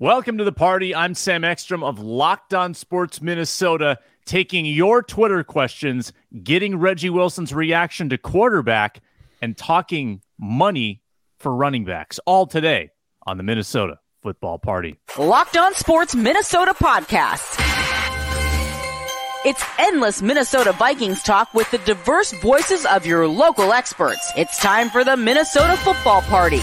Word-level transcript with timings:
Welcome 0.00 0.38
to 0.38 0.44
the 0.44 0.52
party. 0.52 0.94
I'm 0.94 1.14
Sam 1.14 1.44
Ekstrom 1.44 1.84
of 1.84 1.98
Locked 1.98 2.54
On 2.54 2.72
Sports 2.72 3.20
Minnesota, 3.20 3.98
taking 4.24 4.64
your 4.64 5.02
Twitter 5.02 5.44
questions, 5.44 6.14
getting 6.42 6.78
Reggie 6.78 7.10
Wilson's 7.10 7.52
reaction 7.52 8.08
to 8.08 8.16
quarterback, 8.16 9.02
and 9.42 9.58
talking 9.58 10.22
money 10.38 11.02
for 11.38 11.54
running 11.54 11.84
backs. 11.84 12.18
All 12.24 12.46
today 12.46 12.92
on 13.26 13.36
the 13.36 13.42
Minnesota 13.42 13.98
Football 14.22 14.58
Party. 14.58 14.96
Locked 15.18 15.58
On 15.58 15.74
Sports 15.74 16.14
Minnesota 16.14 16.72
podcast. 16.72 17.60
It's 19.44 19.62
endless 19.78 20.22
Minnesota 20.22 20.72
Vikings 20.72 21.22
talk 21.22 21.52
with 21.52 21.70
the 21.70 21.78
diverse 21.84 22.32
voices 22.40 22.86
of 22.86 23.04
your 23.04 23.28
local 23.28 23.74
experts. 23.74 24.32
It's 24.34 24.58
time 24.62 24.88
for 24.88 25.04
the 25.04 25.18
Minnesota 25.18 25.76
Football 25.76 26.22
Party. 26.22 26.62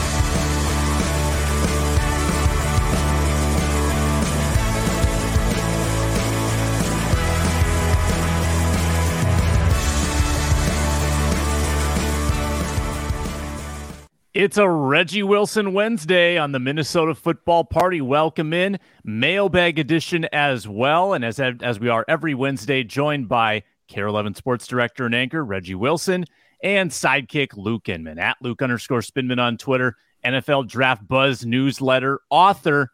It's 14.41 14.57
a 14.57 14.67
Reggie 14.67 15.21
Wilson 15.21 15.71
Wednesday 15.71 16.35
on 16.35 16.51
the 16.51 16.57
Minnesota 16.57 17.13
Football 17.13 17.63
Party. 17.63 18.01
Welcome 18.01 18.53
in, 18.53 18.79
mailbag 19.03 19.77
edition 19.77 20.25
as 20.33 20.67
well. 20.67 21.13
And 21.13 21.23
as, 21.23 21.39
as 21.39 21.79
we 21.79 21.89
are 21.89 22.03
every 22.07 22.33
Wednesday, 22.33 22.83
joined 22.83 23.29
by 23.29 23.61
KARE 23.87 24.07
11 24.07 24.33
Sports 24.33 24.65
Director 24.65 25.05
and 25.05 25.13
Anchor 25.13 25.45
Reggie 25.45 25.75
Wilson 25.75 26.25
and 26.63 26.89
sidekick 26.89 27.55
Luke 27.55 27.87
Inman 27.87 28.17
at 28.17 28.37
Luke 28.41 28.63
underscore 28.63 29.01
Spinman 29.01 29.39
on 29.39 29.57
Twitter, 29.57 29.95
NFL 30.25 30.67
Draft 30.67 31.07
Buzz 31.07 31.45
newsletter 31.45 32.19
author. 32.31 32.89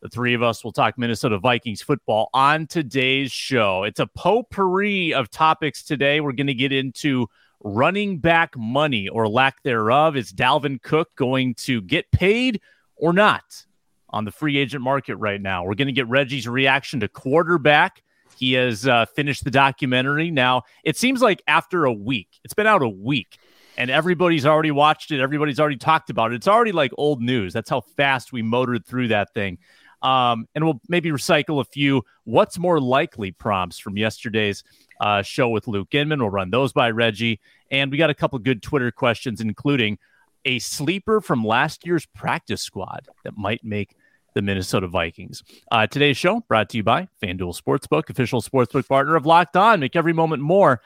The 0.00 0.08
three 0.08 0.32
of 0.32 0.42
us 0.42 0.64
will 0.64 0.72
talk 0.72 0.96
Minnesota 0.96 1.38
Vikings 1.38 1.82
football 1.82 2.30
on 2.32 2.66
today's 2.66 3.30
show. 3.30 3.82
It's 3.82 4.00
a 4.00 4.06
potpourri 4.06 5.12
of 5.12 5.28
topics 5.28 5.82
today. 5.82 6.22
We're 6.22 6.32
going 6.32 6.46
to 6.46 6.54
get 6.54 6.72
into 6.72 7.26
running 7.62 8.18
back 8.18 8.56
money 8.56 9.08
or 9.08 9.28
lack 9.28 9.62
thereof. 9.62 10.16
Is 10.16 10.32
Dalvin 10.32 10.80
Cook 10.82 11.14
going 11.16 11.54
to 11.56 11.80
get 11.82 12.10
paid 12.10 12.60
or 12.96 13.12
not 13.12 13.64
on 14.10 14.24
the 14.24 14.30
free 14.30 14.56
agent 14.58 14.82
market 14.82 15.16
right 15.16 15.40
now? 15.40 15.64
We're 15.64 15.74
going 15.74 15.86
to 15.86 15.92
get 15.92 16.08
Reggie's 16.08 16.48
reaction 16.48 17.00
to 17.00 17.08
quarterback. 17.08 18.02
He 18.36 18.52
has 18.52 18.86
uh, 18.86 19.06
finished 19.06 19.44
the 19.44 19.50
documentary. 19.50 20.30
Now, 20.30 20.62
it 20.84 20.96
seems 20.96 21.20
like 21.20 21.42
after 21.48 21.84
a 21.84 21.92
week, 21.92 22.28
it's 22.44 22.54
been 22.54 22.68
out 22.68 22.82
a 22.82 22.88
week, 22.88 23.38
and 23.76 23.90
everybody's 23.90 24.46
already 24.46 24.70
watched 24.70 25.10
it. 25.10 25.20
Everybody's 25.20 25.58
already 25.58 25.76
talked 25.76 26.08
about 26.08 26.32
it. 26.32 26.36
It's 26.36 26.48
already 26.48 26.72
like 26.72 26.92
old 26.96 27.20
news. 27.20 27.52
That's 27.52 27.70
how 27.70 27.80
fast 27.80 28.32
we 28.32 28.42
motored 28.42 28.86
through 28.86 29.08
that 29.08 29.34
thing. 29.34 29.58
Um, 30.02 30.46
and 30.54 30.64
we'll 30.64 30.80
maybe 30.88 31.10
recycle 31.10 31.60
a 31.60 31.64
few 31.64 32.02
what's 32.22 32.58
more 32.58 32.80
likely 32.80 33.32
prompts 33.32 33.80
from 33.80 33.96
yesterday's 33.96 34.62
uh, 35.00 35.22
show 35.22 35.48
with 35.48 35.68
Luke 35.68 35.94
Inman. 35.94 36.20
We'll 36.20 36.30
run 36.30 36.50
those 36.50 36.72
by 36.72 36.90
Reggie. 36.90 37.40
And 37.70 37.90
we 37.90 37.98
got 37.98 38.10
a 38.10 38.14
couple 38.14 38.38
good 38.38 38.62
Twitter 38.62 38.90
questions, 38.90 39.40
including 39.40 39.98
a 40.44 40.58
sleeper 40.58 41.20
from 41.20 41.44
last 41.44 41.86
year's 41.86 42.06
practice 42.06 42.62
squad 42.62 43.08
that 43.24 43.36
might 43.36 43.64
make 43.64 43.94
the 44.34 44.42
Minnesota 44.42 44.86
Vikings. 44.86 45.42
Uh, 45.70 45.86
today's 45.86 46.16
show 46.16 46.40
brought 46.48 46.68
to 46.70 46.76
you 46.76 46.82
by 46.82 47.08
FanDuel 47.22 47.60
Sportsbook, 47.60 48.08
official 48.08 48.40
sportsbook 48.40 48.86
partner 48.86 49.16
of 49.16 49.26
Locked 49.26 49.56
On. 49.56 49.80
Make 49.80 49.96
every 49.96 50.12
moment 50.12 50.42
more. 50.42 50.80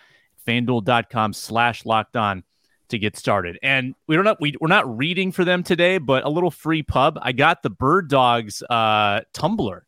FanDuel.com 0.46 1.32
slash 1.32 1.84
locked 1.84 2.16
on 2.16 2.42
to 2.88 2.98
get 2.98 3.16
started. 3.16 3.58
And 3.62 3.94
we 4.06 4.16
don't 4.16 4.40
we, 4.40 4.54
we're 4.60 4.68
not 4.68 4.96
reading 4.96 5.32
for 5.32 5.44
them 5.44 5.62
today, 5.62 5.98
but 5.98 6.24
a 6.24 6.28
little 6.28 6.50
free 6.50 6.82
pub. 6.82 7.18
I 7.20 7.32
got 7.32 7.62
the 7.62 7.70
Bird 7.70 8.08
Dogs 8.08 8.62
uh, 8.62 9.20
tumbler 9.32 9.86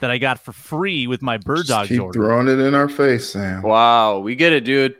that 0.00 0.10
I 0.10 0.18
got 0.18 0.38
for 0.40 0.52
free 0.52 1.06
with 1.06 1.22
my 1.22 1.38
Bird 1.38 1.66
Dogs 1.66 1.88
keep 1.88 2.00
order. 2.00 2.18
Throwing 2.18 2.48
it 2.48 2.58
in 2.58 2.74
our 2.74 2.88
face, 2.88 3.30
Sam. 3.30 3.62
Wow, 3.62 4.18
we 4.18 4.34
get 4.34 4.52
it, 4.52 4.64
dude. 4.64 4.96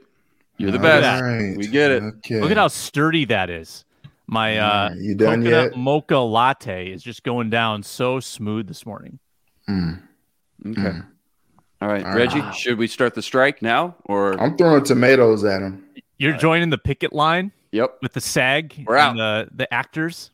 You're 0.56 0.71
the 0.71 0.78
All 0.78 0.82
best. 0.82 1.22
right. 1.22 1.56
We 1.56 1.66
get 1.66 1.91
it. 1.91 2.03
Okay. 2.03 2.41
Look 2.41 2.50
at 2.53 2.56
how 2.56 2.69
sturdy 2.69 3.25
that 3.27 3.50
is. 3.50 3.84
My 4.27 4.56
uh, 4.59 4.91
Yeah, 4.94 5.00
you 5.03 5.15
done 5.15 5.43
coconut 5.43 5.72
yet? 5.72 5.77
mocha 5.78 6.16
latte 6.19 6.91
is 6.93 7.03
just 7.03 7.25
going 7.25 7.50
down 7.50 7.82
so 7.82 8.21
smooth 8.21 8.69
this 8.69 8.87
morning. 8.87 9.19
Mm. 9.69 10.00
Okay. 10.66 10.81
Mm. 10.81 11.06
All 11.82 11.88
right, 11.88 12.06
All 12.06 12.15
Reggie, 12.15 12.41
right. 12.41 12.55
should 12.55 12.78
we 12.78 12.87
start 12.87 13.15
the 13.15 13.21
strike 13.21 13.61
now 13.61 13.97
or 14.05 14.41
I'm 14.41 14.56
throwing 14.56 14.84
tomatoes 14.84 15.44
at 15.44 15.61
him. 15.61 15.84
You're 16.16 16.37
joining 16.38 16.71
the 16.71 16.78
picket 16.78 17.12
line 17.12 17.53
Yep. 17.72 17.99
with 18.00 18.12
the 18.15 18.21
SAG 18.22 18.84
We're 18.87 18.97
and 18.97 19.19
the 19.19 19.49
the 19.55 19.75
actors. 19.75 20.31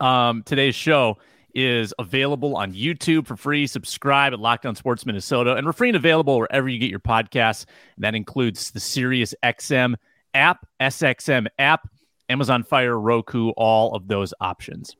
Um, 0.00 0.42
today's 0.42 0.74
show 0.74 1.16
is 1.58 1.92
available 1.98 2.56
on 2.56 2.72
YouTube 2.72 3.26
for 3.26 3.36
free. 3.36 3.66
Subscribe 3.66 4.32
at 4.32 4.38
Locked 4.38 4.64
On 4.64 4.76
Sports 4.76 5.04
Minnesota, 5.04 5.56
and 5.56 5.66
we're 5.66 5.72
free 5.72 5.88
and 5.88 5.96
available 5.96 6.38
wherever 6.38 6.68
you 6.68 6.78
get 6.78 6.88
your 6.88 7.00
podcasts. 7.00 7.66
And 7.96 8.04
that 8.04 8.14
includes 8.14 8.70
the 8.70 8.78
Sirius 8.78 9.34
XM 9.42 9.96
app, 10.34 10.64
SXM 10.80 11.48
app, 11.58 11.88
Amazon 12.28 12.62
Fire, 12.62 12.96
Roku, 12.96 13.50
all 13.56 13.96
of 13.96 14.06
those 14.06 14.32
options. 14.40 14.94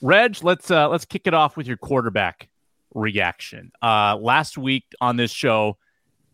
Reg, 0.00 0.38
let's 0.42 0.68
uh, 0.68 0.88
let's 0.88 1.04
kick 1.04 1.28
it 1.28 1.34
off 1.34 1.56
with 1.56 1.68
your 1.68 1.76
quarterback 1.76 2.48
reaction. 2.92 3.70
Uh, 3.80 4.16
last 4.20 4.58
week 4.58 4.84
on 5.00 5.16
this 5.16 5.30
show, 5.30 5.76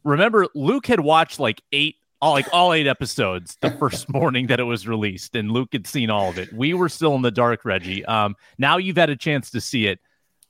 remember 0.05 0.47
Luke 0.55 0.87
had 0.87 1.01
watched 1.01 1.39
like 1.39 1.63
eight 1.73 1.97
all 2.21 2.33
like 2.33 2.47
all 2.53 2.73
eight 2.73 2.87
episodes 2.87 3.57
the 3.61 3.71
first 3.79 4.09
morning 4.09 4.49
that 4.49 4.61
it 4.61 4.65
was 4.65 4.87
released, 4.89 5.37
and 5.37 5.51
Luke 5.51 5.71
had 5.73 5.87
seen 5.87 6.11
all 6.11 6.31
of 6.31 6.39
it. 6.39 6.53
We 6.53 6.75
were 6.75 6.89
still 6.89 7.15
in 7.15 7.23
the 7.23 7.31
dark, 7.31 7.65
Reggie. 7.65 8.05
Um, 8.05 8.37
now 8.59 8.77
you've 8.77 8.97
had 8.97 9.11
a 9.11 9.17
chance 9.17 9.51
to 9.51 9.61
see 9.61 9.87
it. 9.87 10.01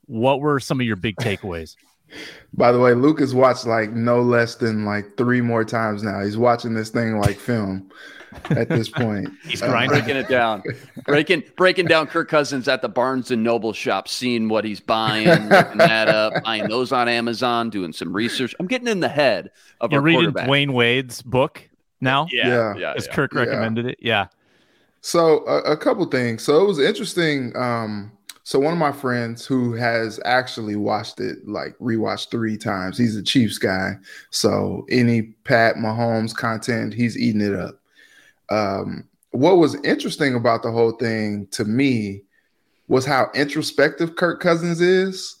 What 0.05 0.41
were 0.41 0.59
some 0.59 0.79
of 0.79 0.87
your 0.87 0.95
big 0.95 1.15
takeaways? 1.17 1.75
By 2.53 2.71
the 2.71 2.79
way, 2.79 2.93
Luke 2.93 3.19
has 3.19 3.33
watched 3.35 3.65
like 3.65 3.91
no 3.91 4.21
less 4.21 4.55
than 4.55 4.85
like 4.85 5.17
three 5.17 5.41
more 5.41 5.63
times 5.63 6.03
now. 6.03 6.21
He's 6.23 6.37
watching 6.37 6.73
this 6.73 6.89
thing 6.89 7.19
like 7.19 7.37
film 7.39 7.89
at 8.49 8.69
this 8.69 8.89
point. 8.95 9.29
He's 9.43 9.61
grinding. 9.61 9.89
breaking 9.99 10.15
it 10.17 10.27
down, 10.27 10.63
breaking 11.05 11.43
breaking 11.55 11.85
down 11.85 12.07
Kirk 12.07 12.27
Cousins 12.29 12.67
at 12.67 12.81
the 12.81 12.89
Barnes 12.89 13.29
and 13.31 13.43
Noble 13.43 13.73
shop, 13.73 14.07
seeing 14.07 14.49
what 14.49 14.65
he's 14.65 14.79
buying, 14.79 15.27
looking 15.27 15.77
that 15.77 16.07
up, 16.09 16.33
buying 16.43 16.67
those 16.67 16.91
on 16.91 17.07
Amazon, 17.07 17.69
doing 17.69 17.93
some 17.93 18.13
research. 18.15 18.55
I'm 18.59 18.67
getting 18.67 18.87
in 18.87 18.99
the 18.99 19.09
head 19.09 19.51
of 19.81 19.91
You're 19.91 19.99
our 20.01 20.05
reading 20.05 20.21
quarterback. 20.31 20.47
Dwyane 20.47 20.73
Wade's 20.73 21.21
book 21.21 21.67
now, 22.01 22.27
Yeah. 22.31 22.73
yeah, 22.77 22.93
as 22.95 23.05
yeah. 23.07 23.13
Kirk 23.13 23.33
Yeah. 23.33 23.41
recommended 23.41 23.85
it. 23.85 23.97
Yeah, 24.01 24.27
So 25.01 25.45
a, 25.47 25.73
a 25.73 25.77
couple 25.77 26.05
things. 26.05 26.43
So 26.43 26.61
it 26.63 26.67
was 26.67 26.79
interesting. 26.79 27.55
Um, 27.55 28.11
so 28.49 28.57
one 28.57 28.73
of 28.73 28.79
my 28.79 28.91
friends 28.91 29.45
who 29.45 29.73
has 29.73 30.19
actually 30.25 30.75
watched 30.75 31.19
it, 31.19 31.47
like 31.47 31.77
rewatched 31.77 32.31
three 32.31 32.57
times. 32.57 32.97
He's 32.97 33.15
a 33.15 33.21
Chiefs 33.21 33.59
guy. 33.59 33.91
So 34.31 34.87
any 34.89 35.21
Pat 35.43 35.75
Mahomes 35.75 36.35
content, 36.35 36.95
he's 36.95 37.15
eating 37.15 37.41
it 37.41 37.53
up. 37.53 37.79
Um, 38.49 39.07
what 39.29 39.57
was 39.57 39.75
interesting 39.83 40.33
about 40.33 40.63
the 40.63 40.71
whole 40.71 40.93
thing 40.93 41.45
to 41.51 41.63
me 41.63 42.23
was 42.87 43.05
how 43.05 43.29
introspective 43.35 44.15
Kirk 44.15 44.41
Cousins 44.41 44.81
is, 44.81 45.35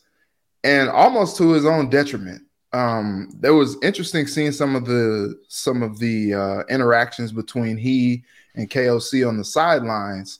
and 0.63 0.87
almost 0.87 1.35
to 1.37 1.49
his 1.49 1.65
own 1.65 1.89
detriment. 1.89 2.43
Um, 2.73 3.31
was 3.41 3.75
interesting 3.81 4.27
seeing 4.27 4.51
some 4.51 4.75
of 4.75 4.85
the 4.85 5.35
some 5.47 5.81
of 5.81 5.97
the 5.97 6.35
uh, 6.35 6.59
interactions 6.69 7.31
between 7.31 7.75
he 7.75 8.23
and 8.53 8.69
KOC 8.69 9.27
on 9.27 9.37
the 9.37 9.45
sidelines. 9.45 10.37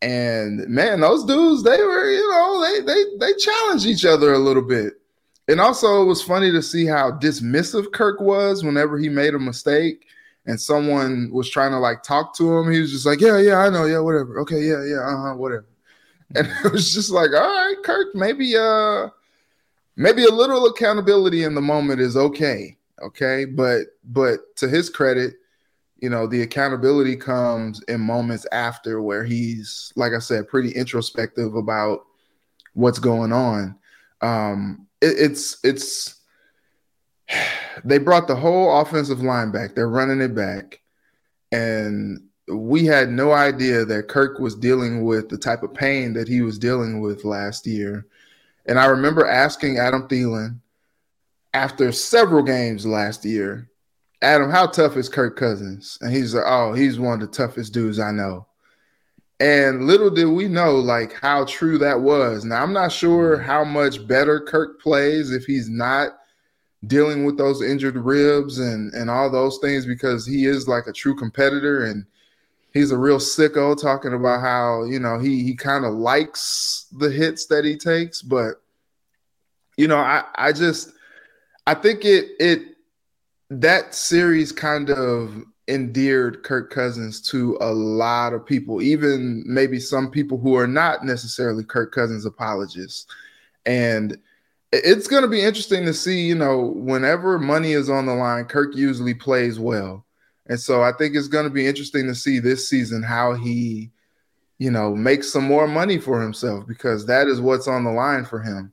And 0.00 0.68
man, 0.68 1.00
those 1.00 1.24
dudes, 1.24 1.62
they 1.62 1.82
were, 1.82 2.10
you 2.10 2.30
know, 2.30 2.62
they 2.62 2.80
they 2.80 3.04
they 3.18 3.34
challenged 3.34 3.86
each 3.86 4.04
other 4.04 4.32
a 4.32 4.38
little 4.38 4.62
bit. 4.62 4.94
And 5.48 5.60
also 5.60 6.02
it 6.02 6.06
was 6.06 6.22
funny 6.22 6.52
to 6.52 6.62
see 6.62 6.86
how 6.86 7.12
dismissive 7.12 7.92
Kirk 7.92 8.20
was 8.20 8.62
whenever 8.62 8.98
he 8.98 9.08
made 9.08 9.34
a 9.34 9.38
mistake 9.38 10.06
and 10.46 10.60
someone 10.60 11.30
was 11.32 11.50
trying 11.50 11.72
to 11.72 11.78
like 11.78 12.02
talk 12.02 12.36
to 12.36 12.58
him. 12.58 12.70
He 12.70 12.80
was 12.80 12.92
just 12.92 13.06
like, 13.06 13.20
Yeah, 13.20 13.38
yeah, 13.38 13.56
I 13.58 13.70
know, 13.70 13.86
yeah, 13.86 13.98
whatever. 13.98 14.38
Okay, 14.40 14.60
yeah, 14.60 14.84
yeah, 14.84 15.00
uh-huh, 15.00 15.34
whatever. 15.34 15.66
And 16.36 16.46
it 16.64 16.72
was 16.72 16.92
just 16.92 17.10
like, 17.10 17.30
all 17.32 17.40
right, 17.40 17.76
Kirk, 17.82 18.14
maybe 18.14 18.56
uh 18.56 19.08
maybe 19.96 20.24
a 20.24 20.30
little 20.30 20.66
accountability 20.66 21.42
in 21.42 21.54
the 21.54 21.60
moment 21.60 22.00
is 22.00 22.16
okay. 22.16 22.76
Okay. 23.02 23.44
But 23.46 23.86
but 24.04 24.54
to 24.56 24.68
his 24.68 24.90
credit, 24.90 25.34
you 25.98 26.08
know, 26.08 26.26
the 26.26 26.42
accountability 26.42 27.16
comes 27.16 27.82
in 27.88 28.00
moments 28.00 28.46
after 28.52 29.02
where 29.02 29.24
he's, 29.24 29.92
like 29.96 30.12
I 30.12 30.20
said, 30.20 30.48
pretty 30.48 30.70
introspective 30.70 31.54
about 31.54 32.06
what's 32.74 33.00
going 33.00 33.32
on. 33.32 33.76
Um, 34.20 34.86
it, 35.00 35.14
it's 35.18 35.58
it's 35.64 36.20
they 37.84 37.98
brought 37.98 38.28
the 38.28 38.36
whole 38.36 38.80
offensive 38.80 39.22
line 39.22 39.50
back. 39.50 39.74
They're 39.74 39.88
running 39.88 40.20
it 40.20 40.34
back, 40.34 40.80
and 41.50 42.20
we 42.46 42.86
had 42.86 43.10
no 43.10 43.32
idea 43.32 43.84
that 43.84 44.08
Kirk 44.08 44.38
was 44.38 44.54
dealing 44.54 45.04
with 45.04 45.28
the 45.28 45.36
type 45.38 45.62
of 45.62 45.74
pain 45.74 46.12
that 46.14 46.28
he 46.28 46.42
was 46.42 46.58
dealing 46.58 47.00
with 47.00 47.24
last 47.24 47.66
year. 47.66 48.06
And 48.66 48.78
I 48.78 48.86
remember 48.86 49.26
asking 49.26 49.78
Adam 49.78 50.08
Thielen 50.08 50.60
after 51.54 51.90
several 51.92 52.42
games 52.42 52.86
last 52.86 53.24
year 53.24 53.68
Adam, 54.20 54.50
how 54.50 54.66
tough 54.66 54.96
is 54.96 55.08
Kirk 55.08 55.36
Cousins? 55.36 55.98
And 56.00 56.12
he's 56.12 56.34
like, 56.34 56.44
oh, 56.46 56.72
he's 56.72 56.98
one 56.98 57.14
of 57.14 57.20
the 57.20 57.36
toughest 57.36 57.72
dudes 57.72 58.00
I 58.00 58.10
know. 58.10 58.46
And 59.40 59.86
little 59.86 60.10
did 60.10 60.26
we 60.26 60.48
know, 60.48 60.74
like, 60.76 61.12
how 61.12 61.44
true 61.44 61.78
that 61.78 62.00
was. 62.00 62.44
Now, 62.44 62.62
I'm 62.62 62.72
not 62.72 62.90
sure 62.90 63.36
mm-hmm. 63.36 63.46
how 63.46 63.62
much 63.62 64.04
better 64.06 64.40
Kirk 64.40 64.80
plays 64.80 65.30
if 65.30 65.44
he's 65.44 65.68
not 65.68 66.18
dealing 66.86 67.24
with 67.24 67.38
those 67.38 67.62
injured 67.62 67.96
ribs 67.96 68.58
and, 68.58 68.92
and 68.94 69.08
all 69.10 69.30
those 69.30 69.58
things 69.58 69.86
because 69.86 70.26
he 70.26 70.46
is 70.46 70.66
like 70.68 70.86
a 70.86 70.92
true 70.92 71.14
competitor 71.14 71.84
and 71.84 72.04
he's 72.72 72.90
a 72.90 72.98
real 72.98 73.18
sicko 73.18 73.80
talking 73.80 74.14
about 74.14 74.40
how, 74.40 74.84
you 74.84 74.98
know, 74.98 75.18
he, 75.18 75.44
he 75.44 75.54
kind 75.54 75.84
of 75.84 75.94
likes 75.94 76.86
the 76.98 77.10
hits 77.10 77.46
that 77.46 77.64
he 77.64 77.76
takes. 77.76 78.22
But, 78.22 78.54
you 79.76 79.86
know, 79.86 79.98
I, 79.98 80.24
I 80.34 80.52
just, 80.52 80.90
I 81.66 81.74
think 81.74 82.04
it, 82.04 82.30
it, 82.40 82.77
that 83.50 83.94
series 83.94 84.52
kind 84.52 84.90
of 84.90 85.42
endeared 85.68 86.42
Kirk 86.42 86.70
Cousins 86.70 87.20
to 87.30 87.56
a 87.60 87.72
lot 87.72 88.32
of 88.32 88.44
people, 88.44 88.82
even 88.82 89.44
maybe 89.46 89.78
some 89.78 90.10
people 90.10 90.38
who 90.38 90.56
are 90.56 90.66
not 90.66 91.04
necessarily 91.04 91.62
Kirk 91.62 91.92
Cousins 91.92 92.24
apologists. 92.24 93.06
And 93.66 94.18
it's 94.72 95.06
going 95.06 95.22
to 95.22 95.28
be 95.28 95.42
interesting 95.42 95.84
to 95.84 95.94
see, 95.94 96.26
you 96.26 96.34
know, 96.34 96.72
whenever 96.76 97.38
money 97.38 97.72
is 97.72 97.88
on 97.88 98.06
the 98.06 98.14
line, 98.14 98.46
Kirk 98.46 98.74
usually 98.74 99.14
plays 99.14 99.58
well. 99.58 100.04
And 100.46 100.58
so 100.58 100.82
I 100.82 100.92
think 100.92 101.14
it's 101.14 101.28
going 101.28 101.44
to 101.44 101.50
be 101.50 101.66
interesting 101.66 102.06
to 102.06 102.14
see 102.14 102.38
this 102.38 102.68
season 102.68 103.02
how 103.02 103.34
he, 103.34 103.90
you 104.58 104.70
know, 104.70 104.94
makes 104.94 105.30
some 105.30 105.44
more 105.44 105.68
money 105.68 105.98
for 105.98 106.20
himself 106.20 106.66
because 106.66 107.06
that 107.06 107.28
is 107.28 107.40
what's 107.40 107.68
on 107.68 107.84
the 107.84 107.90
line 107.90 108.24
for 108.24 108.40
him. 108.40 108.72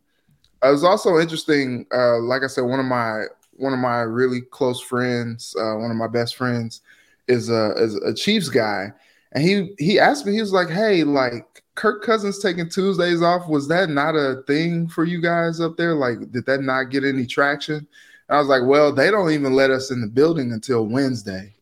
It 0.63 0.71
was 0.71 0.85
also 0.85 1.19
interesting, 1.19 1.85
uh, 1.93 2.19
like 2.19 2.43
I 2.43 2.47
said, 2.47 2.61
one 2.61 2.79
of 2.79 2.85
my 2.85 3.25
one 3.57 3.73
of 3.73 3.79
my 3.79 4.01
really 4.01 4.41
close 4.41 4.81
friends, 4.81 5.55
uh, 5.59 5.75
one 5.75 5.91
of 5.91 5.97
my 5.97 6.07
best 6.07 6.35
friends, 6.35 6.81
is 7.27 7.49
a 7.49 7.73
is 7.77 7.95
a 7.95 8.13
Chiefs 8.13 8.49
guy, 8.49 8.91
and 9.31 9.43
he 9.43 9.73
he 9.79 9.99
asked 9.99 10.25
me, 10.25 10.33
he 10.33 10.41
was 10.41 10.53
like, 10.53 10.69
"Hey, 10.69 11.03
like 11.03 11.63
Kirk 11.75 12.03
Cousins 12.03 12.39
taking 12.39 12.69
Tuesdays 12.69 13.21
off, 13.21 13.47
was 13.47 13.67
that 13.69 13.89
not 13.89 14.15
a 14.15 14.43
thing 14.47 14.87
for 14.87 15.03
you 15.03 15.21
guys 15.21 15.59
up 15.59 15.77
there? 15.77 15.95
Like, 15.95 16.31
did 16.31 16.45
that 16.45 16.61
not 16.61 16.85
get 16.85 17.03
any 17.03 17.25
traction?" 17.25 17.75
And 18.27 18.37
I 18.37 18.39
was 18.39 18.47
like, 18.47 18.63
"Well, 18.65 18.93
they 18.93 19.11
don't 19.11 19.31
even 19.31 19.53
let 19.53 19.71
us 19.71 19.91
in 19.91 20.01
the 20.01 20.07
building 20.07 20.51
until 20.51 20.85
Wednesday, 20.85 21.53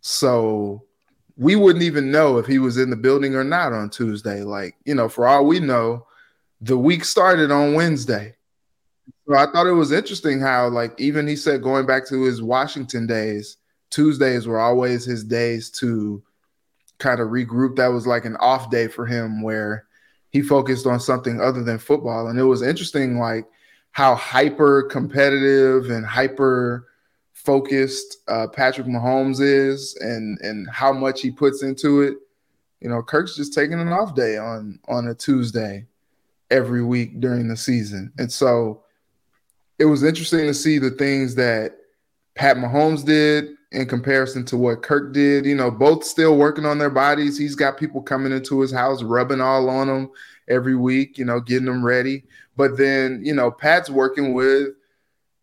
so." 0.00 0.84
We 1.40 1.54
wouldn't 1.54 1.84
even 1.84 2.10
know 2.10 2.38
if 2.38 2.46
he 2.46 2.58
was 2.58 2.78
in 2.78 2.90
the 2.90 2.96
building 2.96 3.36
or 3.36 3.44
not 3.44 3.72
on 3.72 3.90
Tuesday. 3.90 4.42
Like, 4.42 4.74
you 4.84 4.92
know, 4.92 5.08
for 5.08 5.24
all 5.24 5.46
we 5.46 5.60
know, 5.60 6.04
the 6.60 6.76
week 6.76 7.04
started 7.04 7.52
on 7.52 7.74
Wednesday. 7.74 8.34
So 9.28 9.34
I 9.36 9.44
thought 9.44 9.66
it 9.66 9.72
was 9.72 9.92
interesting 9.92 10.40
how, 10.40 10.68
like, 10.68 10.98
even 10.98 11.26
he 11.26 11.36
said 11.36 11.62
going 11.62 11.84
back 11.84 12.08
to 12.08 12.22
his 12.22 12.40
Washington 12.40 13.06
days, 13.06 13.58
Tuesdays 13.90 14.46
were 14.46 14.58
always 14.58 15.04
his 15.04 15.22
days 15.22 15.68
to 15.72 16.22
kind 16.96 17.20
of 17.20 17.28
regroup. 17.28 17.76
That 17.76 17.88
was 17.88 18.06
like 18.06 18.24
an 18.24 18.36
off 18.36 18.70
day 18.70 18.88
for 18.88 19.04
him 19.04 19.42
where 19.42 19.84
he 20.30 20.40
focused 20.40 20.86
on 20.86 20.98
something 20.98 21.42
other 21.42 21.62
than 21.62 21.78
football. 21.78 22.28
And 22.28 22.38
it 22.38 22.44
was 22.44 22.62
interesting, 22.62 23.18
like, 23.18 23.46
how 23.92 24.14
hyper 24.14 24.84
competitive 24.84 25.90
and 25.90 26.06
hyper 26.06 26.88
focused 27.34 28.18
uh, 28.28 28.46
Patrick 28.46 28.86
Mahomes 28.86 29.40
is 29.40 29.94
and 30.00 30.38
and 30.40 30.68
how 30.70 30.92
much 30.92 31.20
he 31.20 31.30
puts 31.30 31.62
into 31.62 32.00
it. 32.00 32.14
You 32.80 32.88
know, 32.88 33.02
Kirk's 33.02 33.36
just 33.36 33.52
taking 33.52 33.78
an 33.78 33.88
off 33.88 34.14
day 34.14 34.38
on 34.38 34.78
on 34.88 35.08
a 35.08 35.14
Tuesday 35.14 35.86
every 36.50 36.82
week 36.82 37.20
during 37.20 37.48
the 37.48 37.56
season. 37.56 38.12
And 38.18 38.32
so 38.32 38.84
it 39.78 39.84
was 39.84 40.02
interesting 40.02 40.46
to 40.46 40.54
see 40.54 40.78
the 40.78 40.90
things 40.90 41.34
that 41.36 41.76
Pat 42.34 42.56
Mahomes 42.56 43.04
did 43.04 43.50
in 43.72 43.86
comparison 43.86 44.44
to 44.46 44.56
what 44.56 44.82
Kirk 44.82 45.12
did. 45.12 45.44
You 45.46 45.54
know, 45.54 45.70
both 45.70 46.04
still 46.04 46.36
working 46.36 46.64
on 46.64 46.78
their 46.78 46.90
bodies. 46.90 47.38
He's 47.38 47.54
got 47.54 47.78
people 47.78 48.02
coming 48.02 48.32
into 48.32 48.60
his 48.60 48.72
house, 48.72 49.02
rubbing 49.02 49.40
all 49.40 49.68
on 49.68 49.86
them 49.88 50.10
every 50.48 50.76
week, 50.76 51.18
you 51.18 51.24
know, 51.24 51.40
getting 51.40 51.66
them 51.66 51.84
ready. 51.84 52.24
But 52.56 52.76
then, 52.76 53.20
you 53.22 53.34
know, 53.34 53.50
Pat's 53.50 53.90
working 53.90 54.34
with 54.34 54.70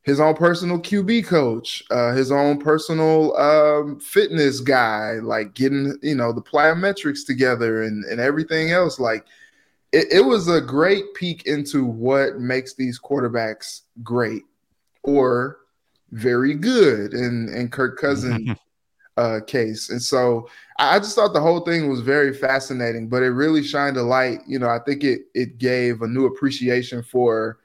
his 0.03 0.19
own 0.19 0.35
personal 0.35 0.79
QB 0.79 1.25
coach, 1.25 1.83
uh, 1.89 2.13
his 2.13 2.31
own 2.31 2.59
personal 2.59 3.35
um, 3.37 3.99
fitness 3.99 4.59
guy, 4.59 5.13
like 5.13 5.53
getting, 5.53 5.97
you 6.03 6.15
know, 6.15 6.31
the 6.31 6.41
plyometrics 6.41 7.25
together 7.25 7.83
and, 7.83 8.03
and 8.05 8.19
everything 8.19 8.71
else. 8.71 8.99
Like, 8.99 9.25
it, 9.95 10.07
it 10.11 10.25
was 10.25 10.49
a 10.49 10.59
great 10.59 11.13
peek 11.13 11.45
into 11.45 11.85
what 11.85 12.37
makes 12.37 12.73
these 12.73 12.99
quarterbacks 12.99 13.81
great 14.03 14.43
or 15.03 15.59
very 16.11 16.53
good 16.53 17.13
in, 17.13 17.47
in 17.55 17.69
Kirk 17.69 17.97
Cousins 17.97 18.57
uh, 19.17 19.39
case. 19.47 19.89
And 19.89 20.01
so 20.01 20.49
I 20.77 20.99
just 20.99 21.15
thought 21.15 21.31
the 21.33 21.39
whole 21.39 21.61
thing 21.61 21.89
was 21.89 22.01
very 22.01 22.33
fascinating, 22.33 23.07
but 23.07 23.23
it 23.23 23.29
really 23.29 23.63
shined 23.63 23.95
a 23.95 24.03
light. 24.03 24.39
You 24.45 24.59
know, 24.59 24.67
I 24.67 24.79
think 24.79 25.05
it 25.05 25.21
it 25.33 25.59
gave 25.59 26.01
a 26.01 26.07
new 26.07 26.25
appreciation 26.25 27.01
for 27.01 27.59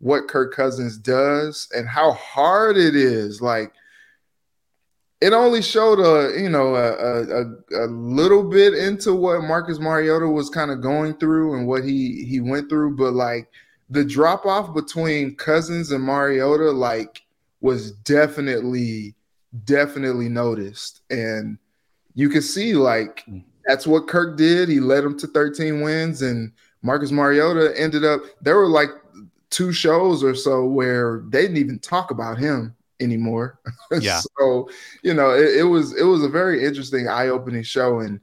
what 0.00 0.28
Kirk 0.28 0.54
Cousins 0.54 0.98
does 0.98 1.66
and 1.74 1.88
how 1.88 2.12
hard 2.12 2.76
it 2.76 2.94
is. 2.94 3.40
Like 3.40 3.72
it 5.20 5.32
only 5.32 5.60
showed 5.60 6.00
a 6.00 6.40
you 6.40 6.48
know 6.48 6.74
a, 6.76 7.42
a, 7.42 7.84
a 7.84 7.86
little 7.88 8.42
bit 8.42 8.74
into 8.74 9.14
what 9.14 9.42
Marcus 9.42 9.78
Mariota 9.78 10.26
was 10.26 10.48
kind 10.48 10.70
of 10.70 10.80
going 10.80 11.14
through 11.14 11.54
and 11.54 11.66
what 11.66 11.84
he 11.84 12.24
he 12.24 12.40
went 12.40 12.68
through, 12.68 12.96
but 12.96 13.12
like 13.12 13.48
the 13.90 14.04
drop 14.04 14.46
off 14.46 14.74
between 14.74 15.34
Cousins 15.34 15.90
and 15.90 16.02
Mariota 16.02 16.70
like 16.70 17.22
was 17.60 17.92
definitely 17.92 19.14
definitely 19.64 20.28
noticed, 20.28 21.02
and 21.10 21.58
you 22.14 22.28
can 22.28 22.42
see 22.42 22.72
like 22.72 23.24
that's 23.66 23.86
what 23.86 24.08
Kirk 24.08 24.38
did. 24.38 24.68
He 24.68 24.80
led 24.80 25.04
him 25.04 25.18
to 25.18 25.26
13 25.26 25.82
wins, 25.82 26.22
and 26.22 26.50
Marcus 26.82 27.10
Mariota 27.10 27.78
ended 27.78 28.04
up 28.04 28.22
there 28.40 28.56
were 28.56 28.68
like 28.68 28.88
two 29.50 29.72
shows 29.72 30.24
or 30.24 30.34
so 30.34 30.64
where 30.64 31.24
they 31.28 31.42
didn't 31.42 31.56
even 31.58 31.78
talk 31.78 32.10
about 32.10 32.38
him 32.38 32.74
anymore. 33.00 33.58
Yeah. 34.00 34.20
so 34.38 34.70
you 35.02 35.14
know, 35.14 35.30
it, 35.30 35.56
it, 35.58 35.62
was 35.64 35.96
it 35.98 36.04
was 36.04 36.22
a 36.22 36.28
very 36.28 36.64
interesting, 36.64 37.08
eye 37.08 37.26
opening 37.26 37.64
show. 37.64 37.98
And 37.98 38.20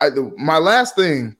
I, 0.00 0.10
the, 0.10 0.32
my 0.36 0.58
last 0.58 0.96
thing, 0.96 1.36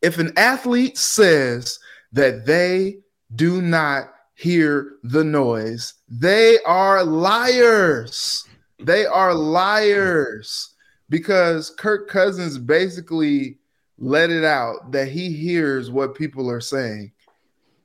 if 0.00 0.18
an 0.18 0.32
athlete 0.38 0.96
says 0.96 1.78
that 2.12 2.46
they 2.46 3.00
do 3.36 3.60
not 3.60 4.14
hear 4.34 4.94
the 5.02 5.22
noise, 5.22 5.94
they 6.08 6.58
are 6.64 7.04
liars. 7.04 8.48
They 8.78 9.04
are 9.04 9.34
liars 9.34 10.74
because 11.10 11.68
Kirk 11.68 12.08
Cousins 12.08 12.56
basically 12.56 13.58
let 13.98 14.30
it 14.30 14.44
out 14.44 14.92
that 14.92 15.08
he 15.08 15.30
hears 15.30 15.90
what 15.90 16.14
people 16.14 16.50
are 16.50 16.60
saying 16.60 17.12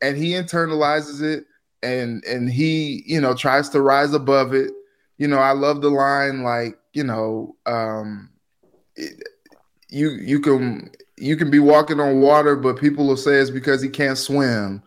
and 0.01 0.17
he 0.17 0.32
internalizes 0.32 1.22
it 1.22 1.46
and 1.84 2.24
and 2.25 2.50
he 2.50 3.04
you 3.06 3.20
know 3.20 3.36
tries 3.36 3.70
to 3.70 3.82
rise 3.82 4.13
above 4.13 4.54
it. 4.54 4.72
You 5.18 5.28
know 5.28 5.38
i 5.38 5.52
love 5.52 5.82
the 5.82 5.90
line 5.90 6.44
like 6.44 6.78
you 6.94 7.04
know 7.04 7.56
um 7.66 8.30
it, 8.96 9.24
you 9.90 10.12
you 10.12 10.40
can 10.40 10.90
you 11.18 11.38
can 11.38 11.52
be 11.52 11.60
walking 11.60 12.00
on 12.00 12.20
water 12.20 12.56
but 12.56 12.80
people 12.80 13.08
will 13.08 13.18
say 13.18 13.36
it's 13.36 13.52
because 13.52 13.82
he 13.82 13.90
can't 13.90 14.18
swim. 14.18 14.82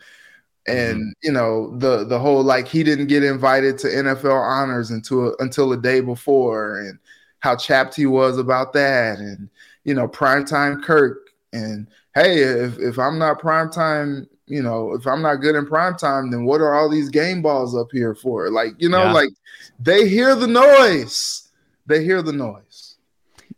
And 0.68 0.98
mm-hmm. 0.98 1.10
you 1.22 1.32
know 1.32 1.76
the 1.78 2.04
the 2.04 2.18
whole 2.18 2.42
like 2.42 2.66
he 2.66 2.82
didn't 2.82 3.06
get 3.06 3.22
invited 3.22 3.78
to 3.78 3.86
NFL 3.86 4.42
honors 4.42 4.90
until 4.90 5.36
until 5.38 5.68
the 5.68 5.76
day 5.76 6.00
before 6.00 6.80
and 6.80 6.98
how 7.38 7.54
chapped 7.54 7.94
he 7.94 8.06
was 8.06 8.38
about 8.38 8.72
that 8.72 9.18
and 9.18 9.48
you 9.84 9.94
know 9.94 10.08
primetime 10.08 10.82
Kirk. 10.82 11.30
And 11.52 11.86
hey, 12.14 12.40
if, 12.40 12.78
if 12.78 12.98
I'm 12.98 13.18
not 13.18 13.38
prime 13.38 13.70
time, 13.70 14.26
you 14.46 14.62
know, 14.62 14.92
if 14.94 15.06
I'm 15.06 15.22
not 15.22 15.36
good 15.36 15.56
in 15.56 15.66
prime 15.66 15.96
time, 15.96 16.30
then 16.30 16.44
what 16.44 16.60
are 16.60 16.74
all 16.74 16.88
these 16.88 17.08
game 17.08 17.42
balls 17.42 17.76
up 17.76 17.88
here 17.92 18.14
for? 18.14 18.50
Like, 18.50 18.74
you 18.78 18.88
know, 18.88 19.04
yeah. 19.04 19.12
like 19.12 19.30
they 19.80 20.08
hear 20.08 20.34
the 20.34 20.46
noise. 20.46 21.48
They 21.86 22.04
hear 22.04 22.22
the 22.22 22.32
noise. 22.32 22.96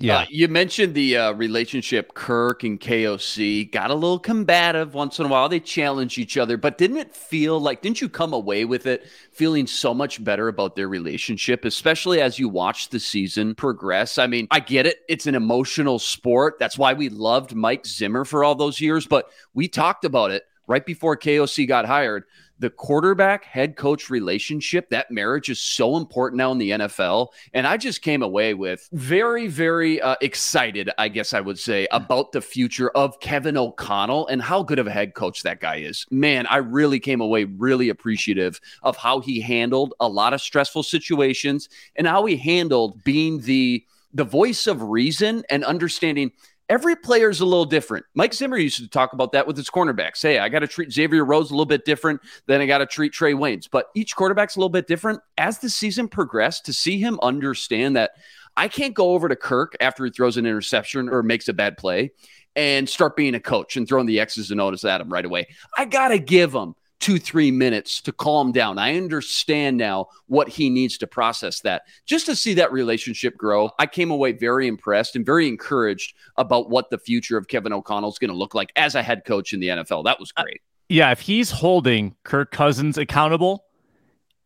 Yeah. 0.01 0.19
Uh, 0.19 0.27
you 0.31 0.47
mentioned 0.47 0.95
the 0.95 1.17
uh, 1.17 1.33
relationship 1.33 2.15
Kirk 2.15 2.63
and 2.63 2.79
KOC 2.79 3.73
got 3.73 3.91
a 3.91 3.95
little 3.95 4.21
combative 4.21 4.95
once 4.95 5.19
in 5.19 5.27
a 5.27 5.29
while. 5.29 5.49
They 5.49 5.59
challenge 5.59 6.19
each 6.19 6.37
other, 6.37 6.57
but 6.57 6.79
didn't 6.79 6.99
it 6.99 7.17
feel 7.17 7.59
like, 7.59 7.83
didn't 7.83 8.01
you 8.01 8.09
come 8.09 8.33
away 8.33 8.65
with 8.65 8.87
it 8.87 9.09
feeling 9.33 9.67
so 9.67 9.93
much 9.93 10.23
better 10.23 10.47
about 10.47 10.77
their 10.77 10.89
relationship, 10.89 11.65
especially 11.65 12.21
as 12.21 12.39
you 12.39 12.49
watch 12.49 12.91
the 12.91 13.01
season 13.01 13.57
progress? 13.57 14.19
I 14.19 14.29
mean, 14.29 14.47
I 14.53 14.61
get 14.61 14.87
it. 14.87 14.99
It's 15.09 15.27
an 15.27 15.35
emotional 15.35 15.99
sport. 15.99 16.61
That's 16.61 16.79
why 16.79 16.93
we 16.93 17.09
loved 17.09 17.57
Mike 17.57 17.85
Zimmer 17.85 18.25
for 18.25 18.45
all 18.45 18.55
those 18.55 18.81
years, 18.81 19.05
but 19.05 19.31
we 19.53 19.67
talked 19.67 20.05
about 20.05 20.31
it 20.31 20.45
right 20.69 20.87
before 20.87 21.17
KOC 21.17 21.67
got 21.67 21.87
hired 21.87 22.25
the 22.59 22.71
quarterback 22.71 23.45
head 23.45 23.77
coach 23.77 24.11
relationship, 24.11 24.91
that 24.91 25.11
marriage 25.11 25.49
is 25.49 25.61
so 25.61 25.97
important 25.97 26.39
now 26.39 26.51
in 26.51 26.59
the 26.59 26.71
NFL. 26.71 27.29
And 27.55 27.67
I 27.67 27.77
just 27.77 28.03
came 28.03 28.23
away 28.23 28.55
with 28.55 28.89
very, 28.93 29.47
very 29.47 30.01
uh, 30.01 30.17
excited, 30.21 30.91
I 30.99 31.09
guess 31.09 31.33
I 31.33 31.41
would 31.41 31.59
say, 31.59 31.87
about 31.93 32.33
the 32.33 32.41
future 32.41 32.91
of 32.91 33.21
Kevin 33.21 33.57
O'Connell 33.57 34.27
and 34.27 34.43
how 34.43 34.63
good 34.63 34.79
of 34.79 34.87
a 34.87 34.91
head 34.91 35.15
coach 35.15 35.43
that 35.45 35.61
guy 35.61 35.77
is. 35.77 36.05
Man, 36.11 36.47
I 36.47 36.57
really 36.57 37.01
came 37.01 37.21
away 37.21 37.45
really 37.45 37.89
appreciative 37.89 38.61
of 38.83 38.97
how 38.97 39.21
he 39.21 39.41
handled 39.41 39.95
a 40.01 40.09
lot 40.09 40.33
of 40.33 40.41
stressful 40.41 40.83
situations 40.83 41.69
and 41.97 42.07
how 42.07 42.25
he 42.25 42.37
handled 42.37 43.03
being 43.05 43.41
the 43.41 43.85
the 44.15 44.25
voice 44.25 44.67
of 44.67 44.83
reason 44.83 45.45
and 45.51 45.63
understanding 45.65 46.33
every 46.69 46.97
player 46.97 47.31
is 47.31 47.41
a 47.41 47.47
little 47.47 47.65
different. 47.65 48.05
Mike 48.15 48.35
Zimmer 48.35 48.59
used 48.59 48.79
to 48.79 48.89
talk 48.89 49.13
about 49.13 49.33
that 49.33 49.47
with 49.47 49.57
his 49.57 49.71
cornerbacks. 49.71 50.23
Hey, 50.23 50.39
I 50.39 50.49
got 50.49 50.61
to 50.61 50.67
treat 50.67 50.93
Xavier 50.93 51.25
Rhodes 51.25 51.51
a 51.51 51.55
little 51.55 51.67
bit 51.67 51.85
different 51.85 52.21
than 52.47 52.61
I 52.61 52.67
got 52.67 52.79
to 52.79 52.87
treat 52.87 53.13
Trey 53.13 53.33
Waynes. 53.33 53.69
But 53.71 53.87
each 53.95 54.15
quarterback's 54.15 54.57
a 54.57 54.59
little 54.59 54.69
bit 54.69 54.87
different. 54.87 55.21
As 55.37 55.59
the 55.59 55.71
season 55.71 56.09
progressed, 56.09 56.67
to 56.67 56.73
see 56.73 56.99
him 56.99 57.19
understand 57.23 57.97
that 57.97 58.13
I 58.57 58.69
can't 58.69 58.95
go 58.95 59.13
over 59.13 59.29
to 59.29 59.37
Kirk 59.37 59.77
after 59.81 60.05
he 60.05 60.11
throws 60.11 60.37
an 60.37 60.47
interception 60.47 61.09
or 61.09 61.23
makes 61.23 61.49
a 61.49 61.53
bad 61.53 61.77
play 61.77 62.13
and 62.57 62.89
start 62.89 63.15
being 63.15 63.35
a 63.35 63.41
coach 63.41 63.77
and 63.77 63.87
throwing 63.87 64.07
the 64.07 64.19
X's 64.21 64.51
and 64.51 64.61
O's 64.61 64.85
at 64.85 65.01
him 65.01 65.13
right 65.13 65.25
away. 65.25 65.47
I 65.77 65.85
got 65.85 66.09
to 66.09 66.19
give 66.19 66.55
him 66.55 66.75
two, 67.01 67.19
three 67.19 67.51
minutes 67.51 68.01
to 68.03 68.13
calm 68.13 68.53
down. 68.53 68.79
I 68.79 68.97
understand 68.97 69.77
now 69.77 70.09
what 70.27 70.49
he 70.49 70.69
needs 70.69 70.99
to 70.99 71.07
process 71.07 71.61
that. 71.61 71.83
Just 72.07 72.27
to 72.27 72.35
see 72.35 72.55
that 72.55 72.73
relationship 72.73 73.37
grow, 73.37 73.71
I 73.79 73.87
came 73.87 74.11
away 74.11 74.33
very 74.33 74.67
impressed 74.67 75.15
and 75.15 75.25
very 75.25 75.47
encouraged 75.49 76.15
about 76.37 76.71
what 76.71 76.91
the 76.91 76.99
future 76.99 77.37
of 77.37 77.49
Kevin 77.49 77.73
O'Connell 77.73 78.11
is 78.11 78.19
going 78.19 78.31
to 78.31 78.37
look 78.37 78.55
like 78.55 78.73
as 78.77 78.95
a 78.95 79.03
head 79.03 79.25
coach 79.25 79.53
in 79.53 79.61
the 79.61 79.69
NFL. 79.69 80.05
That 80.05 80.19
was 80.19 80.33
great. 80.33 80.57
Uh, 80.57 80.69
yeah, 80.89 81.11
if 81.11 81.21
he's 81.21 81.51
holding 81.51 82.17
Kirk 82.25 82.51
Cousins 82.51 82.99
accountable, 82.99 83.65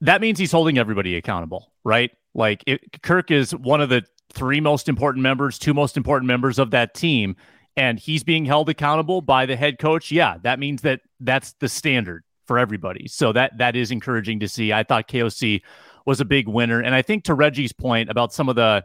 that 0.01 0.21
means 0.21 0.39
he's 0.39 0.53
holding 0.53 0.77
everybody 0.77 1.17
accountable, 1.17 1.73
right? 1.85 2.11
Like 2.35 2.65
it, 2.67 3.03
Kirk 3.03 3.31
is 3.31 3.55
one 3.55 3.81
of 3.81 3.89
the 3.89 4.05
three 4.33 4.61
most 4.61 4.89
important 4.89 5.23
members, 5.23 5.59
two 5.59 5.75
most 5.75 5.97
important 5.97 6.27
members 6.27 6.59
of 6.59 6.73
that 6.73 6.95
team, 6.95 7.37
and 7.77 7.99
he's 7.99 8.25
being 8.25 8.45
held 8.45 8.69
accountable 8.69 9.23
by 9.23 9.47
the 9.47 9.57
head 9.57 9.79
coach. 9.79 10.11
Yeah, 10.11 10.39
that 10.43 10.59
means 10.59 10.83
that 10.83 11.01
that's 11.21 11.53
the 11.61 11.69
standard 11.69 12.25
for 12.47 12.59
everybody. 12.59 13.09
So 13.09 13.33
that 13.33 13.59
that 13.59 13.77
is 13.77 13.91
encouraging 13.91 14.41
to 14.41 14.49
see. 14.49 14.73
I 14.73 14.83
thought 14.83 15.09
KOC 15.09 15.63
was 16.05 16.21
a 16.21 16.25
big 16.25 16.49
winner, 16.49 16.81
and 16.81 16.95
I 16.95 17.03
think 17.03 17.25
to 17.25 17.35
Reggie's 17.35 17.73
point 17.73 18.11
about 18.11 18.33
some 18.33 18.49
of 18.49 18.57
the 18.57 18.85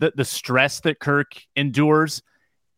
the, 0.00 0.12
the 0.16 0.24
stress 0.24 0.80
that 0.80 0.98
Kirk 0.98 1.40
endures, 1.56 2.22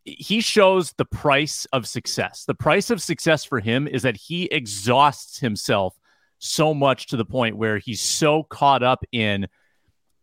he 0.04 0.40
shows 0.40 0.92
the 0.92 1.04
price 1.04 1.66
of 1.72 1.86
success. 1.86 2.44
The 2.44 2.54
price 2.54 2.90
of 2.90 3.02
success 3.02 3.44
for 3.44 3.58
him 3.58 3.88
is 3.88 4.02
that 4.02 4.16
he 4.16 4.44
exhausts 4.44 5.38
himself 5.38 5.98
so 6.38 6.74
much 6.74 7.08
to 7.08 7.16
the 7.16 7.24
point 7.24 7.56
where 7.56 7.78
he's 7.78 8.00
so 8.00 8.42
caught 8.42 8.82
up 8.82 9.04
in 9.12 9.48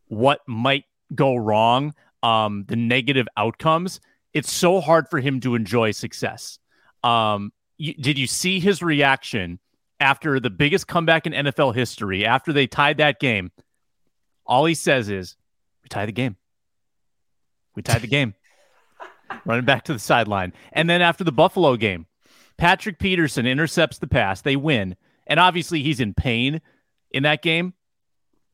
what 0.08 0.40
might 0.48 0.86
go 1.16 1.36
wrong, 1.36 1.94
um, 2.22 2.66
the 2.68 2.76
negative 2.76 3.28
outcomes. 3.36 4.00
It's 4.34 4.52
so 4.52 4.80
hard 4.80 5.10
for 5.10 5.20
him 5.20 5.40
to 5.42 5.56
enjoy 5.56 5.92
success. 5.92 6.60
Um, 7.04 7.52
did 7.78 8.18
you 8.18 8.28
see 8.28 8.60
his 8.60 8.82
reaction 8.82 9.60
after 10.03 10.39
the 10.39 10.50
biggest 10.50 10.88
comeback 10.88 11.25
in 11.25 11.31
NFL 11.33 11.74
history, 11.74 12.25
after 12.25 12.51
they 12.51 12.67
tied 12.67 12.98
that 12.98 13.19
game, 13.19 13.51
all 14.45 14.65
he 14.65 14.75
says 14.75 15.10
is, 15.10 15.38
We 15.81 15.89
tied 15.89 16.10
the 16.10 16.13
game. 16.13 16.36
We 17.75 17.81
tied 17.81 18.01
the 18.01 18.07
game. 18.07 18.36
Running 19.45 19.65
back 19.65 19.86
to 19.86 19.93
the 19.93 20.00
sideline. 20.00 20.53
And 20.74 20.89
then 20.89 21.01
after 21.01 21.24
the 21.24 21.31
Buffalo 21.31 21.77
game, 21.77 22.05
Patrick 22.57 23.00
Peterson 23.00 23.48
intercepts 23.48 23.98
the 23.98 24.07
pass. 24.07 24.41
They 24.41 24.57
win. 24.57 24.98
And 25.25 25.39
obviously, 25.39 25.81
he's 25.81 26.01
in 26.01 26.13
pain 26.13 26.62
in 27.10 27.24
that 27.24 27.41
game 27.41 27.74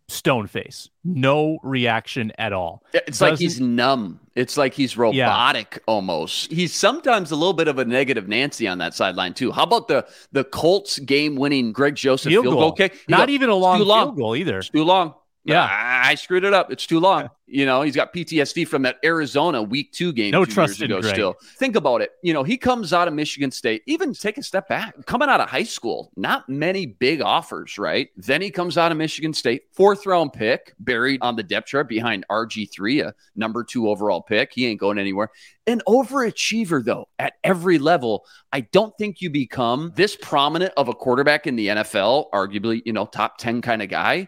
stone 0.10 0.48
face, 0.48 0.90
no 1.04 1.60
reaction 1.64 2.32
at 2.38 2.54
all. 2.54 2.84
It's 2.94 3.20
Doesn't, 3.20 3.30
like 3.30 3.40
he's 3.40 3.60
numb. 3.60 4.20
It's 4.36 4.58
like 4.58 4.74
he's 4.74 4.98
robotic 4.98 5.74
yeah. 5.76 5.84
almost. 5.86 6.52
He's 6.52 6.74
sometimes 6.74 7.32
a 7.32 7.36
little 7.36 7.54
bit 7.54 7.68
of 7.68 7.78
a 7.78 7.86
negative 7.86 8.28
Nancy 8.28 8.68
on 8.68 8.78
that 8.80 8.94
sideline 8.94 9.34
too. 9.34 9.52
How 9.52 9.64
about 9.64 9.88
the 9.88 10.08
the 10.32 10.44
Colts 10.44 11.00
game 11.00 11.36
winning 11.36 11.72
Greg 11.72 11.96
Joseph 11.96 12.32
field, 12.32 12.46
field 12.46 12.56
goal? 12.56 12.70
Okay, 12.70 12.92
not 13.08 13.30
even 13.30 13.50
a 13.50 13.56
long, 13.56 13.82
long 13.82 14.08
field 14.08 14.18
goal 14.18 14.36
either. 14.36 14.62
Too 14.62 14.84
long. 14.84 15.14
Yeah, 15.46 15.64
I, 15.64 16.12
I 16.12 16.16
screwed 16.16 16.44
it 16.44 16.54
up. 16.54 16.72
It's 16.72 16.86
too 16.86 17.00
long. 17.00 17.30
You 17.48 17.66
know, 17.66 17.82
he's 17.82 17.96
got 17.96 18.14
PTSD 18.14 18.68
from 18.68 18.84
that 18.84 18.98
Arizona 19.04 19.64
week 19.64 19.92
two 19.92 20.12
game 20.12 20.32
no 20.32 20.46
two 20.46 20.52
trust 20.52 20.80
years 20.80 20.90
ago. 20.90 21.02
Greg. 21.02 21.14
Still, 21.14 21.36
think 21.58 21.76
about 21.76 22.02
it. 22.02 22.12
You 22.22 22.34
know, 22.34 22.44
he 22.44 22.58
comes 22.58 22.94
out 22.94 23.08
of 23.08 23.14
Michigan 23.14 23.50
State. 23.50 23.82
Even 23.88 24.14
take 24.14 24.38
a 24.38 24.44
step 24.44 24.68
back, 24.68 24.94
coming 25.06 25.30
out 25.30 25.40
of 25.40 25.50
high 25.50 25.64
school, 25.64 26.12
not 26.16 26.48
many 26.50 26.86
big 26.86 27.22
offers, 27.22 27.78
right? 27.78 28.10
Then 28.18 28.42
he 28.42 28.52
comes 28.52 28.78
out 28.78 28.92
of 28.92 28.98
Michigan 28.98 29.34
State, 29.34 29.64
fourth 29.72 30.06
round 30.06 30.34
pick, 30.34 30.76
buried 30.80 31.22
on 31.22 31.36
the 31.36 31.44
depth 31.44 31.70
chart 31.70 31.88
behind 31.88 32.26
RG 32.30 32.70
three, 32.72 33.00
a 33.02 33.16
number 33.36 33.64
two 33.64 33.90
overall 33.90 34.22
pick. 34.22 34.52
He 34.54 34.68
ain't 34.68 34.80
going 34.80 35.00
anywhere. 35.00 35.32
An 35.66 35.82
overachiever, 35.88 36.84
though, 36.84 37.08
at 37.18 37.34
every 37.44 37.80
level. 37.80 38.26
I 38.52 38.62
don't 38.62 38.96
think 38.98 39.22
you 39.22 39.30
become 39.30 39.94
this 39.96 40.18
prominent 40.22 40.74
of 40.78 40.90
a 40.90 40.94
quarterback 40.94 41.48
in 41.48 41.56
the 41.56 41.68
NFL, 41.68 42.30
arguably, 42.32 42.82
you 42.86 42.94
know, 42.94 43.06
top 43.06 43.38
10 43.38 43.62
kind 43.62 43.82
of 43.82 43.90
guy 43.90 44.28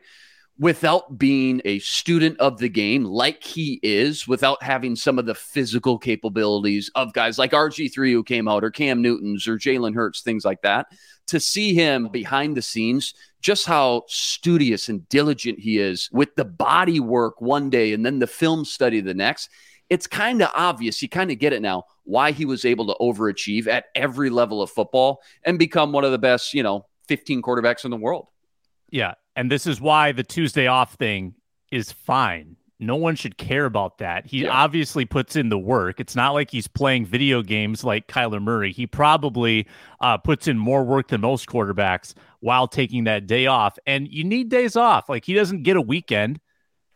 without 0.60 1.18
being 1.18 1.62
a 1.66 1.80
student 1.80 2.40
of 2.40 2.60
the 2.60 2.70
game 2.70 3.04
like 3.04 3.44
he 3.44 3.80
is, 3.82 4.28
without 4.28 4.62
having 4.62 4.96
some 4.96 5.18
of 5.18 5.26
the 5.26 5.34
physical 5.34 5.98
capabilities 5.98 6.92
of 6.94 7.14
guys 7.14 7.40
like 7.40 7.52
RG3 7.52 8.12
who 8.12 8.24
came 8.24 8.48
out, 8.48 8.64
or 8.64 8.70
Cam 8.70 9.02
Newton's, 9.02 9.48
or 9.48 9.58
Jalen 9.58 9.96
Hurts, 9.96 10.22
things 10.22 10.46
like 10.46 10.62
that, 10.62 10.88
to 11.28 11.40
see 11.40 11.74
him 11.74 12.10
behind 12.10 12.56
the 12.56 12.62
scenes, 12.62 13.14
just 13.42 13.66
how 13.66 14.04
studious 14.08 14.90
and 14.90 15.08
diligent 15.10 15.60
he 15.60 15.80
is 15.80 16.10
with 16.12 16.36
the 16.36 16.46
body 16.46 17.00
work 17.00 17.42
one 17.42 17.70
day 17.70 17.94
and 17.94 18.06
then 18.06 18.20
the 18.20 18.28
film 18.28 18.64
study 18.66 19.02
the 19.02 19.14
next. 19.14 19.50
It's 19.90 20.08
kind 20.08 20.42
of 20.42 20.50
obvious. 20.56 21.02
You 21.02 21.10
kind 21.10 21.32
of 21.32 21.40
get 21.40 21.54
it 21.54 21.62
now 21.62 21.86
why 22.04 22.32
he 22.32 22.46
was 22.46 22.66
able 22.66 22.88
to 22.88 22.96
overachieve 23.02 23.68
at 23.68 23.86
every 23.96 24.30
level 24.30 24.62
of 24.62 24.70
football 24.70 25.22
and 25.44 25.58
become 25.58 25.92
one 25.92 26.06
of 26.06 26.12
the 26.12 26.20
best, 26.20 26.54
you 26.54 26.64
know, 26.64 26.86
15 27.08 27.42
quarterbacks 27.42 27.84
in 27.84 27.92
the 27.92 27.98
world. 27.98 28.28
Yeah. 28.90 29.16
And 29.42 29.50
this 29.50 29.66
is 29.66 29.82
why 29.82 30.12
the 30.12 30.22
Tuesday 30.22 30.68
off 30.68 30.94
thing 30.94 31.34
is 31.72 31.92
fine. 31.92 32.58
No 32.80 32.96
one 32.96 33.16
should 33.16 33.40
care 33.40 33.66
about 33.66 33.98
that. 33.98 34.28
He 34.28 34.44
yeah. 34.44 34.52
obviously 34.52 35.04
puts 35.04 35.36
in 35.36 35.50
the 35.50 35.58
work. 35.58 36.00
It's 36.00 36.16
not 36.16 36.36
like 36.36 36.52
he's 36.52 36.68
playing 36.68 37.08
video 37.08 37.42
games 37.42 37.84
like 37.84 38.06
Kyler 38.06 38.40
Murray. 38.40 38.72
He 38.72 38.86
probably 38.86 39.68
uh, 40.00 40.20
puts 40.20 40.48
in 40.48 40.60
more 40.60 40.84
work 40.84 41.08
than 41.08 41.22
most 41.22 41.48
quarterbacks 41.48 42.14
while 42.42 42.68
taking 42.68 43.06
that 43.06 43.26
day 43.26 43.48
off. 43.48 43.80
And 43.88 44.08
you 44.08 44.24
need 44.24 44.50
days 44.50 44.76
off. 44.76 45.10
Like 45.10 45.26
he 45.26 45.34
doesn't 45.34 45.64
get 45.64 45.76
a 45.76 45.82
weekend. 45.82 46.40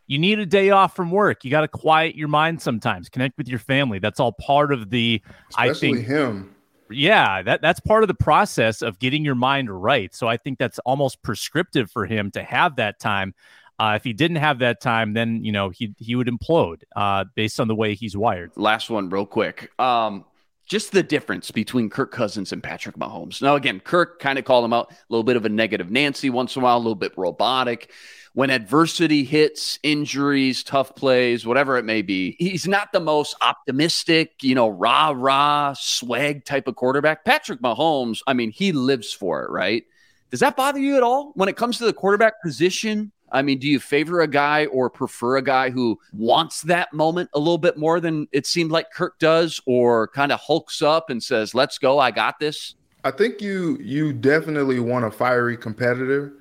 You 0.06 0.20
need 0.20 0.38
a 0.38 0.46
day 0.46 0.70
off 0.70 0.94
from 0.94 1.10
work. 1.10 1.44
You 1.44 1.50
got 1.50 1.62
to 1.62 1.68
quiet 1.68 2.14
your 2.14 2.28
mind 2.28 2.62
sometimes, 2.62 3.08
connect 3.08 3.38
with 3.38 3.48
your 3.48 3.58
family. 3.58 3.98
That's 3.98 4.20
all 4.20 4.30
part 4.30 4.72
of 4.72 4.90
the. 4.90 5.20
Especially 5.50 5.70
I 5.70 5.74
think 5.74 6.06
him 6.06 6.55
yeah, 6.90 7.42
that 7.42 7.62
that's 7.62 7.80
part 7.80 8.02
of 8.04 8.08
the 8.08 8.14
process 8.14 8.82
of 8.82 8.98
getting 8.98 9.24
your 9.24 9.34
mind 9.34 9.70
right. 9.70 10.14
So 10.14 10.28
I 10.28 10.36
think 10.36 10.58
that's 10.58 10.78
almost 10.80 11.22
prescriptive 11.22 11.90
for 11.90 12.06
him 12.06 12.30
to 12.32 12.42
have 12.42 12.76
that 12.76 12.98
time. 13.00 13.34
Uh, 13.78 13.92
if 13.96 14.04
he 14.04 14.12
didn't 14.12 14.38
have 14.38 14.60
that 14.60 14.80
time, 14.80 15.12
then 15.12 15.44
you 15.44 15.52
know 15.52 15.70
he 15.70 15.94
he 15.98 16.14
would 16.14 16.28
implode 16.28 16.82
uh, 16.94 17.24
based 17.34 17.60
on 17.60 17.68
the 17.68 17.74
way 17.74 17.94
he's 17.94 18.16
wired. 18.16 18.50
Last 18.56 18.90
one, 18.90 19.10
real 19.10 19.26
quick. 19.26 19.70
Um, 19.78 20.24
just 20.66 20.92
the 20.92 21.02
difference 21.02 21.50
between 21.50 21.88
Kirk 21.88 22.10
Cousins 22.10 22.52
and 22.52 22.62
Patrick 22.62 22.96
Mahomes. 22.96 23.40
Now, 23.40 23.54
again, 23.54 23.80
Kirk 23.80 24.18
kind 24.20 24.38
of 24.38 24.44
called 24.44 24.64
him 24.64 24.72
out 24.72 24.90
a 24.90 24.96
little 25.08 25.24
bit 25.24 25.36
of 25.36 25.44
a 25.44 25.48
negative 25.48 25.90
Nancy 25.90 26.28
once 26.28 26.56
in 26.56 26.62
a 26.62 26.64
while, 26.64 26.76
a 26.76 26.78
little 26.78 26.94
bit 26.94 27.12
robotic 27.16 27.90
when 28.36 28.50
adversity 28.50 29.24
hits, 29.24 29.78
injuries, 29.82 30.62
tough 30.62 30.94
plays, 30.94 31.46
whatever 31.46 31.78
it 31.78 31.86
may 31.86 32.02
be, 32.02 32.36
he's 32.38 32.68
not 32.68 32.92
the 32.92 33.00
most 33.00 33.34
optimistic, 33.40 34.34
you 34.42 34.54
know, 34.54 34.68
rah 34.68 35.14
rah 35.16 35.72
swag 35.72 36.44
type 36.44 36.68
of 36.68 36.76
quarterback. 36.76 37.24
Patrick 37.24 37.62
Mahomes, 37.62 38.20
I 38.26 38.34
mean, 38.34 38.50
he 38.50 38.72
lives 38.72 39.10
for 39.10 39.42
it, 39.42 39.50
right? 39.50 39.84
Does 40.30 40.40
that 40.40 40.54
bother 40.54 40.78
you 40.78 40.98
at 40.98 41.02
all 41.02 41.32
when 41.34 41.48
it 41.48 41.56
comes 41.56 41.78
to 41.78 41.86
the 41.86 41.94
quarterback 41.94 42.42
position? 42.42 43.10
I 43.30 43.42
mean, 43.42 43.58
do 43.58 43.68
you 43.68 43.80
favor 43.80 44.20
a 44.20 44.28
guy 44.28 44.66
or 44.66 44.88
prefer 44.88 45.36
a 45.36 45.42
guy 45.42 45.70
who 45.70 45.98
wants 46.12 46.62
that 46.62 46.92
moment 46.92 47.30
a 47.34 47.38
little 47.38 47.58
bit 47.58 47.76
more 47.76 48.00
than 48.00 48.28
it 48.32 48.46
seemed 48.46 48.70
like 48.70 48.92
Kirk 48.92 49.18
does, 49.18 49.60
or 49.66 50.08
kind 50.08 50.32
of 50.32 50.40
hulks 50.40 50.80
up 50.82 51.10
and 51.10 51.22
says, 51.22 51.54
"Let's 51.54 51.78
go, 51.78 51.98
I 51.98 52.10
got 52.10 52.38
this"? 52.38 52.74
I 53.04 53.10
think 53.10 53.40
you 53.40 53.78
you 53.80 54.12
definitely 54.12 54.80
want 54.80 55.04
a 55.04 55.10
fiery 55.10 55.56
competitor 55.56 56.32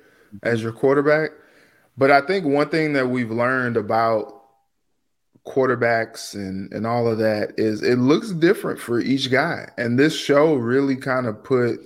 as 0.43 0.61
your 0.61 0.71
quarterback, 0.71 1.31
but 1.97 2.11
I 2.11 2.21
think 2.21 2.45
one 2.45 2.69
thing 2.69 2.93
that 2.93 3.09
we've 3.09 3.31
learned 3.31 3.77
about 3.77 4.43
quarterbacks 5.45 6.33
and 6.33 6.71
and 6.73 6.87
all 6.87 7.07
of 7.07 7.19
that 7.19 7.53
is 7.57 7.83
it 7.83 7.97
looks 7.97 8.31
different 8.31 8.79
for 8.79 8.99
each 8.99 9.31
guy, 9.31 9.69
and 9.77 9.97
this 9.97 10.15
show 10.15 10.55
really 10.55 10.95
kind 10.95 11.25
of 11.25 11.43
put 11.43 11.79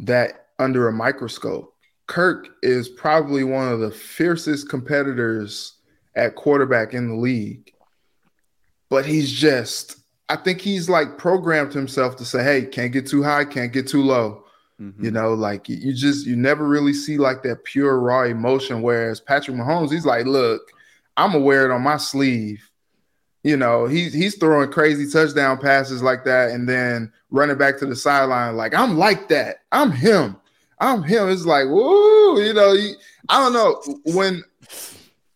that 0.00 0.46
under 0.58 0.88
a 0.88 0.92
microscope. 0.92 1.74
Kirk 2.10 2.48
is 2.60 2.88
probably 2.88 3.44
one 3.44 3.68
of 3.68 3.78
the 3.78 3.92
fiercest 3.92 4.68
competitors 4.68 5.74
at 6.16 6.34
quarterback 6.34 6.92
in 6.92 7.08
the 7.08 7.14
league. 7.14 7.72
But 8.88 9.06
he's 9.06 9.30
just, 9.30 10.00
I 10.28 10.34
think 10.34 10.60
he's 10.60 10.88
like 10.88 11.18
programmed 11.18 11.72
himself 11.72 12.16
to 12.16 12.24
say, 12.24 12.42
hey, 12.42 12.64
can't 12.64 12.90
get 12.90 13.06
too 13.06 13.22
high, 13.22 13.44
can't 13.44 13.72
get 13.72 13.86
too 13.86 14.02
low. 14.02 14.42
Mm-hmm. 14.80 15.04
You 15.04 15.12
know, 15.12 15.34
like 15.34 15.68
you 15.68 15.94
just, 15.94 16.26
you 16.26 16.34
never 16.34 16.66
really 16.66 16.94
see 16.94 17.16
like 17.16 17.44
that 17.44 17.62
pure 17.62 18.00
raw 18.00 18.24
emotion. 18.24 18.82
Whereas 18.82 19.20
Patrick 19.20 19.56
Mahomes, 19.56 19.92
he's 19.92 20.04
like, 20.04 20.26
look, 20.26 20.62
I'm 21.16 21.30
gonna 21.30 21.44
wear 21.44 21.64
it 21.64 21.72
on 21.72 21.82
my 21.82 21.96
sleeve. 21.96 22.68
You 23.44 23.56
know, 23.56 23.86
he's 23.86 24.12
he's 24.12 24.36
throwing 24.36 24.72
crazy 24.72 25.08
touchdown 25.08 25.58
passes 25.58 26.02
like 26.02 26.24
that 26.24 26.50
and 26.50 26.68
then 26.68 27.12
running 27.30 27.56
back 27.56 27.78
to 27.78 27.86
the 27.86 27.94
sideline 27.94 28.56
like, 28.56 28.74
I'm 28.74 28.98
like 28.98 29.28
that. 29.28 29.58
I'm 29.70 29.92
him. 29.92 30.38
I'm 30.80 31.02
him. 31.02 31.28
It's 31.28 31.44
like, 31.44 31.66
woo, 31.66 32.42
you 32.42 32.54
know, 32.54 32.74
I 33.28 33.38
don't 33.38 33.52
know 33.52 33.82
when. 34.12 34.42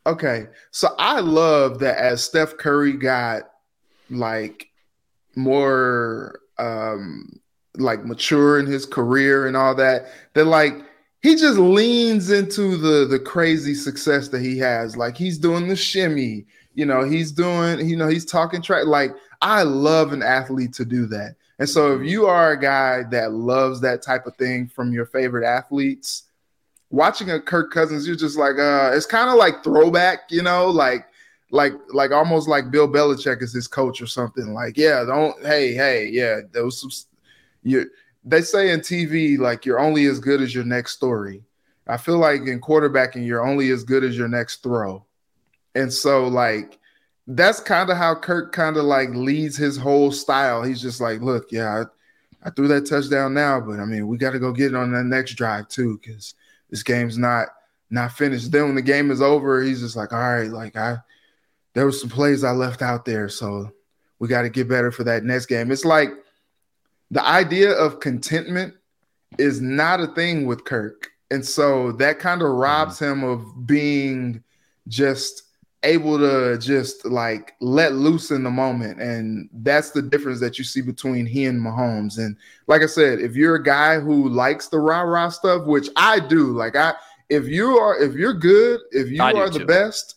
Okay, 0.06 0.46
so 0.70 0.88
I 0.98 1.20
love 1.20 1.78
that 1.78 1.96
as 1.98 2.22
Steph 2.22 2.56
Curry 2.56 2.92
got 2.92 3.44
like 4.10 4.68
more 5.36 6.40
um 6.58 7.40
like 7.76 8.04
mature 8.04 8.60
in 8.60 8.66
his 8.66 8.86
career 8.86 9.46
and 9.46 9.56
all 9.56 9.74
that, 9.74 10.06
that 10.34 10.44
like 10.44 10.74
he 11.22 11.36
just 11.36 11.58
leans 11.58 12.30
into 12.30 12.76
the 12.76 13.06
the 13.06 13.18
crazy 13.18 13.74
success 13.74 14.28
that 14.28 14.42
he 14.42 14.58
has. 14.58 14.96
Like 14.96 15.16
he's 15.16 15.38
doing 15.38 15.68
the 15.68 15.76
shimmy, 15.76 16.46
you 16.74 16.86
know, 16.86 17.02
he's 17.02 17.32
doing, 17.32 17.88
you 17.88 17.96
know, 17.96 18.08
he's 18.08 18.26
talking 18.26 18.60
track. 18.60 18.86
Like 18.86 19.12
I 19.40 19.62
love 19.62 20.12
an 20.12 20.22
athlete 20.22 20.72
to 20.74 20.84
do 20.84 21.06
that. 21.06 21.36
And 21.58 21.68
so 21.68 21.98
if 21.98 22.06
you 22.06 22.26
are 22.26 22.52
a 22.52 22.60
guy 22.60 23.04
that 23.10 23.32
loves 23.32 23.80
that 23.80 24.02
type 24.02 24.26
of 24.26 24.36
thing 24.36 24.66
from 24.66 24.92
your 24.92 25.06
favorite 25.06 25.46
athletes, 25.46 26.24
watching 26.90 27.30
a 27.30 27.40
Kirk 27.40 27.72
Cousins, 27.72 28.06
you're 28.06 28.16
just 28.16 28.36
like, 28.36 28.58
uh, 28.58 28.90
it's 28.92 29.06
kind 29.06 29.30
of 29.30 29.36
like 29.36 29.62
throwback, 29.62 30.30
you 30.30 30.42
know, 30.42 30.68
like 30.68 31.06
like 31.50 31.72
like 31.92 32.10
almost 32.10 32.48
like 32.48 32.72
Bill 32.72 32.88
Belichick 32.88 33.40
is 33.40 33.52
his 33.52 33.68
coach 33.68 34.02
or 34.02 34.06
something. 34.06 34.52
Like, 34.52 34.76
yeah, 34.76 35.04
don't 35.04 35.40
hey, 35.46 35.72
hey, 35.72 36.08
yeah, 36.10 36.40
those 36.52 37.06
you 37.62 37.88
they 38.24 38.42
say 38.42 38.70
in 38.70 38.80
TV, 38.80 39.38
like 39.38 39.64
you're 39.64 39.78
only 39.78 40.06
as 40.06 40.18
good 40.18 40.42
as 40.42 40.54
your 40.54 40.64
next 40.64 40.92
story. 40.92 41.44
I 41.86 41.96
feel 41.96 42.18
like 42.18 42.42
in 42.42 42.60
quarterbacking, 42.60 43.26
you're 43.26 43.46
only 43.46 43.70
as 43.70 43.84
good 43.84 44.02
as 44.02 44.16
your 44.16 44.28
next 44.28 44.62
throw. 44.62 45.04
And 45.74 45.92
so 45.92 46.26
like 46.26 46.78
that's 47.26 47.60
kind 47.60 47.90
of 47.90 47.96
how 47.96 48.14
Kirk 48.14 48.52
kind 48.52 48.76
of 48.76 48.84
like 48.84 49.10
leads 49.10 49.56
his 49.56 49.76
whole 49.76 50.12
style. 50.12 50.62
He's 50.62 50.82
just 50.82 51.00
like, 51.00 51.20
look, 51.20 51.50
yeah, 51.50 51.84
I, 52.42 52.48
I 52.48 52.50
threw 52.50 52.68
that 52.68 52.88
touchdown 52.88 53.34
now, 53.34 53.60
but 53.60 53.80
I 53.80 53.84
mean, 53.86 54.06
we 54.06 54.18
got 54.18 54.32
to 54.32 54.38
go 54.38 54.52
get 54.52 54.72
it 54.72 54.76
on 54.76 54.92
that 54.92 55.04
next 55.04 55.34
drive 55.34 55.68
too, 55.68 55.98
because 56.02 56.34
this 56.70 56.82
game's 56.82 57.16
not 57.18 57.48
not 57.90 58.12
finished. 58.12 58.50
Then 58.50 58.64
when 58.64 58.74
the 58.74 58.82
game 58.82 59.10
is 59.10 59.22
over, 59.22 59.62
he's 59.62 59.80
just 59.80 59.96
like, 59.96 60.12
all 60.12 60.18
right, 60.18 60.50
like 60.50 60.76
I 60.76 60.98
there 61.74 61.86
was 61.86 62.00
some 62.00 62.10
plays 62.10 62.44
I 62.44 62.52
left 62.52 62.82
out 62.82 63.04
there, 63.04 63.28
so 63.28 63.70
we 64.18 64.28
got 64.28 64.42
to 64.42 64.50
get 64.50 64.68
better 64.68 64.90
for 64.92 65.04
that 65.04 65.24
next 65.24 65.46
game. 65.46 65.70
It's 65.70 65.84
like 65.84 66.10
the 67.10 67.26
idea 67.26 67.72
of 67.72 68.00
contentment 68.00 68.74
is 69.38 69.60
not 69.60 70.00
a 70.00 70.08
thing 70.08 70.46
with 70.46 70.64
Kirk. 70.64 71.10
And 71.30 71.44
so 71.44 71.92
that 71.92 72.18
kind 72.18 72.42
of 72.42 72.50
robs 72.50 72.96
mm-hmm. 72.96 73.22
him 73.22 73.24
of 73.24 73.66
being 73.66 74.42
just 74.88 75.42
able 75.84 76.18
to 76.18 76.58
just 76.58 77.04
like 77.04 77.54
let 77.60 77.92
loose 77.92 78.30
in 78.30 78.42
the 78.42 78.50
moment. 78.50 79.00
And 79.00 79.48
that's 79.52 79.90
the 79.90 80.02
difference 80.02 80.40
that 80.40 80.58
you 80.58 80.64
see 80.64 80.80
between 80.80 81.26
he 81.26 81.44
and 81.44 81.60
Mahomes. 81.60 82.18
And 82.18 82.36
like 82.66 82.82
I 82.82 82.86
said, 82.86 83.20
if 83.20 83.36
you're 83.36 83.56
a 83.56 83.62
guy 83.62 84.00
who 84.00 84.28
likes 84.28 84.68
the 84.68 84.80
rah-rah 84.80 85.28
stuff, 85.28 85.66
which 85.66 85.88
I 85.96 86.18
do, 86.20 86.52
like 86.52 86.74
I 86.74 86.94
if 87.28 87.46
you 87.46 87.78
are 87.78 88.00
if 88.02 88.14
you're 88.14 88.34
good, 88.34 88.80
if 88.90 89.10
you 89.10 89.22
I 89.22 89.32
are 89.32 89.50
the 89.50 89.64
best, 89.64 90.16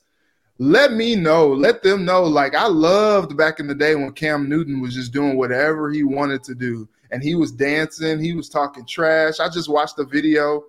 let 0.57 0.93
me 0.93 1.15
know. 1.15 1.47
Let 1.47 1.83
them 1.83 2.05
know. 2.05 2.23
Like 2.23 2.55
I 2.55 2.67
loved 2.67 3.37
back 3.37 3.59
in 3.59 3.67
the 3.67 3.75
day 3.75 3.95
when 3.95 4.11
Cam 4.13 4.49
Newton 4.49 4.81
was 4.81 4.93
just 4.93 5.13
doing 5.13 5.37
whatever 5.37 5.91
he 5.91 6.03
wanted 6.03 6.43
to 6.45 6.55
do. 6.55 6.87
And 7.11 7.23
he 7.23 7.35
was 7.35 7.51
dancing, 7.51 8.19
he 8.19 8.33
was 8.33 8.49
talking 8.49 8.85
trash. 8.85 9.39
I 9.39 9.47
just 9.49 9.69
watched 9.69 9.99
a 9.99 10.03
video 10.03 10.65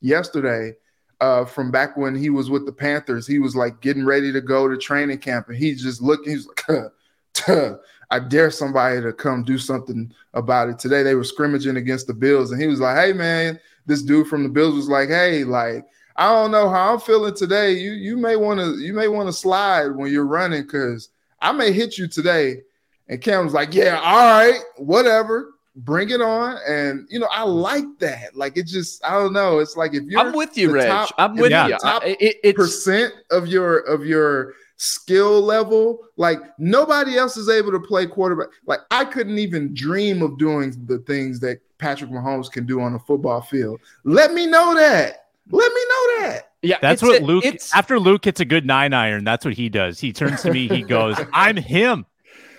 yesterday 0.00 0.74
uh, 1.20 1.44
from 1.44 1.70
back 1.70 1.96
when 1.96 2.14
he 2.14 2.30
was 2.30 2.50
with 2.50 2.66
the 2.66 2.72
Panthers. 2.72 3.26
He 3.26 3.38
was 3.38 3.54
like 3.54 3.80
getting 3.80 4.04
ready 4.04 4.32
to 4.32 4.40
go 4.40 4.68
to 4.68 4.76
training 4.76 5.18
camp, 5.18 5.48
and 5.48 5.56
he's 5.56 5.82
just 5.82 6.00
looking. 6.00 6.32
He's 6.32 6.46
like, 6.46 6.90
tuh, 7.34 7.76
I 8.10 8.18
dare 8.18 8.50
somebody 8.50 9.00
to 9.02 9.12
come 9.12 9.44
do 9.44 9.58
something 9.58 10.12
about 10.34 10.68
it. 10.68 10.78
Today 10.78 11.02
they 11.02 11.14
were 11.14 11.24
scrimmaging 11.24 11.76
against 11.76 12.06
the 12.06 12.14
Bills, 12.14 12.50
and 12.50 12.60
he 12.60 12.66
was 12.66 12.80
like, 12.80 12.96
"Hey 12.96 13.12
man, 13.12 13.60
this 13.86 14.02
dude 14.02 14.28
from 14.28 14.42
the 14.42 14.48
Bills 14.48 14.74
was 14.74 14.88
like, 14.88 15.08
hey, 15.08 15.44
like." 15.44 15.86
I 16.16 16.28
don't 16.28 16.50
know 16.50 16.68
how 16.68 16.92
I'm 16.92 17.00
feeling 17.00 17.34
today. 17.34 17.72
You 17.72 17.92
you 17.92 18.18
may 18.18 18.36
want 18.36 18.60
to 18.60 18.78
you 18.78 18.92
may 18.92 19.08
want 19.08 19.28
to 19.28 19.32
slide 19.32 19.86
when 19.86 20.12
you're 20.12 20.26
running 20.26 20.62
because 20.62 21.08
I 21.40 21.52
may 21.52 21.72
hit 21.72 21.96
you 21.96 22.08
today. 22.08 22.60
And 23.08 23.22
Cam 23.22 23.44
was 23.44 23.54
like, 23.54 23.72
"Yeah, 23.72 23.98
all 24.02 24.18
right, 24.18 24.60
whatever." 24.76 25.54
Bring 25.76 26.10
it 26.10 26.20
on. 26.20 26.58
And 26.66 27.06
you 27.10 27.18
know, 27.18 27.28
I 27.30 27.42
like 27.42 27.86
that. 27.98 28.36
Like 28.36 28.56
it 28.56 28.66
just, 28.66 29.04
I 29.04 29.12
don't 29.12 29.32
know. 29.32 29.58
It's 29.58 29.76
like 29.76 29.94
if 29.94 30.04
you're 30.04 30.20
I'm 30.20 30.32
with 30.32 30.56
you, 30.56 30.72
Reg. 30.72 30.88
Top, 30.88 31.10
I'm 31.18 31.36
with 31.36 31.52
you. 31.52 31.78
Top 31.78 32.02
it, 32.04 32.56
percent 32.56 33.14
of 33.30 33.46
your 33.46 33.78
of 33.80 34.04
your 34.04 34.54
skill 34.76 35.42
level, 35.42 36.00
like 36.16 36.38
nobody 36.58 37.18
else 37.18 37.36
is 37.36 37.48
able 37.48 37.70
to 37.70 37.80
play 37.80 38.06
quarterback. 38.06 38.48
Like 38.66 38.80
I 38.90 39.04
couldn't 39.04 39.38
even 39.38 39.74
dream 39.74 40.22
of 40.22 40.38
doing 40.38 40.74
the 40.86 40.98
things 41.00 41.40
that 41.40 41.60
Patrick 41.78 42.10
Mahomes 42.10 42.50
can 42.50 42.66
do 42.66 42.80
on 42.80 42.94
a 42.94 42.98
football 42.98 43.40
field. 43.42 43.80
Let 44.04 44.32
me 44.32 44.46
know 44.46 44.74
that. 44.74 45.26
Let 45.50 45.72
me 45.72 45.80
know 45.80 46.20
that. 46.20 46.52
Yeah, 46.62 46.76
that's 46.80 47.02
what 47.02 47.22
a, 47.22 47.24
Luke. 47.24 47.44
After 47.74 47.98
Luke 47.98 48.24
hits 48.24 48.40
a 48.40 48.44
good 48.44 48.66
nine 48.66 48.92
iron, 48.92 49.24
that's 49.24 49.44
what 49.44 49.54
he 49.54 49.68
does. 49.68 49.98
He 49.98 50.12
turns 50.12 50.42
to 50.42 50.52
me. 50.52 50.68
He 50.68 50.82
goes, 50.96 51.16
"I'm 51.32 51.56
him." 51.56 52.06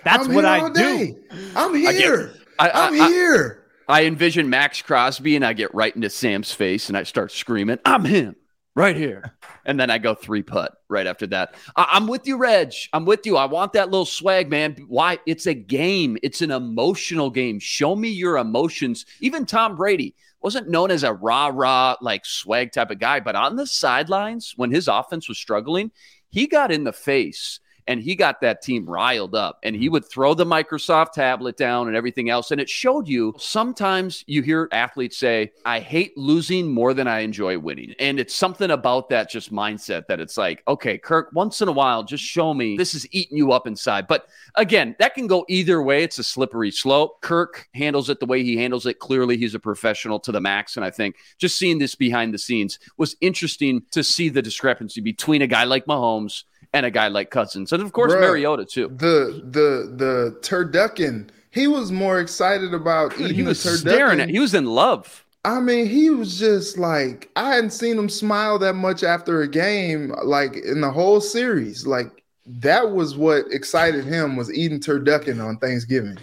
That's 0.04 0.26
I'm 0.26 0.34
what 0.34 0.44
I 0.44 0.68
do. 0.70 1.16
I'm 1.54 1.74
here. 1.74 2.34
I, 2.34 2.41
am 2.58 2.94
here. 2.94 3.64
I 3.88 4.04
envision 4.04 4.48
Maxx 4.48 4.82
Crosby 4.82 5.36
and 5.36 5.44
I 5.44 5.52
get 5.52 5.74
right 5.74 5.94
into 5.94 6.08
Sam's 6.10 6.52
face 6.52 6.88
and 6.88 6.96
I 6.96 7.02
start 7.02 7.32
screaming, 7.32 7.78
I'm 7.84 8.04
him 8.04 8.36
right 8.74 8.96
here. 8.96 9.36
And 9.64 9.78
then 9.78 9.90
I 9.90 9.98
go 9.98 10.16
three 10.16 10.42
putt 10.42 10.76
right 10.88 11.06
after 11.06 11.24
that. 11.28 11.54
I- 11.76 11.96
am 11.96 12.08
with 12.08 12.26
you, 12.26 12.36
Reg. 12.36 12.72
I'm 12.92 13.04
with 13.04 13.26
you. 13.26 13.36
I 13.36 13.44
want 13.44 13.74
that 13.74 13.92
little 13.92 14.04
swag, 14.04 14.50
man. 14.50 14.74
Why? 14.88 15.20
It's 15.24 15.46
a 15.46 15.54
game, 15.54 16.18
it's 16.20 16.42
an 16.42 16.50
emotional 16.50 17.30
game. 17.30 17.60
Show 17.60 17.94
me 17.94 18.08
your 18.08 18.38
emotions. 18.38 19.06
Even 19.20 19.46
Tom 19.46 19.76
Brady 19.76 20.16
wasn't 20.40 20.68
known 20.68 20.90
as 20.90 21.04
a 21.04 21.12
rah 21.12 21.52
rah, 21.54 21.94
like 22.00 22.26
swag 22.26 22.72
type 22.72 22.90
of 22.90 22.98
guy, 22.98 23.20
but 23.20 23.36
on 23.36 23.54
the 23.54 23.68
sidelines, 23.68 24.54
when 24.56 24.72
his 24.72 24.88
offense 24.88 25.28
was 25.28 25.38
struggling, 25.38 25.92
he 26.30 26.48
got 26.48 26.72
in 26.72 26.82
the 26.82 26.92
face 26.92 27.60
and 27.86 28.00
he 28.00 28.14
got 28.14 28.40
that 28.40 28.62
team 28.62 28.86
riled 28.86 29.34
up 29.34 29.58
and 29.62 29.74
he 29.74 29.86
mm-hmm. 29.86 29.92
would 29.92 30.04
throw 30.04 30.34
the 30.34 30.46
Microsoft 30.46 31.12
tablet 31.12 31.56
down 31.56 31.88
and 31.88 31.96
everything 31.96 32.30
else. 32.30 32.50
And 32.50 32.60
it 32.60 32.68
showed 32.68 33.08
you 33.08 33.34
sometimes 33.38 34.24
you 34.26 34.42
hear 34.42 34.68
athletes 34.72 35.18
say, 35.18 35.52
I 35.64 35.80
hate 35.80 36.16
losing 36.16 36.72
more 36.72 36.94
than 36.94 37.08
I 37.08 37.20
enjoy 37.20 37.58
winning. 37.58 37.94
And 37.98 38.18
it's 38.18 38.34
something 38.34 38.70
about 38.70 39.08
that 39.10 39.30
just 39.30 39.52
mindset 39.52 40.06
that 40.06 40.20
it's 40.20 40.36
like, 40.36 40.62
okay, 40.68 40.98
Kirk, 40.98 41.30
once 41.32 41.60
in 41.60 41.68
a 41.68 41.72
while, 41.72 42.02
just 42.02 42.24
show 42.24 42.54
me 42.54 42.76
this 42.76 42.94
is 42.94 43.06
eating 43.10 43.36
you 43.36 43.52
up 43.52 43.66
inside. 43.66 44.06
But 44.06 44.26
again, 44.54 44.96
that 44.98 45.14
can 45.14 45.26
go 45.26 45.44
either 45.48 45.82
way. 45.82 46.02
It's 46.02 46.18
a 46.18 46.24
slippery 46.24 46.70
slope. 46.70 47.20
Kirk 47.20 47.68
handles 47.74 48.10
it 48.10 48.20
the 48.20 48.26
way 48.26 48.42
he 48.42 48.56
handles 48.56 48.86
it. 48.86 48.98
Clearly, 48.98 49.36
he's 49.36 49.54
a 49.54 49.60
professional 49.60 50.20
to 50.20 50.32
the 50.32 50.40
max. 50.40 50.76
And 50.76 50.84
I 50.84 50.90
think 50.90 51.16
just 51.38 51.58
seeing 51.58 51.78
this 51.78 51.94
behind 51.94 52.32
the 52.34 52.38
scenes 52.38 52.78
was 52.96 53.16
interesting 53.20 53.82
to 53.90 54.02
see 54.02 54.28
the 54.28 54.42
discrepancy 54.42 55.00
between 55.00 55.42
a 55.42 55.46
guy 55.46 55.64
like 55.64 55.86
Mahomes 55.86 56.44
and 56.72 56.86
a 56.86 56.90
guy 56.90 57.08
like 57.08 57.30
Cousins, 57.30 57.72
and 57.72 57.82
of 57.82 57.92
course 57.92 58.12
Bruh, 58.12 58.20
Mariota 58.20 58.64
too. 58.64 58.88
The 58.88 59.42
the 59.44 59.92
the 59.94 60.38
turducken. 60.40 61.28
He 61.50 61.66
was 61.66 61.92
more 61.92 62.18
excited 62.18 62.72
about 62.72 63.12
eating 63.20 63.34
he 63.34 63.42
was 63.42 63.62
the 63.62 63.70
turducken. 63.70 63.78
Staring 63.78 64.20
at, 64.20 64.30
he 64.30 64.38
was 64.38 64.54
in 64.54 64.66
love. 64.66 65.24
I 65.44 65.60
mean, 65.60 65.86
he 65.86 66.08
was 66.08 66.38
just 66.38 66.78
like 66.78 67.30
I 67.36 67.54
hadn't 67.54 67.70
seen 67.70 67.98
him 67.98 68.08
smile 68.08 68.58
that 68.60 68.74
much 68.74 69.02
after 69.02 69.42
a 69.42 69.48
game, 69.48 70.14
like 70.24 70.56
in 70.56 70.80
the 70.80 70.90
whole 70.90 71.20
series. 71.20 71.86
Like 71.86 72.24
that 72.46 72.92
was 72.92 73.16
what 73.16 73.50
excited 73.50 74.04
him 74.04 74.36
was 74.36 74.52
eating 74.52 74.80
turducken 74.80 75.44
on 75.44 75.58
Thanksgiving. 75.58 76.18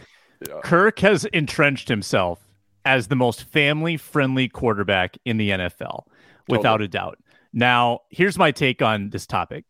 Yeah. 0.47 0.61
Kirk 0.63 0.99
has 0.99 1.25
entrenched 1.25 1.89
himself 1.89 2.39
as 2.85 3.07
the 3.07 3.15
most 3.15 3.43
family-friendly 3.43 4.47
quarterback 4.49 5.17
in 5.25 5.37
the 5.37 5.49
NFL, 5.49 6.05
without 6.47 6.77
totally. 6.77 6.85
a 6.85 6.87
doubt. 6.87 7.19
Now, 7.51 7.99
here's 8.09 8.37
my 8.37 8.51
take 8.51 8.81
on 8.81 9.09
this 9.09 9.27
topic. 9.27 9.65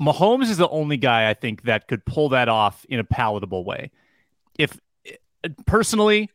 Mahomes 0.00 0.50
is 0.50 0.56
the 0.56 0.68
only 0.68 0.96
guy 0.96 1.28
I 1.28 1.34
think 1.34 1.62
that 1.62 1.88
could 1.88 2.04
pull 2.04 2.30
that 2.30 2.48
off 2.48 2.84
in 2.88 2.98
a 2.98 3.04
palatable 3.04 3.64
way. 3.64 3.90
If 4.58 4.78
personally, 5.66 6.30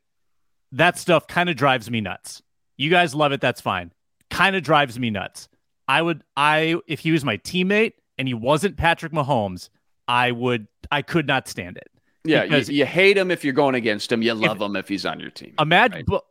that 0.72 0.98
stuff 0.98 1.28
kind 1.28 1.50
of 1.50 1.56
drives 1.56 1.90
me 1.90 2.02
nuts. 2.02 2.42
You 2.78 2.90
guys 2.90 3.14
love 3.14 3.32
it, 3.32 3.42
that's 3.42 3.62
fine. 3.62 3.92
Kind 4.30 4.56
of 4.56 4.64
drives 4.64 4.98
me 5.00 5.10
nuts. 5.10 5.50
I 5.88 6.02
would 6.02 6.24
I 6.38 6.76
if 6.88 7.00
he 7.00 7.12
was 7.12 7.26
my 7.26 7.38
teammate 7.38 7.94
and 8.18 8.28
he 8.28 8.34
wasn't 8.34 8.78
Patrick 8.78 9.12
Mahomes, 9.12 9.70
I 10.08 10.32
would 10.32 10.68
I 10.92 11.02
could 11.02 11.28
not 11.28 11.48
stand 11.48 11.78
it. 11.78 11.90
Yeah, 12.26 12.44
you, 12.44 12.58
you, 12.58 12.86
hate 12.86 13.18
him 13.18 13.32
if 13.32 13.44
you're 13.44 13.54
going 13.54 13.76
against 13.76 14.12
him. 14.12 14.22
You 14.22 14.34
love 14.34 14.58
if, 14.58 14.62
him 14.62 14.76
if 14.76 14.90
he's 14.90 15.06
on 15.06 15.20
your 15.20 15.30
team. 15.30 15.54
Imagine, 15.58 16.04
right? 16.08 16.22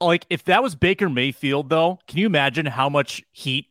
like, 0.00 0.26
if 0.30 0.44
that 0.44 0.62
was 0.62 0.74
Baker 0.74 1.10
Mayfield, 1.10 1.68
though, 1.68 1.98
can 2.08 2.18
you 2.18 2.26
imagine 2.26 2.66
how 2.66 2.88
much 2.88 3.22
heat 3.30 3.66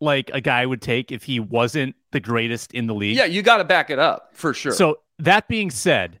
like 0.00 0.30
a 0.32 0.40
guy 0.40 0.64
would 0.64 0.82
take 0.82 1.12
if 1.12 1.24
he 1.24 1.40
wasn't 1.40 1.96
the 2.12 2.20
greatest 2.20 2.72
in 2.72 2.86
the 2.86 2.94
league? 2.94 3.16
Yeah, 3.16 3.24
you 3.24 3.42
got 3.42 3.58
to 3.58 3.64
back 3.64 3.90
it 3.90 3.98
up 3.98 4.30
for 4.32 4.54
sure. 4.54 4.72
So 4.72 5.00
that 5.18 5.48
being 5.48 5.70
said, 5.70 6.20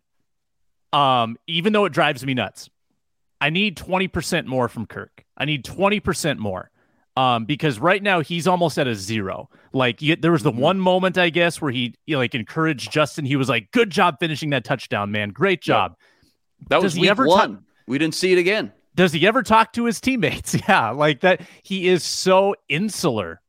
um, 0.92 1.36
even 1.46 1.72
though 1.72 1.84
it 1.84 1.92
drives 1.92 2.24
me 2.24 2.34
nuts, 2.34 2.68
I 3.40 3.50
need 3.50 3.76
20% 3.76 4.46
more 4.46 4.68
from 4.68 4.86
Kirk. 4.86 5.24
I 5.36 5.44
need 5.44 5.64
20% 5.64 6.38
more. 6.38 6.70
Um, 7.16 7.46
because 7.46 7.80
right 7.80 8.00
now 8.00 8.20
he's 8.20 8.46
almost 8.46 8.78
at 8.78 8.86
a 8.86 8.94
zero. 8.94 9.50
Like 9.72 10.00
you, 10.00 10.14
there 10.14 10.30
was 10.30 10.44
the 10.44 10.52
mm-hmm. 10.52 10.60
one 10.60 10.80
moment, 10.80 11.18
I 11.18 11.30
guess, 11.30 11.60
where 11.60 11.72
he 11.72 11.94
like 12.06 12.36
encouraged 12.36 12.92
Justin. 12.92 13.24
He 13.24 13.34
was 13.34 13.48
like, 13.48 13.72
"Good 13.72 13.90
job 13.90 14.18
finishing 14.20 14.50
that 14.50 14.62
touchdown, 14.62 15.10
man. 15.10 15.30
Great 15.30 15.60
job." 15.60 15.96
That 16.68 16.76
Does 16.76 16.84
was 16.84 16.94
he 16.94 17.08
ever 17.08 17.26
one. 17.26 17.56
Ta- 17.56 17.62
we 17.88 17.98
didn't 17.98 18.14
see 18.14 18.32
it 18.32 18.38
again. 18.38 18.72
Does 18.94 19.12
he 19.12 19.26
ever 19.26 19.42
talk 19.42 19.72
to 19.72 19.84
his 19.84 20.00
teammates? 20.00 20.56
Yeah, 20.68 20.90
like 20.90 21.22
that. 21.22 21.40
He 21.64 21.88
is 21.88 22.04
so 22.04 22.54
insular 22.68 23.40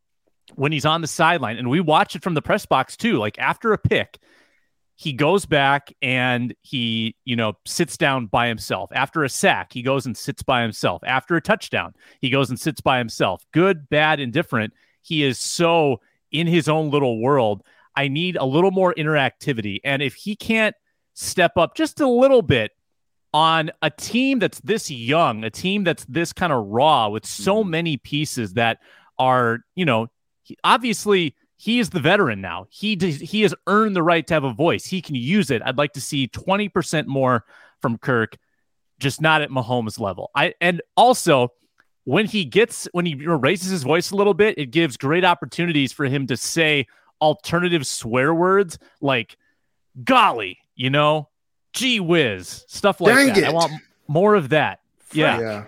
when 0.56 0.72
he's 0.72 0.86
on 0.86 1.02
the 1.02 1.08
sideline, 1.08 1.58
and 1.58 1.70
we 1.70 1.80
watch 1.80 2.16
it 2.16 2.24
from 2.24 2.34
the 2.34 2.42
press 2.42 2.66
box 2.66 2.98
too. 2.98 3.18
Like 3.18 3.38
after 3.40 3.74
a 3.74 3.78
pick, 3.78 4.20
he 4.96 5.14
goes 5.14 5.46
back 5.46 5.94
and 6.02 6.54
he, 6.62 7.16
you 7.24 7.36
know, 7.36 7.54
sits 7.66 7.96
down 7.96 8.26
by 8.26 8.48
himself. 8.48 8.92
After 8.94 9.24
a 9.24 9.30
sack, 9.30 9.72
he 9.72 9.82
goes 9.82 10.06
and 10.06 10.16
sits 10.16 10.44
by 10.44 10.62
himself. 10.62 11.02
After 11.06 11.36
a 11.38 11.42
touchdown, 11.42 11.94
he 12.20 12.30
goes 12.30 12.50
and 12.50 12.60
sits 12.60 12.82
by 12.82 12.98
himself. 12.98 13.46
Good, 13.54 13.90
bad, 13.90 14.20
indifferent. 14.20 14.74
He 15.02 15.24
is 15.24 15.40
so 15.40 16.02
in 16.32 16.48
his 16.48 16.68
own 16.68 16.90
little 16.90 17.22
world. 17.22 17.64
I 17.96 18.10
need 18.10 18.36
a 18.36 18.46
little 18.46 18.72
more 18.72 18.94
interactivity. 18.94 19.80
And 19.84 20.02
if 20.02 20.16
he 20.16 20.36
can't 20.36 20.76
step 21.14 21.54
up 21.58 21.76
just 21.76 22.02
a 22.02 22.10
little 22.10 22.42
bit 22.42 22.72
on 23.34 23.72
a 23.82 23.90
team 23.90 24.40
that's 24.40 24.60
this 24.62 24.90
young, 24.92 25.44
a 25.44 25.50
team 25.50 25.84
that's 25.84 26.06
this 26.06 26.34
kind 26.34 26.52
of 26.52 26.66
raw 26.66 27.08
with 27.10 27.26
so 27.26 27.62
mm-hmm. 27.62 27.70
many 27.70 27.98
pieces 27.98 28.54
that 28.54 28.80
are, 29.18 29.60
you 29.76 29.86
know, 29.86 30.08
obviously 30.64 31.36
he 31.58 31.80
is 31.80 31.90
the 31.90 32.00
veteran 32.00 32.42
now. 32.42 32.68
He 32.70 32.96
he 32.96 33.42
has 33.42 33.54
earned 33.68 33.96
the 33.96 34.04
right 34.04 34.26
to 34.28 34.34
have 34.34 34.44
a 34.44 34.54
voice. 34.54 34.86
He 34.86 35.02
can 35.02 35.16
use 35.16 35.52
it. 35.52 35.62
I'd 35.66 35.78
like 35.78 35.94
to 35.94 36.02
see 36.02 36.28
20% 36.28 37.06
more 37.06 37.46
from 37.82 37.98
Kirk, 37.98 38.38
just 39.00 39.22
not 39.22 39.42
at 39.42 39.50
Mahomes 39.50 40.00
level. 40.00 40.32
I 40.36 40.54
and 40.62 40.82
also 40.96 41.52
when 42.06 42.26
he 42.26 42.46
gets 42.46 42.88
when 42.92 43.06
he 43.06 43.16
raises 43.16 43.70
his 43.70 43.84
voice 43.84 44.12
a 44.12 44.16
little 44.16 44.34
bit, 44.34 44.58
it 44.58 44.68
gives 44.68 44.98
great 44.98 45.26
opportunities 45.26 45.92
for 45.92 46.06
him 46.06 46.28
to 46.28 46.38
say 46.38 46.88
alternative 47.22 47.86
swear 47.86 48.34
words 48.34 48.80
like 49.02 49.38
golly, 50.04 50.60
you 50.76 50.90
know, 50.90 51.30
gee 51.74 52.00
whiz, 52.00 52.66
stuff 52.68 53.02
like 53.02 53.16
Dang 53.16 53.28
that. 53.28 53.38
It. 53.38 53.44
I 53.46 53.52
want 53.52 53.74
more 54.08 54.36
of 54.36 54.50
that. 54.50 54.80
Yeah. 55.14 55.40
Yeah. 55.40 55.64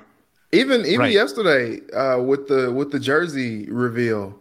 Even 0.54 0.86
even 0.86 1.00
right. 1.00 1.13
yesterday 1.13 1.80
uh, 1.91 2.22
with 2.22 2.48
the 2.48 2.72
with 2.72 2.91
the 2.91 3.00
jersey 3.00 3.70
reveal, 3.70 4.38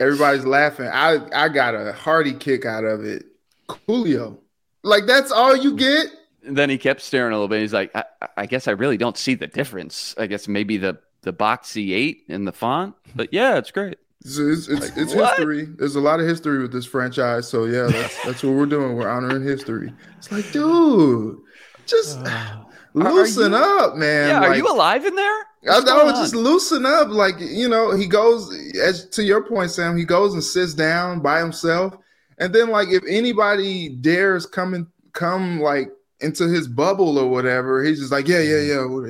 Everybody's 0.00 0.44
laughing. 0.44 0.86
I 0.86 1.18
I 1.34 1.48
got 1.48 1.74
a 1.74 1.92
hearty 1.92 2.32
kick 2.32 2.64
out 2.64 2.84
of 2.84 3.04
it. 3.04 3.24
Coolio, 3.68 4.38
like 4.82 5.06
that's 5.06 5.32
all 5.32 5.56
you 5.56 5.76
get. 5.76 6.06
And 6.44 6.56
then 6.56 6.70
he 6.70 6.78
kept 6.78 7.02
staring 7.02 7.32
a 7.32 7.34
little 7.34 7.48
bit. 7.48 7.60
He's 7.60 7.74
like, 7.74 7.94
I, 7.94 8.04
I 8.36 8.46
guess 8.46 8.68
I 8.68 8.70
really 8.70 8.96
don't 8.96 9.18
see 9.18 9.34
the 9.34 9.46
difference. 9.46 10.14
I 10.16 10.26
guess 10.26 10.48
maybe 10.48 10.76
the 10.76 10.98
the 11.22 11.32
boxy 11.32 11.92
eight 11.92 12.24
in 12.28 12.44
the 12.44 12.52
font, 12.52 12.94
but 13.14 13.32
yeah, 13.32 13.58
it's 13.58 13.70
great. 13.70 13.98
It's 14.20 14.38
it's, 14.38 14.68
it's, 14.68 14.80
like, 14.80 14.96
it's 14.96 15.12
history. 15.12 15.64
There's 15.64 15.96
a 15.96 16.00
lot 16.00 16.20
of 16.20 16.26
history 16.26 16.60
with 16.60 16.72
this 16.72 16.86
franchise. 16.86 17.48
So 17.48 17.64
yeah, 17.64 17.86
that's 17.86 18.22
that's 18.24 18.42
what 18.42 18.54
we're 18.54 18.66
doing. 18.66 18.96
We're 18.96 19.08
honoring 19.08 19.42
history. 19.42 19.92
It's 20.16 20.30
like, 20.30 20.50
dude, 20.52 21.38
just 21.86 22.18
uh, 22.20 22.56
loosen 22.94 23.52
you, 23.52 23.58
up, 23.58 23.96
man. 23.96 24.28
Yeah, 24.28 24.40
like, 24.40 24.50
are 24.50 24.56
you 24.56 24.72
alive 24.72 25.04
in 25.04 25.14
there? 25.14 25.46
I 25.66 25.80
know, 25.80 26.10
just 26.10 26.34
loosen 26.34 26.86
up. 26.86 27.08
Like, 27.08 27.34
you 27.38 27.68
know, 27.68 27.94
he 27.96 28.06
goes 28.06 28.54
as 28.76 29.08
to 29.10 29.24
your 29.24 29.42
point, 29.42 29.70
Sam, 29.70 29.96
he 29.96 30.04
goes 30.04 30.34
and 30.34 30.42
sits 30.42 30.74
down 30.74 31.20
by 31.20 31.40
himself. 31.40 31.96
And 32.38 32.54
then 32.54 32.70
like 32.70 32.88
if 32.88 33.02
anybody 33.08 33.88
dares 33.88 34.46
come 34.46 34.74
and 34.74 34.86
come 35.12 35.60
like 35.60 35.90
into 36.20 36.48
his 36.48 36.68
bubble 36.68 37.18
or 37.18 37.28
whatever, 37.28 37.82
he's 37.82 37.98
just 37.98 38.12
like, 38.12 38.28
Yeah, 38.28 38.40
yeah, 38.40 38.60
yeah, 38.60 38.86
yeah, 38.86 39.06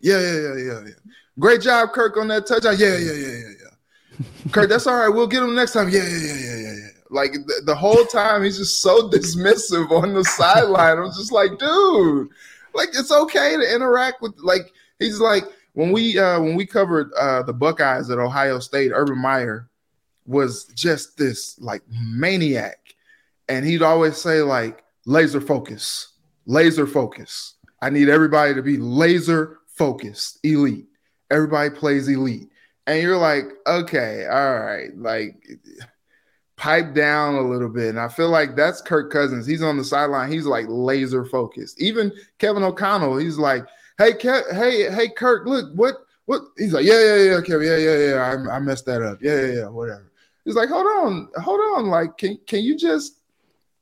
yeah, 0.00 0.18
yeah, 0.18 0.18
yeah, 0.20 0.54
yeah, 0.56 0.80
yeah. 0.86 0.94
Great 1.38 1.62
job, 1.62 1.92
Kirk, 1.92 2.16
on 2.16 2.28
that 2.28 2.46
touchdown. 2.46 2.76
Yeah, 2.78 2.96
yeah, 2.96 3.14
yeah, 3.14 3.28
yeah, 3.28 3.48
yeah. 3.60 4.50
Kirk, 4.52 4.68
that's 4.68 4.86
all 4.86 4.96
right. 4.96 5.08
We'll 5.08 5.26
get 5.26 5.42
him 5.42 5.54
next 5.54 5.72
time. 5.72 5.88
Yeah, 5.88 6.04
yeah, 6.04 6.18
yeah, 6.18 6.34
yeah, 6.34 6.56
yeah, 6.56 6.72
yeah. 6.72 6.88
Like 7.10 7.32
the, 7.32 7.62
the 7.66 7.74
whole 7.74 8.04
time 8.06 8.42
he's 8.42 8.58
just 8.58 8.80
so 8.80 9.08
dismissive 9.08 9.90
on 9.90 10.14
the 10.14 10.24
sideline. 10.24 10.98
I'm 10.98 11.06
just 11.06 11.32
like, 11.32 11.58
dude, 11.58 12.28
like 12.74 12.90
it's 12.90 13.12
okay 13.12 13.56
to 13.56 13.74
interact 13.74 14.22
with 14.22 14.34
like 14.38 14.72
he's 14.98 15.20
like 15.20 15.44
when 15.74 15.92
we 15.92 16.18
uh 16.18 16.40
when 16.40 16.56
we 16.56 16.66
covered 16.66 17.12
uh 17.14 17.42
the 17.42 17.52
Buckeyes 17.52 18.10
at 18.10 18.18
Ohio 18.18 18.58
State, 18.58 18.92
Urban 18.94 19.18
Meyer 19.18 19.68
was 20.26 20.66
just 20.66 21.16
this 21.16 21.58
like 21.58 21.82
maniac. 21.88 22.78
And 23.48 23.66
he'd 23.66 23.82
always 23.82 24.16
say, 24.16 24.40
like, 24.42 24.84
laser 25.04 25.40
focus, 25.40 26.12
laser 26.46 26.86
focus. 26.86 27.54
I 27.82 27.90
need 27.90 28.08
everybody 28.08 28.54
to 28.54 28.62
be 28.62 28.76
laser 28.76 29.58
focused, 29.66 30.38
elite. 30.44 30.86
Everybody 31.30 31.70
plays 31.70 32.08
elite. 32.08 32.48
And 32.86 33.02
you're 33.02 33.16
like, 33.16 33.44
okay, 33.66 34.26
all 34.26 34.60
right, 34.60 34.96
like 34.96 35.44
pipe 36.56 36.94
down 36.94 37.34
a 37.34 37.42
little 37.42 37.68
bit. 37.68 37.90
And 37.90 38.00
I 38.00 38.08
feel 38.08 38.28
like 38.28 38.54
that's 38.54 38.80
Kirk 38.80 39.10
Cousins. 39.10 39.46
He's 39.46 39.62
on 39.62 39.76
the 39.76 39.84
sideline. 39.84 40.30
He's 40.30 40.46
like 40.46 40.66
laser 40.68 41.24
focused. 41.24 41.80
Even 41.80 42.12
Kevin 42.38 42.62
O'Connell, 42.62 43.16
he's 43.16 43.38
like, 43.38 43.66
hey, 43.98 44.12
hey, 44.20 44.90
hey, 44.90 45.08
Kirk, 45.08 45.46
look, 45.46 45.72
what, 45.74 45.94
what? 46.26 46.42
He's 46.56 46.72
like, 46.72 46.84
yeah, 46.84 47.00
yeah, 47.00 47.16
yeah, 47.16 47.40
Kevin, 47.40 47.66
yeah, 47.66 47.76
yeah, 47.76 47.96
yeah, 47.96 48.46
I, 48.50 48.56
I 48.56 48.58
messed 48.58 48.86
that 48.86 49.02
up. 49.02 49.18
Yeah, 49.22 49.40
yeah, 49.40 49.52
yeah, 49.52 49.68
whatever. 49.68 50.12
He's 50.44 50.56
like, 50.56 50.68
hold 50.68 50.86
on, 50.86 51.28
hold 51.36 51.60
on. 51.60 51.86
Like, 51.86 52.18
can 52.18 52.38
can 52.46 52.60
you 52.60 52.76
just? 52.76 53.18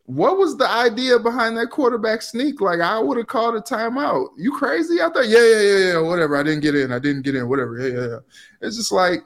What 0.04 0.38
was 0.38 0.56
the 0.56 0.68
idea 0.68 1.18
behind 1.20 1.56
that 1.56 1.70
quarterback 1.70 2.20
sneak? 2.20 2.60
Like, 2.60 2.80
I 2.80 2.98
would 2.98 3.16
have 3.16 3.28
called 3.28 3.54
a 3.54 3.60
timeout. 3.60 4.30
You 4.36 4.50
crazy 4.50 5.00
out 5.00 5.14
there? 5.14 5.22
Yeah, 5.22 5.38
yeah, 5.38 5.60
yeah, 5.60 5.92
yeah. 5.92 6.00
Whatever. 6.00 6.36
I 6.36 6.42
didn't 6.42 6.62
get 6.62 6.74
in. 6.74 6.92
I 6.92 6.98
didn't 6.98 7.22
get 7.22 7.36
in. 7.36 7.48
Whatever. 7.48 7.78
Yeah, 7.78 7.96
yeah, 7.96 8.08
yeah. 8.08 8.18
It's 8.60 8.76
just 8.76 8.90
like, 8.90 9.20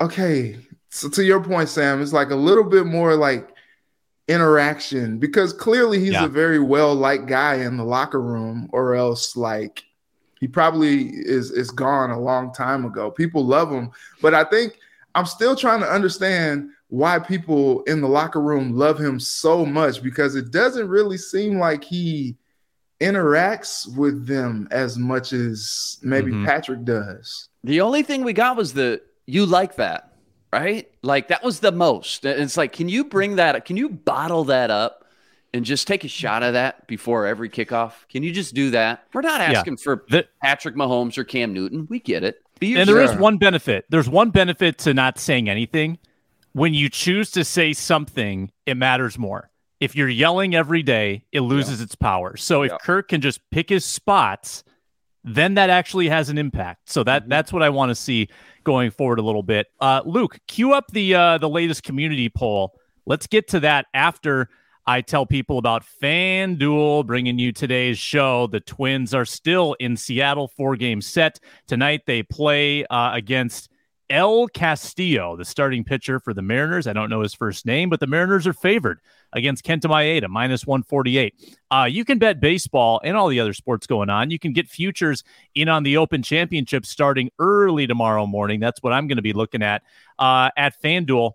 okay. 0.00 0.58
So 0.90 1.08
to 1.08 1.24
your 1.24 1.42
point, 1.42 1.70
Sam, 1.70 2.02
it's 2.02 2.12
like 2.12 2.30
a 2.30 2.36
little 2.36 2.64
bit 2.64 2.84
more 2.84 3.16
like 3.16 3.48
interaction 4.28 5.18
because 5.18 5.52
clearly 5.52 5.98
he's 5.98 6.12
yeah. 6.12 6.26
a 6.26 6.28
very 6.28 6.60
well 6.60 6.94
liked 6.94 7.26
guy 7.26 7.56
in 7.56 7.76
the 7.76 7.84
locker 7.84 8.20
room, 8.20 8.68
or 8.72 8.94
else 8.94 9.36
like 9.36 9.84
he 10.40 10.46
probably 10.46 11.08
is 11.08 11.50
is 11.50 11.70
gone 11.70 12.10
a 12.10 12.20
long 12.20 12.52
time 12.52 12.84
ago. 12.84 13.10
People 13.10 13.44
love 13.44 13.70
him, 13.70 13.90
but 14.22 14.34
I 14.34 14.44
think 14.44 14.78
I'm 15.14 15.26
still 15.26 15.56
trying 15.56 15.80
to 15.80 15.90
understand 15.90 16.70
why 16.88 17.18
people 17.18 17.82
in 17.82 18.00
the 18.00 18.08
locker 18.08 18.40
room 18.40 18.74
love 18.74 18.98
him 18.98 19.20
so 19.20 19.66
much 19.66 20.02
because 20.02 20.36
it 20.36 20.50
doesn't 20.50 20.88
really 20.88 21.18
seem 21.18 21.58
like 21.58 21.84
he 21.84 22.36
interacts 23.00 23.94
with 23.96 24.26
them 24.26 24.66
as 24.70 24.98
much 24.98 25.32
as 25.32 25.98
maybe 26.02 26.32
mm-hmm. 26.32 26.46
Patrick 26.46 26.84
does. 26.84 27.48
The 27.64 27.80
only 27.80 28.02
thing 28.02 28.24
we 28.24 28.32
got 28.32 28.56
was 28.56 28.72
the 28.72 29.00
you 29.26 29.44
like 29.44 29.76
that, 29.76 30.07
right? 30.52 30.90
Like 31.02 31.28
that 31.28 31.42
was 31.42 31.60
the 31.60 31.72
most. 31.72 32.24
It's 32.24 32.56
like, 32.56 32.72
can 32.72 32.88
you 32.88 33.04
bring 33.04 33.36
that? 33.36 33.64
Can 33.64 33.76
you 33.76 33.88
bottle 33.88 34.44
that 34.44 34.70
up? 34.70 35.04
and 35.54 35.64
just 35.64 35.86
take 35.86 36.04
a 36.04 36.08
shot 36.08 36.42
of 36.42 36.52
that 36.54 36.86
before 36.86 37.26
every 37.26 37.48
kickoff? 37.48 37.92
Can 38.08 38.22
you 38.22 38.32
just 38.32 38.54
do 38.54 38.70
that? 38.70 39.04
We're 39.12 39.22
not 39.22 39.40
asking 39.40 39.74
yeah. 39.74 39.82
for 39.82 40.04
the, 40.08 40.26
Patrick 40.42 40.74
Mahomes 40.74 41.16
or 41.18 41.24
Cam 41.24 41.52
Newton. 41.52 41.86
We 41.88 42.00
get 42.00 42.22
it. 42.22 42.42
and 42.60 42.88
there 42.88 43.00
is 43.00 43.14
one 43.16 43.38
benefit. 43.38 43.86
There's 43.88 44.08
one 44.08 44.30
benefit 44.30 44.78
to 44.78 44.94
not 44.94 45.18
saying 45.18 45.48
anything. 45.48 45.98
When 46.52 46.74
you 46.74 46.88
choose 46.88 47.30
to 47.32 47.44
say 47.44 47.72
something, 47.72 48.50
it 48.66 48.76
matters 48.76 49.18
more. 49.18 49.50
If 49.80 49.94
you're 49.94 50.08
yelling 50.08 50.54
every 50.54 50.82
day, 50.82 51.24
it 51.30 51.40
loses 51.40 51.78
yeah. 51.78 51.84
its 51.84 51.94
power. 51.94 52.36
So 52.36 52.62
if 52.62 52.72
yeah. 52.72 52.78
Kirk 52.82 53.08
can 53.08 53.20
just 53.20 53.40
pick 53.50 53.68
his 53.68 53.84
spots, 53.84 54.64
then 55.24 55.54
that 55.54 55.70
actually 55.70 56.08
has 56.08 56.28
an 56.28 56.38
impact. 56.38 56.90
So 56.90 57.04
that 57.04 57.22
mm-hmm. 57.22 57.30
that's 57.30 57.52
what 57.52 57.62
I 57.62 57.70
want 57.70 57.90
to 57.90 57.94
see 57.94 58.28
going 58.64 58.90
forward 58.90 59.18
a 59.18 59.22
little 59.22 59.42
bit. 59.42 59.66
Uh, 59.80 60.02
Luke, 60.04 60.38
cue 60.46 60.72
up 60.72 60.90
the 60.92 61.14
uh, 61.14 61.38
the 61.38 61.48
latest 61.48 61.82
community 61.82 62.28
poll. 62.28 62.78
Let's 63.06 63.26
get 63.26 63.48
to 63.48 63.60
that 63.60 63.86
after 63.94 64.48
I 64.86 65.02
tell 65.02 65.26
people 65.26 65.58
about 65.58 65.84
FanDuel 66.02 67.06
bringing 67.06 67.38
you 67.38 67.52
today's 67.52 67.98
show. 67.98 68.46
The 68.46 68.60
Twins 68.60 69.12
are 69.12 69.24
still 69.24 69.76
in 69.80 69.96
Seattle, 69.96 70.48
four 70.48 70.76
game 70.76 71.00
set. 71.00 71.40
Tonight 71.66 72.02
they 72.06 72.22
play 72.22 72.84
uh, 72.86 73.12
against 73.12 73.70
El 74.08 74.48
Castillo, 74.48 75.36
the 75.36 75.44
starting 75.44 75.84
pitcher 75.84 76.18
for 76.18 76.32
the 76.32 76.40
Mariners. 76.40 76.86
I 76.86 76.94
don't 76.94 77.10
know 77.10 77.20
his 77.20 77.34
first 77.34 77.66
name, 77.66 77.90
but 77.90 78.00
the 78.00 78.06
Mariners 78.06 78.46
are 78.46 78.54
favored 78.54 79.00
against 79.32 79.64
Kenta 79.64 79.84
Maeda, 79.84 80.28
minus 80.28 80.66
148. 80.66 81.34
Uh, 81.70 81.86
you 81.90 82.04
can 82.04 82.18
bet 82.18 82.40
baseball 82.40 83.00
and 83.04 83.16
all 83.16 83.28
the 83.28 83.40
other 83.40 83.52
sports 83.52 83.86
going 83.86 84.10
on. 84.10 84.30
You 84.30 84.38
can 84.38 84.52
get 84.52 84.68
futures 84.68 85.24
in 85.54 85.68
on 85.68 85.82
the 85.82 85.96
Open 85.96 86.22
Championship 86.22 86.86
starting 86.86 87.30
early 87.38 87.86
tomorrow 87.86 88.26
morning. 88.26 88.60
That's 88.60 88.82
what 88.82 88.92
I'm 88.92 89.06
going 89.06 89.16
to 89.16 89.22
be 89.22 89.32
looking 89.32 89.62
at 89.62 89.82
uh, 90.18 90.50
at 90.56 90.80
FanDuel. 90.82 91.32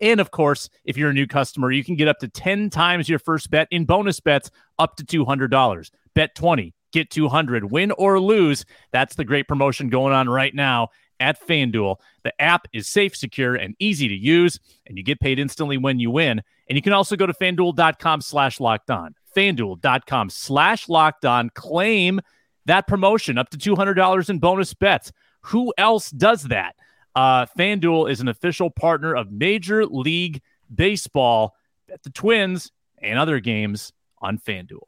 And 0.00 0.20
of 0.20 0.30
course, 0.30 0.70
if 0.84 0.96
you're 0.96 1.10
a 1.10 1.14
new 1.14 1.26
customer, 1.26 1.70
you 1.70 1.84
can 1.84 1.94
get 1.94 2.08
up 2.08 2.18
to 2.20 2.28
10 2.28 2.70
times 2.70 3.08
your 3.08 3.18
first 3.18 3.50
bet 3.50 3.68
in 3.70 3.84
bonus 3.84 4.18
bets 4.18 4.50
up 4.78 4.96
to 4.96 5.04
$200. 5.04 5.90
Bet 6.14 6.34
20, 6.34 6.74
get 6.92 7.10
200, 7.10 7.70
win 7.70 7.92
or 7.92 8.18
lose. 8.18 8.64
That's 8.92 9.14
the 9.14 9.24
great 9.24 9.46
promotion 9.46 9.90
going 9.90 10.14
on 10.14 10.28
right 10.28 10.54
now 10.54 10.88
at 11.20 11.46
FanDuel. 11.46 11.96
The 12.24 12.40
app 12.40 12.66
is 12.72 12.88
safe, 12.88 13.14
secure, 13.14 13.54
and 13.54 13.76
easy 13.78 14.08
to 14.08 14.14
use, 14.14 14.58
and 14.86 14.96
you 14.96 15.04
get 15.04 15.20
paid 15.20 15.38
instantly 15.38 15.76
when 15.76 16.00
you 16.00 16.10
win. 16.10 16.42
And 16.70 16.76
you 16.76 16.82
can 16.82 16.92
also 16.92 17.16
go 17.16 17.26
to 17.26 17.34
fanduel.com 17.34 18.20
slash 18.20 18.60
locked 18.60 18.92
on. 18.92 19.16
Fanduel.com 19.36 20.30
slash 20.30 20.88
locked 20.88 21.24
on. 21.24 21.50
Claim 21.50 22.20
that 22.66 22.86
promotion 22.86 23.38
up 23.38 23.50
to 23.50 23.58
$200 23.58 24.30
in 24.30 24.38
bonus 24.38 24.72
bets. 24.72 25.10
Who 25.42 25.74
else 25.76 26.12
does 26.12 26.44
that? 26.44 26.76
Uh, 27.16 27.46
FanDuel 27.58 28.08
is 28.08 28.20
an 28.20 28.28
official 28.28 28.70
partner 28.70 29.16
of 29.16 29.32
Major 29.32 29.84
League 29.84 30.42
Baseball. 30.72 31.56
Bet 31.88 32.04
the 32.04 32.10
Twins 32.10 32.70
and 32.98 33.18
other 33.18 33.40
games 33.40 33.92
on 34.18 34.38
FanDuel. 34.38 34.78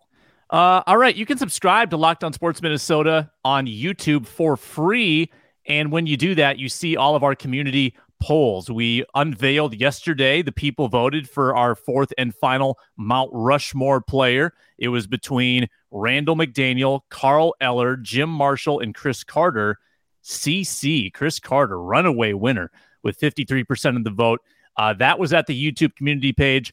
Uh, 0.50 0.82
all 0.86 0.98
right, 0.98 1.16
you 1.16 1.26
can 1.26 1.36
subscribe 1.38 1.90
to 1.90 1.96
Locked 1.96 2.22
On 2.22 2.32
Sports 2.32 2.62
Minnesota 2.62 3.28
on 3.44 3.66
YouTube 3.66 4.28
for 4.28 4.56
free. 4.56 5.32
And 5.66 5.90
when 5.90 6.06
you 6.06 6.16
do 6.16 6.36
that, 6.36 6.60
you 6.60 6.68
see 6.68 6.96
all 6.96 7.16
of 7.16 7.24
our 7.24 7.34
community 7.34 7.96
polls. 8.22 8.70
We 8.70 9.04
unveiled 9.16 9.74
yesterday 9.74 10.42
the 10.42 10.52
people 10.52 10.86
voted 10.86 11.28
for 11.28 11.56
our 11.56 11.74
fourth 11.74 12.12
and 12.16 12.32
final 12.32 12.78
Mount 12.96 13.30
Rushmore 13.32 14.00
player. 14.00 14.54
It 14.78 14.88
was 14.88 15.08
between 15.08 15.68
Randall 15.90 16.36
McDaniel, 16.36 17.00
Carl 17.10 17.52
Eller, 17.60 17.96
Jim 17.96 18.30
Marshall, 18.30 18.78
and 18.78 18.94
Cris 18.94 19.24
Carter. 19.24 19.78
CC, 20.22 21.12
Cris 21.12 21.40
Carter, 21.40 21.82
runaway 21.82 22.32
winner 22.32 22.70
with 23.02 23.18
53% 23.18 23.96
of 23.96 24.04
the 24.04 24.10
vote. 24.10 24.40
Uh, 24.76 24.92
that 24.94 25.18
was 25.18 25.32
at 25.32 25.48
the 25.48 25.72
YouTube 25.72 25.96
community 25.96 26.32
page. 26.32 26.72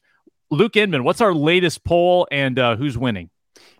Luke 0.52 0.76
Inman, 0.76 1.02
what's 1.02 1.20
our 1.20 1.34
latest 1.34 1.82
poll 1.82 2.28
and 2.30 2.60
uh, 2.60 2.76
who's 2.76 2.96
winning? 2.96 3.28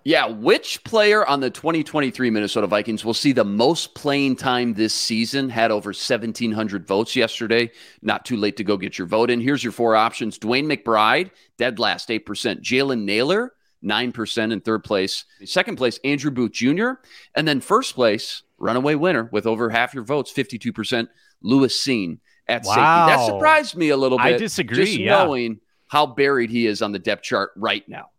Yeah, 0.05 0.26
which 0.26 0.83
player 0.85 1.26
on 1.26 1.40
the 1.40 1.50
2023 1.50 2.31
Minnesota 2.31 2.66
Vikings 2.66 3.05
will 3.05 3.14
see 3.14 3.33
the 3.33 3.44
most 3.44 3.94
playing 3.94 4.37
time 4.37 4.72
this 4.72 4.94
season? 4.94 5.50
Had 5.50 5.70
over 5.70 5.88
1,700 5.88 6.87
votes 6.87 7.14
yesterday. 7.14 7.70
Not 8.00 8.24
too 8.24 8.37
late 8.37 8.57
to 8.57 8.64
go 8.64 8.76
get 8.76 8.96
your 8.96 9.07
vote 9.07 9.31
in. 9.31 9.40
Here's 9.40 9.62
your 9.62 9.72
four 9.72 9.96
options 9.96 10.38
DeWayne 10.38 10.72
McBride, 10.72 11.31
dead 11.59 11.79
last, 11.79 12.09
8%. 12.09 12.24
Jalen 12.62 13.03
Nailor, 13.03 13.53
9% 13.85 14.53
in 14.53 14.61
third 14.61 14.85
place. 14.85 15.24
Second 15.44 15.76
place, 15.76 15.98
Andrew 16.03 16.31
Booth 16.31 16.53
Jr. 16.53 16.92
And 17.35 17.46
then 17.46 17.61
first 17.61 17.94
place, 17.94 18.42
runaway 18.59 18.94
winner 18.94 19.29
with 19.33 19.46
over 19.46 19.68
half 19.68 19.92
your 19.92 20.05
votes, 20.05 20.33
52%, 20.33 21.09
Lewis 21.42 21.76
Cine 21.76 22.18
at 22.48 22.64
wow. 22.64 23.09
safety. 23.09 23.16
That 23.16 23.26
surprised 23.26 23.76
me 23.76 23.90
a 23.90 23.96
little 23.96 24.18
bit. 24.18 24.24
I 24.24 24.38
disagree. 24.38 24.85
Just 24.85 24.98
yeah. 24.98 25.24
knowing 25.24 25.61
how 25.88 26.07
buried 26.07 26.50
he 26.50 26.66
is 26.66 26.83
on 26.83 26.92
the 26.92 26.98
depth 26.98 27.22
chart 27.22 27.50
right 27.57 27.87
now. 27.88 28.11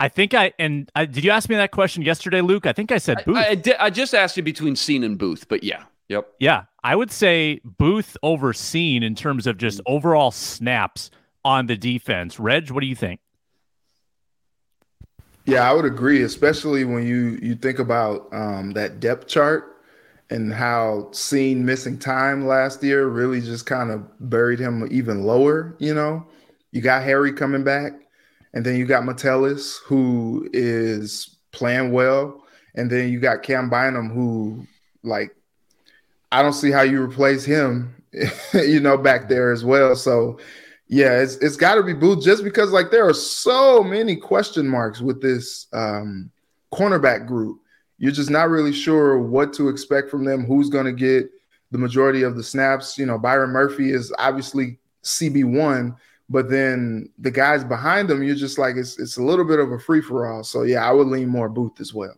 I 0.00 0.08
think 0.08 0.32
I 0.32 0.54
and 0.58 0.90
I, 0.96 1.04
did 1.04 1.24
you 1.24 1.30
ask 1.30 1.50
me 1.50 1.56
that 1.56 1.72
question 1.72 2.02
yesterday, 2.02 2.40
Luke? 2.40 2.64
I 2.64 2.72
think 2.72 2.90
I 2.90 2.96
said 2.96 3.22
Booth. 3.26 3.36
I, 3.36 3.48
I, 3.48 3.54
did, 3.54 3.76
I 3.78 3.90
just 3.90 4.14
asked 4.14 4.34
you 4.34 4.42
between 4.42 4.74
Cine 4.74 5.04
and 5.04 5.18
Booth, 5.18 5.46
but 5.46 5.62
yeah, 5.62 5.84
yep, 6.08 6.26
yeah. 6.40 6.64
I 6.82 6.96
would 6.96 7.12
say 7.12 7.60
Booth 7.64 8.16
over 8.22 8.54
Cine 8.54 9.04
in 9.04 9.14
terms 9.14 9.46
of 9.46 9.58
just 9.58 9.78
overall 9.84 10.30
snaps 10.30 11.10
on 11.44 11.66
the 11.66 11.76
defense. 11.76 12.40
Reg, 12.40 12.70
what 12.70 12.80
do 12.80 12.86
you 12.86 12.96
think? 12.96 13.20
Yeah, 15.44 15.70
I 15.70 15.74
would 15.74 15.84
agree, 15.84 16.22
especially 16.22 16.84
when 16.84 17.06
you 17.06 17.38
you 17.42 17.54
think 17.54 17.78
about 17.78 18.26
um, 18.32 18.70
that 18.72 19.00
depth 19.00 19.28
chart 19.28 19.82
and 20.30 20.50
how 20.50 21.08
Cine 21.10 21.58
missing 21.58 21.98
time 21.98 22.46
last 22.46 22.82
year 22.82 23.06
really 23.06 23.42
just 23.42 23.66
kind 23.66 23.90
of 23.90 24.08
buried 24.30 24.60
him 24.60 24.88
even 24.90 25.24
lower. 25.24 25.76
You 25.78 25.92
know, 25.92 26.26
you 26.72 26.80
got 26.80 27.02
Harry 27.02 27.34
coming 27.34 27.64
back 27.64 27.92
and 28.52 28.64
then 28.64 28.76
you 28.76 28.86
got 28.86 29.04
Metellus, 29.04 29.78
who 29.78 30.48
is 30.52 31.36
playing 31.52 31.92
well. 31.92 32.44
And 32.74 32.90
then 32.90 33.12
you 33.12 33.20
got 33.20 33.42
Cam 33.42 33.68
Bynum, 33.68 34.10
who, 34.10 34.66
like, 35.02 35.34
I 36.32 36.42
don't 36.42 36.52
see 36.52 36.70
how 36.70 36.82
you 36.82 37.02
replace 37.02 37.44
him, 37.44 37.94
you 38.54 38.80
know, 38.80 38.96
back 38.96 39.28
there 39.28 39.52
as 39.52 39.64
well. 39.64 39.96
So, 39.96 40.38
yeah, 40.88 41.20
it's 41.20 41.36
it's 41.36 41.56
got 41.56 41.76
to 41.76 41.82
be 41.82 41.92
Booth 41.92 42.24
just 42.24 42.44
because, 42.44 42.72
like, 42.72 42.90
there 42.90 43.08
are 43.08 43.14
so 43.14 43.82
many 43.82 44.16
question 44.16 44.68
marks 44.68 45.00
with 45.00 45.20
this 45.20 45.66
um, 45.72 46.30
cornerback 46.72 47.26
group. 47.26 47.60
You're 47.98 48.12
just 48.12 48.30
not 48.30 48.48
really 48.48 48.72
sure 48.72 49.18
what 49.18 49.52
to 49.54 49.68
expect 49.68 50.10
from 50.10 50.24
them, 50.24 50.44
who's 50.44 50.70
going 50.70 50.86
to 50.86 50.92
get 50.92 51.30
the 51.70 51.78
majority 51.78 52.22
of 52.22 52.36
the 52.36 52.42
snaps. 52.42 52.98
You 52.98 53.06
know, 53.06 53.18
Byron 53.18 53.50
Murphy 53.50 53.92
is 53.92 54.12
obviously 54.18 54.78
CB1 55.04 55.94
but 56.30 56.48
then 56.48 57.10
the 57.18 57.30
guys 57.30 57.64
behind 57.64 58.08
them, 58.08 58.22
you're 58.22 58.36
just 58.36 58.56
like 58.56 58.76
it's 58.76 58.98
it's 59.00 59.16
a 59.16 59.22
little 59.22 59.44
bit 59.44 59.58
of 59.58 59.72
a 59.72 59.78
free 59.78 60.00
for 60.00 60.26
all. 60.26 60.44
So 60.44 60.62
yeah, 60.62 60.88
I 60.88 60.92
would 60.92 61.08
lean 61.08 61.28
more 61.28 61.48
Booth 61.48 61.80
as 61.80 61.92
well. 61.92 62.14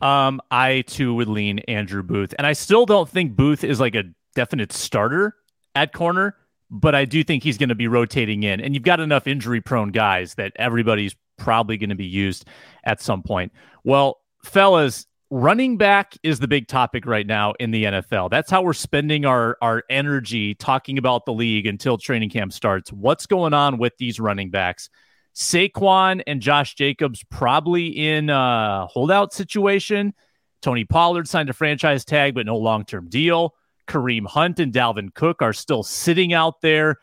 Um, 0.00 0.40
I 0.50 0.82
too 0.82 1.14
would 1.14 1.28
lean 1.28 1.60
Andrew 1.60 2.02
Booth, 2.02 2.34
and 2.36 2.46
I 2.46 2.52
still 2.52 2.86
don't 2.86 3.08
think 3.08 3.34
Booth 3.34 3.64
is 3.64 3.80
like 3.80 3.94
a 3.94 4.04
definite 4.34 4.72
starter 4.72 5.34
at 5.74 5.92
corner, 5.92 6.36
but 6.70 6.94
I 6.94 7.06
do 7.06 7.24
think 7.24 7.42
he's 7.42 7.58
going 7.58 7.70
to 7.70 7.74
be 7.74 7.88
rotating 7.88 8.42
in, 8.42 8.60
and 8.60 8.74
you've 8.74 8.84
got 8.84 9.00
enough 9.00 9.26
injury 9.26 9.62
prone 9.62 9.90
guys 9.90 10.34
that 10.34 10.52
everybody's 10.56 11.16
probably 11.38 11.78
going 11.78 11.88
to 11.88 11.96
be 11.96 12.06
used 12.06 12.44
at 12.84 13.00
some 13.00 13.22
point. 13.22 13.50
Well, 13.82 14.20
fellas, 14.44 15.06
running 15.30 15.76
back 15.76 16.16
is 16.22 16.38
the 16.38 16.48
big 16.48 16.68
topic 16.68 17.06
right 17.06 17.26
now 17.26 17.54
in 17.60 17.70
the 17.70 17.84
NFL. 17.84 18.30
That's 18.30 18.50
how 18.50 18.62
we're 18.62 18.72
spending 18.72 19.24
our 19.24 19.56
our 19.60 19.84
energy 19.90 20.54
talking 20.54 20.98
about 20.98 21.26
the 21.26 21.32
league 21.32 21.66
until 21.66 21.98
training 21.98 22.30
camp 22.30 22.52
starts. 22.52 22.92
What's 22.92 23.26
going 23.26 23.54
on 23.54 23.78
with 23.78 23.96
these 23.98 24.18
running 24.18 24.50
backs? 24.50 24.88
Saquon 25.34 26.22
and 26.26 26.40
Josh 26.40 26.74
Jacobs 26.74 27.24
probably 27.30 27.86
in 27.86 28.30
a 28.30 28.86
holdout 28.86 29.32
situation. 29.32 30.14
Tony 30.62 30.84
Pollard 30.84 31.28
signed 31.28 31.48
a 31.48 31.52
franchise 31.52 32.04
tag 32.04 32.34
but 32.34 32.46
no 32.46 32.56
long-term 32.56 33.08
deal. 33.08 33.54
Kareem 33.86 34.26
Hunt 34.26 34.58
and 34.58 34.72
Dalvin 34.72 35.14
Cook 35.14 35.40
are 35.40 35.52
still 35.52 35.82
sitting 35.82 36.32
out 36.32 36.60
there 36.60 36.96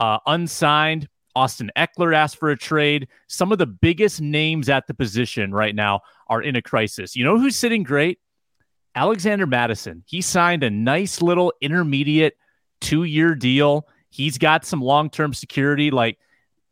uh, 0.00 0.18
unsigned. 0.26 1.08
Austin 1.34 1.70
Ekeler 1.76 2.14
asked 2.14 2.36
for 2.36 2.50
a 2.50 2.56
trade. 2.56 3.08
Some 3.28 3.52
of 3.52 3.58
the 3.58 3.66
biggest 3.66 4.20
names 4.20 4.68
at 4.68 4.86
the 4.86 4.94
position 4.94 5.52
right 5.52 5.74
now 5.74 6.00
are 6.28 6.42
in 6.42 6.56
a 6.56 6.62
crisis. 6.62 7.16
You 7.16 7.24
know 7.24 7.38
who's 7.38 7.56
sitting 7.56 7.82
great? 7.82 8.18
Alexander 8.94 9.46
Mattison. 9.46 10.04
He 10.06 10.20
signed 10.20 10.62
a 10.62 10.70
nice 10.70 11.22
little 11.22 11.52
intermediate 11.60 12.36
two 12.80 13.04
year 13.04 13.34
deal. 13.34 13.88
He's 14.10 14.36
got 14.36 14.64
some 14.64 14.82
long 14.82 15.08
term 15.08 15.32
security. 15.32 15.90
Like 15.90 16.18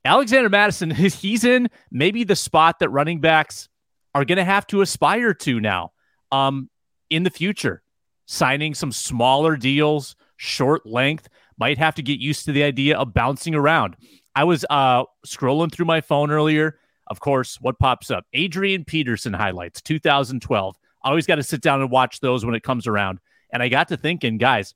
Alexander 0.04 0.48
Mattison, 0.48 0.90
he's 0.90 1.44
in 1.44 1.68
maybe 1.90 2.24
the 2.24 2.36
spot 2.36 2.80
that 2.80 2.90
running 2.90 3.20
backs 3.20 3.68
are 4.14 4.24
going 4.24 4.38
to 4.38 4.44
have 4.44 4.66
to 4.68 4.82
aspire 4.82 5.32
to 5.34 5.60
now 5.60 5.92
um, 6.32 6.68
in 7.08 7.22
the 7.22 7.30
future. 7.30 7.82
Signing 8.26 8.74
some 8.74 8.92
smaller 8.92 9.56
deals, 9.56 10.14
short 10.36 10.86
length, 10.86 11.28
might 11.58 11.78
have 11.78 11.94
to 11.96 12.02
get 12.02 12.20
used 12.20 12.44
to 12.44 12.52
the 12.52 12.62
idea 12.62 12.96
of 12.96 13.12
bouncing 13.12 13.54
around. 13.54 13.96
I 14.34 14.44
was 14.44 14.64
uh, 14.70 15.04
scrolling 15.26 15.72
through 15.72 15.86
my 15.86 16.00
phone 16.00 16.30
earlier. 16.30 16.78
Of 17.06 17.20
course, 17.20 17.58
what 17.60 17.78
pops 17.78 18.10
up? 18.10 18.24
Adrian 18.32 18.84
Peterson 18.84 19.32
highlights 19.32 19.82
2012. 19.82 20.76
I 21.02 21.08
always 21.08 21.26
got 21.26 21.36
to 21.36 21.42
sit 21.42 21.60
down 21.60 21.80
and 21.80 21.90
watch 21.90 22.20
those 22.20 22.44
when 22.44 22.54
it 22.54 22.62
comes 22.62 22.86
around. 22.86 23.18
And 23.52 23.62
I 23.62 23.68
got 23.68 23.88
to 23.88 23.96
thinking, 23.96 24.38
guys, 24.38 24.74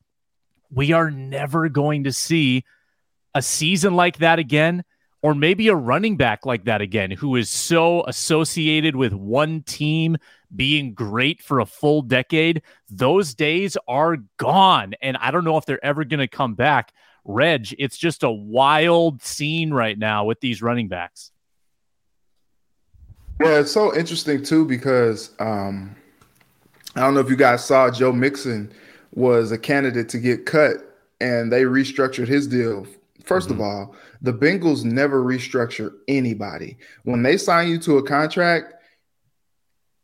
we 0.71 0.93
are 0.93 1.11
never 1.11 1.69
going 1.69 2.05
to 2.05 2.13
see 2.13 2.65
a 3.35 3.43
season 3.43 3.95
like 3.95 4.19
that 4.19 4.39
again, 4.39 4.85
or 5.23 5.35
maybe 5.35 5.69
a 5.69 5.75
running 5.75 6.17
back 6.17 6.45
like 6.45 6.65
that 6.65 6.81
again, 6.81 7.11
who 7.11 7.37
is 7.37 7.49
so 7.49 8.05
associated 8.07 8.97
with 8.97 9.13
one 9.13 9.63
team 9.63 10.17
being 10.55 10.95
great 10.95 11.43
for 11.43 11.61
a 11.61 11.67
full 11.67 12.03
decade. 12.03 12.63
Those 12.91 13.35
days 13.35 13.77
are 13.87 14.19
gone. 14.37 14.95
And 15.01 15.17
I 15.17 15.31
don't 15.31 15.45
know 15.45 15.57
if 15.57 15.67
they're 15.67 15.85
ever 15.85 16.05
going 16.05 16.21
to 16.21 16.29
come 16.29 16.55
back. 16.55 16.93
Reg, 17.25 17.75
it's 17.79 17.97
just 17.97 18.23
a 18.23 18.31
wild 18.31 19.23
scene 19.23 19.73
right 19.73 19.99
now 19.99 20.25
with 20.25 20.41
these 20.41 20.63
running 20.63 20.89
backs. 20.89 21.31
Yeah, 23.41 23.61
it's 23.61 23.73
so 23.73 23.95
interesting 23.97 24.43
too 24.43 24.65
because 24.65 25.33
um, 25.41 25.97
I 26.95 27.01
don't 27.01 27.15
know 27.15 27.21
if 27.21 27.31
you 27.31 27.37
guys 27.37 27.65
saw 27.65 27.91
Joe 27.91 28.13
Mixon 28.13 28.73
was 29.13 29.53
a 29.53 29.59
candidate 29.59 30.09
to 30.11 30.19
get 30.19 30.47
cut 30.47 30.77
and 31.21 31.53
they 31.53 31.63
restructured 31.63 32.29
his 32.29 32.47
deal. 32.47 32.87
1st 33.25 33.27
mm-hmm. 33.27 33.53
of 33.53 33.61
all, 33.61 33.97
the 34.23 34.33
Bengals 34.33 34.85
never 34.85 35.23
restructure 35.23 35.93
anybody. 36.09 36.77
When 37.05 37.23
they 37.23 37.37
sign 37.37 37.69
you 37.69 37.79
to 37.81 37.99
a 37.99 38.03
contract, 38.03 38.75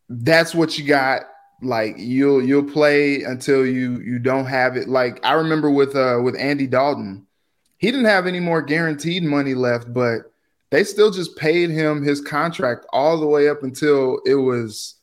that's 0.08 0.54
what 0.54 0.76
you 0.78 0.84
got 0.86 1.22
like 1.62 1.94
you'll 1.98 2.42
you'll 2.42 2.64
play 2.64 3.22
until 3.22 3.66
you 3.66 4.00
you 4.00 4.18
don't 4.18 4.46
have 4.46 4.76
it. 4.76 4.88
Like 4.88 5.20
I 5.24 5.32
remember 5.32 5.70
with 5.70 5.94
uh 5.94 6.20
with 6.22 6.36
Andy 6.36 6.66
Dalton, 6.66 7.26
he 7.78 7.90
didn't 7.90 8.06
have 8.06 8.26
any 8.26 8.40
more 8.40 8.62
guaranteed 8.62 9.22
money 9.22 9.54
left, 9.54 9.92
but 9.92 10.32
they 10.70 10.84
still 10.84 11.10
just 11.10 11.36
paid 11.36 11.70
him 11.70 12.02
his 12.02 12.20
contract 12.20 12.86
all 12.92 13.18
the 13.18 13.26
way 13.26 13.48
up 13.48 13.62
until 13.62 14.20
it 14.24 14.36
was 14.36 14.96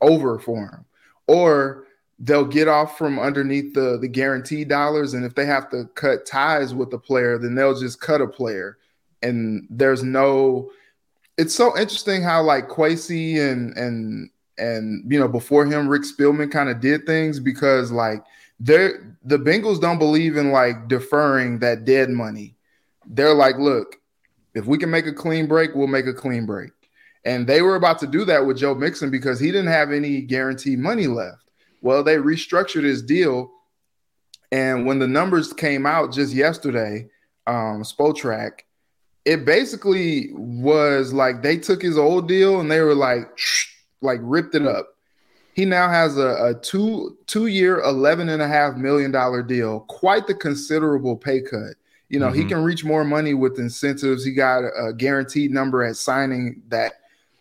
over 0.00 0.38
for 0.38 0.66
him. 0.66 0.84
Or 1.26 1.84
they'll 2.18 2.44
get 2.44 2.68
off 2.68 2.98
from 2.98 3.18
underneath 3.18 3.74
the 3.74 3.98
the 3.98 4.08
guaranteed 4.08 4.68
dollars, 4.68 5.14
and 5.14 5.24
if 5.24 5.34
they 5.34 5.46
have 5.46 5.70
to 5.70 5.84
cut 5.94 6.26
ties 6.26 6.74
with 6.74 6.90
the 6.90 6.98
player, 6.98 7.38
then 7.38 7.54
they'll 7.54 7.78
just 7.78 8.00
cut 8.00 8.20
a 8.20 8.26
player, 8.26 8.78
and 9.22 9.66
there's 9.70 10.02
no. 10.02 10.70
It's 11.36 11.54
so 11.54 11.78
interesting 11.78 12.22
how 12.22 12.42
like 12.42 12.68
Kwesi 12.68 13.38
and 13.38 13.76
and 13.76 14.30
and 14.58 15.10
you 15.10 15.18
know 15.18 15.28
before 15.28 15.64
him 15.64 15.88
Rick 15.88 16.02
Spielman 16.02 16.50
kind 16.50 16.68
of 16.68 16.80
did 16.80 17.06
things 17.06 17.40
because 17.40 17.90
like 17.90 18.24
they're 18.60 19.16
the 19.24 19.38
Bengals 19.38 19.80
don't 19.80 19.98
believe 19.98 20.36
in 20.36 20.50
like 20.50 20.88
deferring 20.88 21.60
that 21.60 21.84
dead 21.84 22.10
money. 22.10 22.56
They're 23.06 23.34
like, 23.34 23.56
look, 23.58 23.96
if 24.54 24.66
we 24.66 24.78
can 24.78 24.90
make 24.90 25.06
a 25.06 25.12
clean 25.12 25.46
break, 25.46 25.74
we'll 25.74 25.86
make 25.86 26.06
a 26.06 26.14
clean 26.14 26.46
break. 26.46 26.70
And 27.24 27.46
they 27.46 27.62
were 27.62 27.76
about 27.76 27.98
to 28.00 28.06
do 28.06 28.24
that 28.24 28.46
with 28.46 28.58
Joe 28.58 28.74
Mixon 28.74 29.10
because 29.10 29.38
he 29.38 29.48
didn't 29.48 29.68
have 29.68 29.92
any 29.92 30.22
guaranteed 30.22 30.78
money 30.78 31.06
left. 31.06 31.44
Well, 31.82 32.02
they 32.02 32.16
restructured 32.16 32.84
his 32.84 33.02
deal. 33.02 33.50
And 34.50 34.86
when 34.86 34.98
the 34.98 35.06
numbers 35.06 35.52
came 35.52 35.84
out 35.84 36.12
just 36.12 36.32
yesterday, 36.32 37.08
um, 37.46 37.82
Spotrac, 37.82 38.60
it 39.24 39.44
basically 39.44 40.30
was 40.32 41.12
like 41.12 41.42
they 41.42 41.58
took 41.58 41.82
his 41.82 41.98
old 41.98 42.28
deal 42.28 42.60
and 42.60 42.70
they 42.70 42.80
were 42.80 42.94
like, 42.94 43.28
like 44.00 44.20
ripped 44.22 44.54
it 44.54 44.66
up. 44.66 44.94
He 45.54 45.64
now 45.64 45.88
has 45.88 46.16
a, 46.16 46.50
a 46.50 46.54
two 46.54 47.16
two 47.26 47.46
year, 47.46 47.80
eleven 47.80 48.28
and 48.28 48.40
a 48.40 48.48
half 48.48 48.76
million 48.76 49.10
dollar 49.10 49.42
deal, 49.42 49.80
quite 49.80 50.26
the 50.26 50.34
considerable 50.34 51.16
pay 51.16 51.40
cut. 51.40 51.74
You 52.08 52.20
know, 52.20 52.28
mm-hmm. 52.28 52.40
he 52.40 52.44
can 52.44 52.62
reach 52.62 52.84
more 52.84 53.04
money 53.04 53.34
with 53.34 53.58
incentives. 53.58 54.24
He 54.24 54.32
got 54.32 54.60
a 54.60 54.92
guaranteed 54.96 55.50
number 55.50 55.82
at 55.82 55.96
signing 55.96 56.62
that 56.68 56.94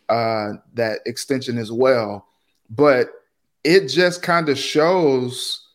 uh 0.09 0.53
that 0.73 0.99
extension 1.05 1.57
as 1.57 1.71
well. 1.71 2.25
But 2.69 3.09
it 3.63 3.87
just 3.87 4.23
kind 4.23 4.49
of 4.49 4.57
shows 4.57 5.67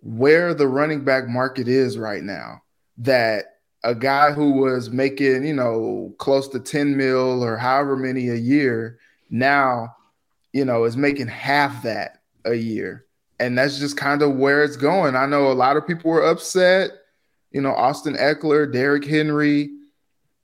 where 0.00 0.54
the 0.54 0.68
running 0.68 1.04
back 1.04 1.26
market 1.26 1.66
is 1.66 1.98
right 1.98 2.22
now. 2.22 2.62
That 2.98 3.46
a 3.82 3.94
guy 3.94 4.32
who 4.32 4.52
was 4.52 4.90
making, 4.90 5.44
you 5.44 5.54
know, 5.54 6.14
close 6.18 6.48
to 6.48 6.60
10 6.60 6.96
mil 6.96 7.42
or 7.42 7.56
however 7.56 7.96
many 7.96 8.28
a 8.28 8.34
year 8.34 8.98
now 9.28 9.94
you 10.54 10.64
know, 10.64 10.84
is 10.84 10.96
making 10.96 11.26
half 11.26 11.82
that 11.82 12.20
a 12.44 12.54
year. 12.54 13.04
And 13.40 13.58
that's 13.58 13.80
just 13.80 13.96
kind 13.96 14.22
of 14.22 14.36
where 14.36 14.62
it's 14.62 14.76
going. 14.76 15.16
I 15.16 15.26
know 15.26 15.50
a 15.50 15.52
lot 15.52 15.76
of 15.76 15.86
people 15.86 16.12
were 16.12 16.24
upset, 16.24 16.92
you 17.50 17.60
know, 17.60 17.74
Austin 17.74 18.14
Ekeler, 18.14 18.72
Derrick 18.72 19.04
Henry, 19.04 19.70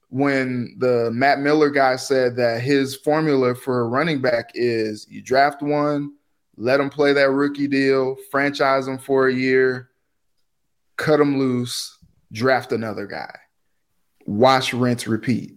when 0.09 0.75
the 0.79 1.09
Matt 1.13 1.39
Miller 1.39 1.69
guy 1.69 1.95
said 1.95 2.35
that 2.35 2.61
his 2.61 2.97
formula 2.97 3.55
for 3.55 3.79
a 3.79 3.87
running 3.87 4.19
back 4.19 4.51
is 4.53 5.07
you 5.09 5.21
draft 5.21 5.61
one, 5.61 6.11
let 6.57 6.81
him 6.81 6.89
play 6.89 7.13
that 7.13 7.31
rookie 7.31 7.67
deal, 7.67 8.17
franchise 8.29 8.89
him 8.89 8.97
for 8.97 9.29
a 9.29 9.33
year, 9.33 9.91
cut 10.97 11.21
him 11.21 11.39
loose, 11.39 11.97
draft 12.33 12.73
another 12.73 13.07
guy, 13.07 13.33
wash, 14.25 14.73
rinse, 14.73 15.07
repeat. 15.07 15.55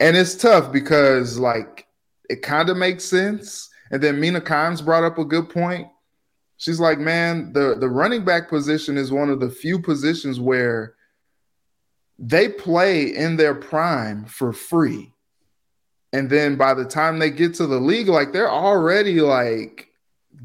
And 0.00 0.16
it's 0.16 0.34
tough 0.34 0.72
because, 0.72 1.38
like, 1.38 1.86
it 2.30 2.40
kind 2.40 2.70
of 2.70 2.78
makes 2.78 3.04
sense 3.04 3.69
and 3.90 4.02
then 4.02 4.20
Mina 4.20 4.40
Kimes 4.40 4.84
brought 4.84 5.04
up 5.04 5.18
a 5.18 5.24
good 5.24 5.48
point. 5.48 5.88
She's 6.56 6.78
like, 6.78 6.98
man, 6.98 7.52
the, 7.52 7.76
the 7.78 7.88
running 7.88 8.24
back 8.24 8.48
position 8.48 8.96
is 8.96 9.10
one 9.10 9.30
of 9.30 9.40
the 9.40 9.50
few 9.50 9.80
positions 9.80 10.38
where 10.38 10.94
they 12.18 12.48
play 12.48 13.14
in 13.14 13.36
their 13.36 13.54
prime 13.54 14.26
for 14.26 14.52
free. 14.52 15.14
And 16.12 16.28
then 16.28 16.56
by 16.56 16.74
the 16.74 16.84
time 16.84 17.18
they 17.18 17.30
get 17.30 17.54
to 17.54 17.66
the 17.66 17.80
league, 17.80 18.08
like 18.08 18.32
they're 18.32 18.50
already 18.50 19.20
like 19.20 19.88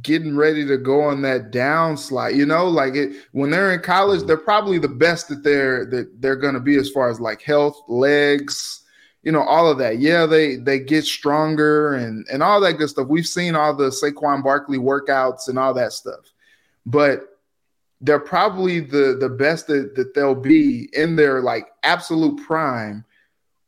getting 0.02 0.36
ready 0.36 0.66
to 0.68 0.78
go 0.78 1.02
on 1.02 1.22
that 1.24 1.52
downslide. 1.52 2.36
You 2.36 2.46
know, 2.46 2.68
like 2.68 2.96
it 2.96 3.16
when 3.32 3.50
they're 3.50 3.74
in 3.74 3.82
college, 3.82 4.20
mm-hmm. 4.20 4.28
they're 4.28 4.38
probably 4.38 4.78
the 4.78 4.88
best 4.88 5.28
that 5.30 5.44
they're 5.44 5.86
that 5.88 6.22
they're 6.22 6.36
gonna 6.36 6.60
be 6.60 6.78
as 6.78 6.90
far 6.90 7.10
as 7.10 7.20
like 7.20 7.42
health, 7.42 7.82
legs, 7.88 8.85
you 9.26 9.32
know, 9.32 9.42
all 9.42 9.68
of 9.68 9.80
that. 9.80 9.98
Yeah, 9.98 10.28
they 10.28 10.56
they 10.56 10.80
get 10.80 11.04
stronger 11.04 11.96
and 11.96 12.26
and 12.32 12.44
all 12.44 12.62
that 12.62 12.74
good 12.74 12.90
stuff. 12.90 13.08
We've 13.08 13.28
seen 13.28 13.56
all 13.56 13.76
the 13.76 13.90
Saquon 13.90 14.44
Barkley 14.44 14.78
workouts 14.78 15.50
and 15.50 15.58
all 15.58 15.74
that 15.74 15.94
stuff, 15.94 16.32
but 16.86 17.40
they're 18.02 18.20
probably 18.20 18.80
the 18.80 19.18
the 19.20 19.30
best 19.30 19.66
that, 19.68 19.96
that 19.96 20.14
they'll 20.14 20.36
be 20.36 20.90
in 20.94 21.16
their 21.16 21.42
like 21.42 21.66
absolute 21.82 22.40
prime 22.46 23.04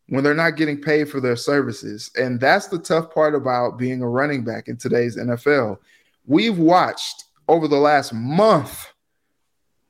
when 0.09 0.23
they're 0.23 0.35
not 0.35 0.57
getting 0.57 0.79
paid 0.79 1.09
for 1.09 1.19
their 1.19 1.35
services. 1.35 2.11
And 2.15 2.39
that's 2.39 2.67
the 2.67 2.77
tough 2.77 3.11
part 3.11 3.33
about 3.33 3.79
being 3.79 4.01
a 4.01 4.07
running 4.07 4.43
back 4.43 4.67
in 4.67 4.77
today's 4.77 5.17
NFL. 5.17 5.79
We've 6.25 6.57
watched 6.57 7.25
over 7.47 7.67
the 7.67 7.77
last 7.77 8.13
month 8.13 8.93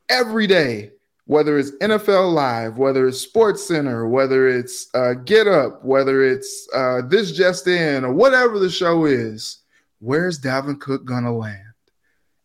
every 0.09 0.47
day 0.47 0.91
whether 1.27 1.59
it's 1.59 1.71
NFL 1.81 2.33
Live, 2.33 2.77
whether 2.77 3.07
it's 3.07 3.19
Sports 3.19 3.67
Center, 3.67 4.07
whether 4.07 4.47
it's 4.47 4.89
uh, 4.95 5.13
Get 5.13 5.45
Up, 5.45 5.83
whether 5.83 6.23
it's 6.23 6.67
uh, 6.73 7.01
This 7.07 7.33
Just 7.33 7.67
In, 7.67 8.05
or 8.05 8.13
whatever 8.13 8.59
the 8.59 8.69
show 8.69 9.05
is, 9.05 9.59
where's 9.99 10.39
Dalvin 10.39 10.79
Cook 10.79 11.05
gonna 11.05 11.35
land? 11.35 11.61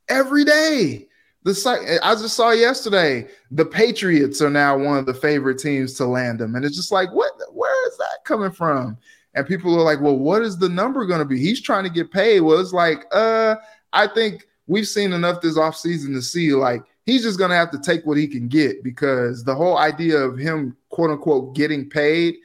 Every 0.09 0.45
day. 0.45 1.09
The 1.45 1.99
I 2.05 2.15
just 2.15 2.37
saw 2.37 2.53
yesterday, 2.53 3.27
the 3.51 3.65
Patriots 3.65 4.41
are 4.41 4.51
now 4.51 4.79
one 4.79 4.99
of 4.99 5.07
the 5.07 5.15
favorite 5.15 5.59
teams 5.59 5.95
to 5.95 6.07
land 6.07 6.41
him, 6.41 6.55
and 6.55 6.65
it's 6.65 6.77
just 6.77 6.93
like, 6.93 7.11
what? 7.13 7.33
Where 7.53 7.89
is 7.89 7.97
that 7.99 8.19
coming 8.25 8.53
from? 8.53 8.97
And 9.35 9.47
people 9.47 9.75
are 9.75 9.83
like, 9.83 10.01
well, 10.01 10.17
what 10.17 10.43
is 10.43 10.57
the 10.57 10.69
number 10.69 11.05
going 11.05 11.19
to 11.19 11.25
be? 11.25 11.41
He's 11.41 11.61
trying 11.61 11.83
to 11.83 11.91
get 11.91 12.13
paid. 12.13 12.41
Well, 12.41 12.61
it's 12.61 12.73
like, 12.73 13.07
uh, 13.13 13.57
I 13.93 14.07
think 14.07 14.47
we've 14.69 14.87
seen 14.87 15.13
enough 15.13 15.41
this 15.41 15.59
offseason 15.59 16.15
to 16.15 16.23
see 16.23 16.53
like 16.53 16.85
he's 17.07 17.23
just 17.23 17.39
going 17.39 17.51
to 17.51 17.57
have 17.57 17.71
to 17.73 17.79
take 17.79 18.05
what 18.07 18.19
he 18.19 18.27
can 18.27 18.49
get 18.49 18.83
because 18.83 19.45
the 19.45 19.55
whole 19.55 19.79
idea 19.79 20.19
of 20.19 20.39
him, 20.39 20.77
quote 20.89 21.11
unquote, 21.11 21.55
getting 21.55 21.89
paid 21.89 22.37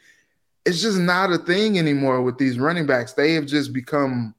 is 0.65 0.81
just 0.81 0.97
not 0.97 1.31
a 1.31 1.37
thing 1.37 1.77
anymore 1.77 2.21
with 2.21 2.37
these 2.37 2.59
running 2.59 2.85
backs. 2.85 3.13
They 3.13 3.33
have 3.33 3.45
just 3.45 3.73
become 3.73 4.33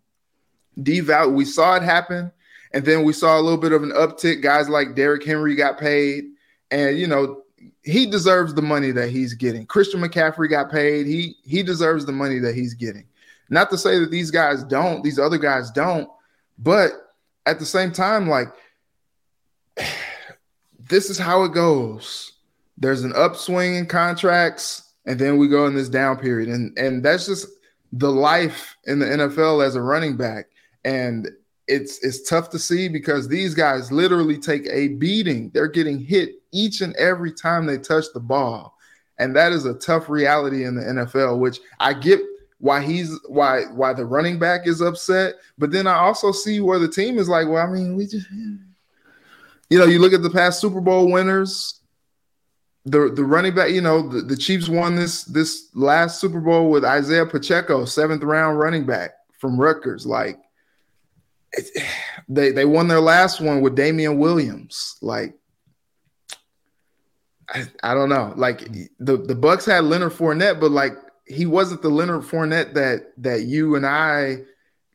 devalued. 0.78 1.34
We 1.34 1.44
saw 1.44 1.76
it 1.76 1.82
happen. 1.82 2.30
And 2.72 2.84
then 2.84 3.04
we 3.04 3.14
saw 3.14 3.38
a 3.38 3.40
little 3.40 3.58
bit 3.58 3.72
of 3.72 3.82
an 3.82 3.92
uptick. 3.92 4.42
Guys 4.42 4.68
like 4.68 4.94
Derrick 4.94 5.24
Henry 5.24 5.54
got 5.54 5.78
paid. 5.78 6.24
And, 6.70 6.98
you 6.98 7.06
know, 7.06 7.42
he 7.82 8.04
deserves 8.04 8.52
the 8.52 8.62
money 8.62 8.90
that 8.90 9.08
he's 9.08 9.32
getting. 9.32 9.64
Christian 9.64 10.00
McCaffrey 10.00 10.50
got 10.50 10.70
paid. 10.70 11.06
He 11.06 11.36
he 11.44 11.62
deserves 11.62 12.04
the 12.04 12.12
money 12.12 12.38
that 12.40 12.54
he's 12.54 12.74
getting. 12.74 13.06
Not 13.48 13.70
to 13.70 13.78
say 13.78 13.98
that 13.98 14.10
these 14.10 14.30
guys 14.30 14.62
don't, 14.62 15.02
these 15.02 15.18
other 15.18 15.38
guys 15.38 15.70
don't, 15.70 16.08
but 16.58 16.90
at 17.46 17.58
the 17.58 17.64
same 17.64 17.92
time, 17.92 18.28
like 18.28 18.48
this 20.88 21.10
is 21.10 21.18
how 21.18 21.44
it 21.44 21.52
goes. 21.52 22.32
There's 22.76 23.04
an 23.04 23.12
upswing 23.14 23.74
in 23.74 23.86
contracts, 23.86 24.92
and 25.06 25.18
then 25.18 25.36
we 25.36 25.48
go 25.48 25.66
in 25.66 25.74
this 25.74 25.88
down 25.88 26.18
period. 26.18 26.48
And 26.48 26.76
and 26.78 27.04
that's 27.04 27.26
just 27.26 27.48
the 27.92 28.10
life 28.10 28.76
in 28.84 28.98
the 28.98 29.06
NFL 29.06 29.64
as 29.64 29.74
a 29.74 29.82
running 29.82 30.16
back. 30.16 30.46
And 30.84 31.28
it's 31.66 32.02
it's 32.04 32.28
tough 32.28 32.50
to 32.50 32.58
see 32.58 32.88
because 32.88 33.28
these 33.28 33.54
guys 33.54 33.92
literally 33.92 34.38
take 34.38 34.66
a 34.68 34.88
beating. 34.88 35.50
They're 35.52 35.68
getting 35.68 35.98
hit 35.98 36.36
each 36.52 36.80
and 36.80 36.94
every 36.96 37.32
time 37.32 37.66
they 37.66 37.78
touch 37.78 38.06
the 38.14 38.20
ball. 38.20 38.76
And 39.18 39.34
that 39.34 39.52
is 39.52 39.64
a 39.64 39.74
tough 39.74 40.08
reality 40.08 40.64
in 40.64 40.76
the 40.76 40.82
NFL, 40.82 41.40
which 41.40 41.60
I 41.80 41.92
get 41.92 42.20
why 42.60 42.82
he's 42.82 43.18
why 43.26 43.62
why 43.72 43.92
the 43.92 44.04
running 44.04 44.38
back 44.38 44.66
is 44.66 44.80
upset, 44.80 45.34
but 45.58 45.70
then 45.70 45.86
I 45.86 45.94
also 45.94 46.32
see 46.32 46.60
where 46.60 46.78
the 46.78 46.88
team 46.88 47.18
is 47.18 47.28
like, 47.28 47.48
well, 47.48 47.64
I 47.64 47.70
mean, 47.70 47.94
we 47.94 48.06
just 48.06 48.26
you 49.70 49.78
know, 49.78 49.86
you 49.86 49.98
look 49.98 50.12
at 50.12 50.22
the 50.22 50.30
past 50.30 50.60
Super 50.60 50.80
Bowl 50.80 51.10
winners, 51.10 51.80
the 52.84 53.10
the 53.10 53.24
running 53.24 53.54
back, 53.54 53.70
you 53.70 53.80
know, 53.80 54.08
the, 54.08 54.22
the 54.22 54.36
Chiefs 54.36 54.68
won 54.68 54.96
this 54.96 55.24
this 55.24 55.68
last 55.74 56.20
Super 56.20 56.40
Bowl 56.40 56.70
with 56.70 56.84
Isaiah 56.84 57.26
Pacheco, 57.26 57.84
seventh 57.84 58.22
round 58.22 58.58
running 58.58 58.86
back 58.86 59.10
from 59.38 59.60
Rutgers. 59.60 60.06
Like 60.06 60.38
it, 61.52 61.84
they 62.28 62.50
they 62.50 62.64
won 62.64 62.88
their 62.88 63.00
last 63.00 63.40
one 63.40 63.60
with 63.60 63.74
Damien 63.74 64.18
Williams. 64.18 64.96
Like 65.02 65.34
I, 67.48 67.64
I 67.82 67.94
don't 67.94 68.08
know. 68.08 68.32
Like 68.36 68.60
the 68.98 69.16
the 69.16 69.34
Bucs 69.34 69.66
had 69.66 69.84
Leonard 69.84 70.12
Fournette, 70.12 70.60
but 70.60 70.70
like 70.70 70.92
he 71.26 71.46
wasn't 71.46 71.82
the 71.82 71.90
Leonard 71.90 72.22
Fournette 72.22 72.74
that 72.74 73.12
that 73.18 73.42
you 73.42 73.76
and 73.76 73.86
I 73.86 74.42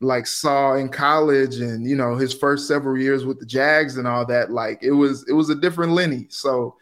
like 0.04 0.26
saw 0.26 0.74
in 0.74 0.88
college 0.88 1.56
and 1.56 1.86
you 1.88 1.96
know 1.96 2.16
his 2.16 2.32
first 2.32 2.68
several 2.68 2.98
years 2.98 3.24
with 3.24 3.40
the 3.40 3.46
Jags 3.46 3.96
and 3.96 4.06
all 4.06 4.24
that. 4.26 4.50
Like 4.50 4.82
it 4.82 4.92
was 4.92 5.28
it 5.28 5.32
was 5.32 5.50
a 5.50 5.54
different 5.54 5.92
Lenny. 5.92 6.26
So 6.30 6.76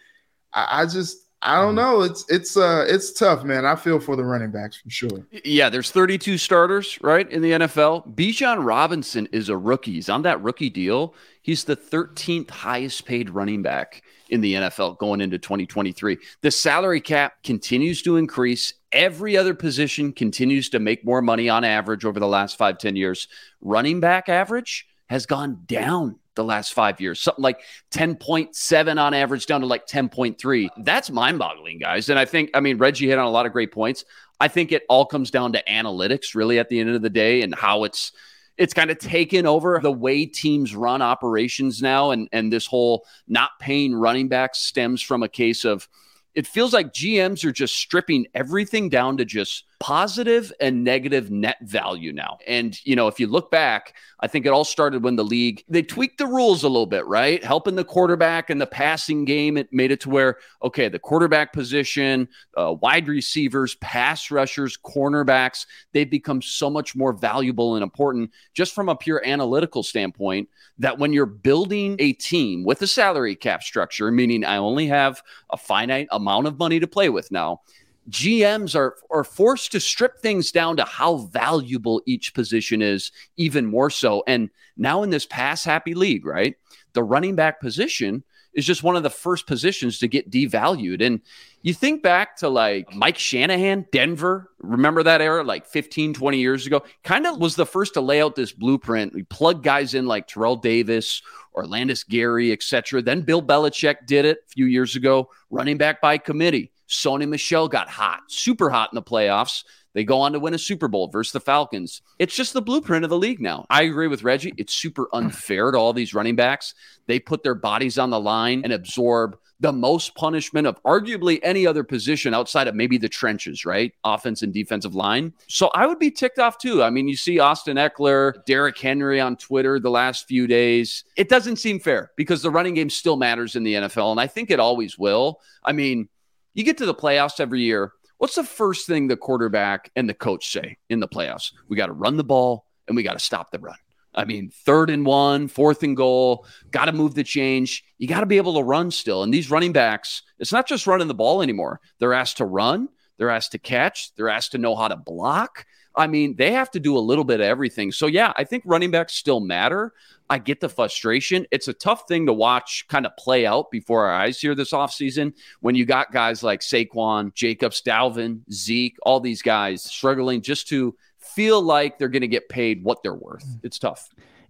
I, 0.52 0.82
I 0.82 0.86
just 0.86 1.22
I 1.44 1.60
don't 1.60 1.74
know. 1.74 2.02
It's 2.02 2.24
it's 2.28 2.56
uh 2.56 2.84
it's 2.88 3.12
tough, 3.12 3.42
man. 3.42 3.66
I 3.66 3.74
feel 3.74 3.98
for 3.98 4.14
the 4.14 4.24
running 4.24 4.52
backs 4.52 4.76
for 4.76 4.90
sure. 4.90 5.26
Yeah, 5.44 5.68
there's 5.68 5.90
32 5.90 6.38
starters, 6.38 7.00
right, 7.02 7.28
in 7.30 7.42
the 7.42 7.52
NFL. 7.52 8.14
Bijan 8.14 8.64
Robinson 8.64 9.28
is 9.32 9.48
a 9.48 9.56
rookie. 9.56 9.92
He's 9.92 10.08
on 10.08 10.22
that 10.22 10.40
rookie 10.40 10.70
deal. 10.70 11.14
He's 11.42 11.64
the 11.64 11.76
13th 11.76 12.50
highest 12.50 13.06
paid 13.06 13.28
running 13.28 13.60
back 13.60 14.02
in 14.28 14.40
the 14.40 14.54
NFL 14.54 14.98
going 14.98 15.20
into 15.20 15.36
2023. 15.36 16.16
The 16.42 16.50
salary 16.50 17.00
cap 17.00 17.42
continues 17.42 18.02
to 18.02 18.16
increase. 18.16 18.74
Every 18.92 19.36
other 19.36 19.54
position 19.54 20.12
continues 20.12 20.68
to 20.70 20.78
make 20.78 21.04
more 21.04 21.22
money 21.22 21.48
on 21.48 21.64
average 21.64 22.04
over 22.04 22.20
the 22.20 22.26
last 22.26 22.56
five, 22.56 22.78
10 22.78 22.96
years. 22.96 23.28
Running 23.60 24.00
back 24.00 24.28
average 24.28 24.86
has 25.08 25.26
gone 25.26 25.62
down 25.66 26.18
the 26.34 26.44
last 26.44 26.72
five 26.72 27.00
years, 27.00 27.20
something 27.20 27.42
like 27.42 27.60
10.7 27.90 29.00
on 29.00 29.14
average 29.14 29.46
down 29.46 29.60
to 29.60 29.66
like 29.66 29.86
10.3. 29.86 30.68
That's 30.78 31.10
mind 31.10 31.38
boggling, 31.38 31.78
guys. 31.78 32.08
And 32.08 32.18
I 32.18 32.24
think, 32.24 32.50
I 32.54 32.60
mean, 32.60 32.78
Reggie 32.78 33.08
hit 33.08 33.18
on 33.18 33.26
a 33.26 33.30
lot 33.30 33.46
of 33.46 33.52
great 33.52 33.72
points. 33.72 34.04
I 34.40 34.48
think 34.48 34.72
it 34.72 34.82
all 34.88 35.06
comes 35.06 35.30
down 35.30 35.52
to 35.52 35.62
analytics, 35.68 36.34
really, 36.34 36.58
at 36.58 36.68
the 36.68 36.80
end 36.80 36.90
of 36.90 37.02
the 37.02 37.10
day, 37.10 37.42
and 37.42 37.54
how 37.54 37.84
it's 37.84 38.12
it's 38.58 38.74
kind 38.74 38.90
of 38.90 38.98
taken 38.98 39.46
over 39.46 39.80
the 39.82 39.92
way 39.92 40.26
teams 40.26 40.76
run 40.76 41.00
operations 41.00 41.80
now 41.80 42.10
and 42.10 42.28
and 42.32 42.52
this 42.52 42.66
whole 42.66 43.06
not 43.26 43.50
paying 43.60 43.94
running 43.94 44.28
backs 44.28 44.58
stems 44.58 45.00
from 45.00 45.22
a 45.22 45.28
case 45.28 45.64
of 45.64 45.88
it 46.34 46.46
feels 46.46 46.72
like 46.72 46.92
GMs 46.92 47.44
are 47.44 47.52
just 47.52 47.76
stripping 47.76 48.26
everything 48.34 48.88
down 48.88 49.16
to 49.18 49.24
just 49.24 49.64
positive 49.82 50.52
and 50.60 50.84
negative 50.84 51.28
net 51.32 51.56
value 51.62 52.12
now. 52.12 52.38
And, 52.46 52.78
you 52.86 52.94
know, 52.94 53.08
if 53.08 53.18
you 53.18 53.26
look 53.26 53.50
back, 53.50 53.96
I 54.20 54.28
think 54.28 54.46
it 54.46 54.50
all 54.50 54.64
started 54.64 55.02
when 55.02 55.16
the 55.16 55.24
league, 55.24 55.64
they 55.68 55.82
tweaked 55.82 56.18
the 56.18 56.26
rules 56.28 56.62
a 56.62 56.68
little 56.68 56.86
bit, 56.86 57.04
right? 57.06 57.42
Helping 57.42 57.74
the 57.74 57.84
quarterback 57.84 58.48
and 58.48 58.60
the 58.60 58.66
passing 58.66 59.24
game. 59.24 59.56
It 59.56 59.72
made 59.72 59.90
it 59.90 59.98
to 60.02 60.08
where, 60.08 60.36
okay, 60.62 60.88
the 60.88 61.00
quarterback 61.00 61.52
position, 61.52 62.28
uh, 62.56 62.74
wide 62.74 63.08
receivers, 63.08 63.74
pass 63.74 64.30
rushers, 64.30 64.78
cornerbacks, 64.78 65.66
they've 65.92 66.08
become 66.08 66.42
so 66.42 66.70
much 66.70 66.94
more 66.94 67.12
valuable 67.12 67.74
and 67.74 67.82
important 67.82 68.30
just 68.54 68.76
from 68.76 68.88
a 68.88 68.94
pure 68.94 69.20
analytical 69.26 69.82
standpoint 69.82 70.48
that 70.78 71.00
when 71.00 71.12
you're 71.12 71.26
building 71.26 71.96
a 71.98 72.12
team 72.12 72.62
with 72.62 72.80
a 72.82 72.86
salary 72.86 73.34
cap 73.34 73.64
structure, 73.64 74.12
meaning 74.12 74.44
I 74.44 74.58
only 74.58 74.86
have 74.86 75.20
a 75.50 75.56
finite 75.56 76.06
amount 76.12 76.46
of 76.46 76.56
money 76.56 76.78
to 76.78 76.86
play 76.86 77.08
with 77.08 77.32
now, 77.32 77.62
GMs 78.10 78.74
are, 78.74 78.96
are 79.10 79.24
forced 79.24 79.72
to 79.72 79.80
strip 79.80 80.20
things 80.20 80.50
down 80.50 80.76
to 80.76 80.84
how 80.84 81.16
valuable 81.16 82.02
each 82.06 82.34
position 82.34 82.82
is, 82.82 83.12
even 83.36 83.66
more 83.66 83.90
so. 83.90 84.22
And 84.26 84.50
now 84.76 85.02
in 85.02 85.10
this 85.10 85.26
pass 85.26 85.64
happy 85.64 85.94
league, 85.94 86.26
right? 86.26 86.56
The 86.94 87.02
running 87.02 87.36
back 87.36 87.60
position 87.60 88.24
is 88.54 88.66
just 88.66 88.82
one 88.82 88.96
of 88.96 89.02
the 89.02 89.10
first 89.10 89.46
positions 89.46 89.98
to 89.98 90.08
get 90.08 90.30
devalued. 90.30 91.04
And 91.04 91.20
you 91.62 91.72
think 91.72 92.02
back 92.02 92.36
to 92.38 92.48
like 92.48 92.94
Mike 92.94 93.16
Shanahan, 93.16 93.86
Denver, 93.92 94.50
remember 94.58 95.02
that 95.02 95.22
era, 95.22 95.42
like 95.42 95.66
15, 95.66 96.12
20 96.12 96.38
years 96.38 96.66
ago? 96.66 96.82
Kind 97.02 97.26
of 97.26 97.38
was 97.38 97.56
the 97.56 97.64
first 97.64 97.94
to 97.94 98.00
lay 98.00 98.20
out 98.20 98.34
this 98.34 98.52
blueprint. 98.52 99.14
We 99.14 99.22
plug 99.22 99.62
guys 99.62 99.94
in 99.94 100.06
like 100.06 100.26
Terrell 100.26 100.56
Davis, 100.56 101.22
Olandis 101.56 102.06
Gary, 102.06 102.52
etc. 102.52 103.00
Then 103.00 103.22
Bill 103.22 103.42
Belichick 103.42 104.06
did 104.06 104.24
it 104.24 104.38
a 104.46 104.50
few 104.50 104.66
years 104.66 104.96
ago, 104.96 105.30
running 105.50 105.78
back 105.78 106.00
by 106.00 106.18
committee. 106.18 106.72
Sony 106.92 107.26
Michel 107.26 107.68
got 107.68 107.88
hot, 107.88 108.20
super 108.28 108.68
hot 108.68 108.90
in 108.92 108.96
the 108.96 109.02
playoffs. 109.02 109.64
They 109.94 110.04
go 110.04 110.20
on 110.20 110.32
to 110.32 110.38
win 110.38 110.54
a 110.54 110.58
Super 110.58 110.88
Bowl 110.88 111.08
versus 111.08 111.32
the 111.32 111.40
Falcons. 111.40 112.02
It's 112.18 112.34
just 112.34 112.52
the 112.52 112.62
blueprint 112.62 113.04
of 113.04 113.10
the 113.10 113.18
league 113.18 113.40
now. 113.40 113.66
I 113.68 113.82
agree 113.82 114.08
with 114.08 114.22
Reggie. 114.22 114.54
It's 114.56 114.74
super 114.74 115.08
unfair 115.12 115.70
to 115.70 115.78
all 115.78 115.92
these 115.92 116.14
running 116.14 116.36
backs. 116.36 116.74
They 117.06 117.18
put 117.18 117.42
their 117.42 117.54
bodies 117.54 117.98
on 117.98 118.10
the 118.10 118.20
line 118.20 118.62
and 118.64 118.72
absorb 118.72 119.38
the 119.60 119.72
most 119.72 120.14
punishment 120.16 120.66
of 120.66 120.82
arguably 120.82 121.38
any 121.42 121.66
other 121.66 121.84
position 121.84 122.34
outside 122.34 122.68
of 122.68 122.74
maybe 122.74 122.98
the 122.98 123.08
trenches, 123.08 123.64
right? 123.64 123.92
Offense 124.02 124.42
and 124.42 124.52
defensive 124.52 124.94
line. 124.94 125.32
So 125.46 125.68
I 125.68 125.86
would 125.86 125.98
be 125.98 126.10
ticked 126.10 126.38
off 126.38 126.58
too. 126.58 126.82
I 126.82 126.90
mean, 126.90 127.06
you 127.06 127.16
see 127.16 127.38
Austin 127.38 127.76
Ekeler, 127.76 128.44
Derrick 128.44 128.76
Henry 128.76 129.20
on 129.20 129.36
Twitter 129.36 129.78
the 129.78 129.90
last 129.90 130.26
few 130.26 130.46
days. 130.46 131.04
It 131.16 131.28
doesn't 131.28 131.56
seem 131.56 131.78
fair 131.78 132.10
because 132.16 132.42
the 132.42 132.50
running 132.50 132.74
game 132.74 132.90
still 132.90 133.16
matters 133.16 133.54
in 133.54 133.62
the 133.62 133.74
NFL, 133.74 134.10
and 134.10 134.20
I 134.20 134.26
think 134.26 134.50
it 134.50 134.58
always 134.58 134.98
will. 134.98 135.40
I 135.62 135.72
mean, 135.72 136.08
you 136.54 136.64
get 136.64 136.78
to 136.78 136.86
the 136.86 136.94
playoffs 136.94 137.40
every 137.40 137.62
year. 137.62 137.92
What's 138.18 138.36
the 138.36 138.44
first 138.44 138.86
thing 138.86 139.08
the 139.08 139.16
quarterback 139.16 139.90
and 139.96 140.08
the 140.08 140.14
coach 140.14 140.52
say 140.52 140.78
in 140.88 141.00
the 141.00 141.08
playoffs? 141.08 141.52
We 141.68 141.76
got 141.76 141.86
to 141.86 141.92
run 141.92 142.16
the 142.16 142.24
ball 142.24 142.66
and 142.86 142.96
we 142.96 143.02
got 143.02 143.14
to 143.14 143.18
stop 143.18 143.50
the 143.50 143.58
run. 143.58 143.76
I 144.14 144.24
mean, 144.24 144.50
third 144.50 144.90
and 144.90 145.06
one, 145.06 145.48
fourth 145.48 145.82
and 145.82 145.96
goal, 145.96 146.46
got 146.70 146.84
to 146.84 146.92
move 146.92 147.14
the 147.14 147.24
change. 147.24 147.82
You 147.98 148.06
got 148.06 148.20
to 148.20 148.26
be 148.26 148.36
able 148.36 148.54
to 148.54 148.62
run 148.62 148.90
still. 148.90 149.22
And 149.22 149.32
these 149.32 149.50
running 149.50 149.72
backs, 149.72 150.22
it's 150.38 150.52
not 150.52 150.68
just 150.68 150.86
running 150.86 151.08
the 151.08 151.14
ball 151.14 151.42
anymore. 151.42 151.80
They're 151.98 152.12
asked 152.12 152.36
to 152.36 152.44
run, 152.44 152.88
they're 153.16 153.30
asked 153.30 153.52
to 153.52 153.58
catch, 153.58 154.14
they're 154.14 154.28
asked 154.28 154.52
to 154.52 154.58
know 154.58 154.76
how 154.76 154.88
to 154.88 154.96
block. 154.96 155.64
I 155.94 156.06
mean, 156.06 156.36
they 156.36 156.52
have 156.52 156.70
to 156.72 156.80
do 156.80 156.96
a 156.96 157.00
little 157.00 157.24
bit 157.24 157.40
of 157.40 157.46
everything. 157.46 157.92
So, 157.92 158.06
yeah, 158.06 158.32
I 158.36 158.44
think 158.44 158.62
running 158.66 158.90
backs 158.90 159.14
still 159.14 159.40
matter. 159.40 159.92
I 160.30 160.38
get 160.38 160.60
the 160.60 160.68
frustration. 160.68 161.46
It's 161.50 161.68
a 161.68 161.74
tough 161.74 162.08
thing 162.08 162.26
to 162.26 162.32
watch 162.32 162.86
kind 162.88 163.04
of 163.04 163.14
play 163.16 163.44
out 163.44 163.70
before 163.70 164.06
our 164.06 164.14
eyes 164.14 164.40
here 164.40 164.54
this 164.54 164.72
offseason 164.72 165.34
when 165.60 165.74
you 165.74 165.84
got 165.84 166.12
guys 166.12 166.42
like 166.42 166.60
Saquon, 166.60 167.34
Jacobs, 167.34 167.82
Dalvin, 167.82 168.40
Zeke, 168.50 168.96
all 169.02 169.20
these 169.20 169.42
guys 169.42 169.82
struggling 169.82 170.40
just 170.40 170.68
to 170.68 170.96
feel 171.18 171.60
like 171.60 171.98
they're 171.98 172.08
going 172.08 172.22
to 172.22 172.28
get 172.28 172.48
paid 172.48 172.82
what 172.82 173.02
they're 173.02 173.14
worth. 173.14 173.44
It's 173.62 173.78
tough. 173.78 174.08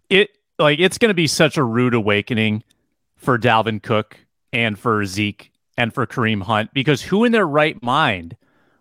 It 0.09 0.38
like 0.59 0.78
it's 0.78 0.99
going 0.99 1.11
to 1.11 1.14
be 1.14 1.26
such 1.26 1.57
a 1.57 1.64
rude 1.64 1.95
awakening 1.95 2.62
for 3.16 3.38
Dalvin 3.38 3.82
Cook 3.82 4.18
and 4.53 4.78
for 4.78 5.05
Zeke 5.05 5.51
and 5.76 5.93
for 5.93 6.07
Kareem 6.07 6.43
Hunt 6.43 6.72
because 6.74 7.03
who 7.03 7.24
in 7.24 7.32
their 7.32 7.47
right 7.47 7.82
mind 7.82 8.36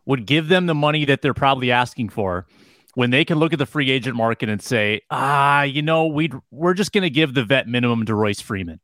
would 0.05 0.25
give 0.25 0.47
them 0.47 0.65
the 0.65 0.75
money 0.75 1.05
that 1.05 1.21
they're 1.21 1.33
probably 1.33 1.71
asking 1.71 2.09
for 2.09 2.47
when 2.95 3.11
they 3.11 3.23
can 3.23 3.37
look 3.37 3.53
at 3.53 3.59
the 3.59 3.65
free 3.65 3.89
agent 3.89 4.15
market 4.15 4.49
and 4.49 4.61
say, 4.61 5.01
ah, 5.09 5.63
you 5.63 5.81
know, 5.81 6.07
we 6.07 6.29
we're 6.51 6.73
just 6.73 6.91
going 6.91 7.03
to 7.03 7.09
give 7.09 7.33
the 7.33 7.43
vet 7.43 7.67
minimum 7.67 8.05
to 8.05 8.15
Royce 8.15 8.41
Freeman. 8.41 8.79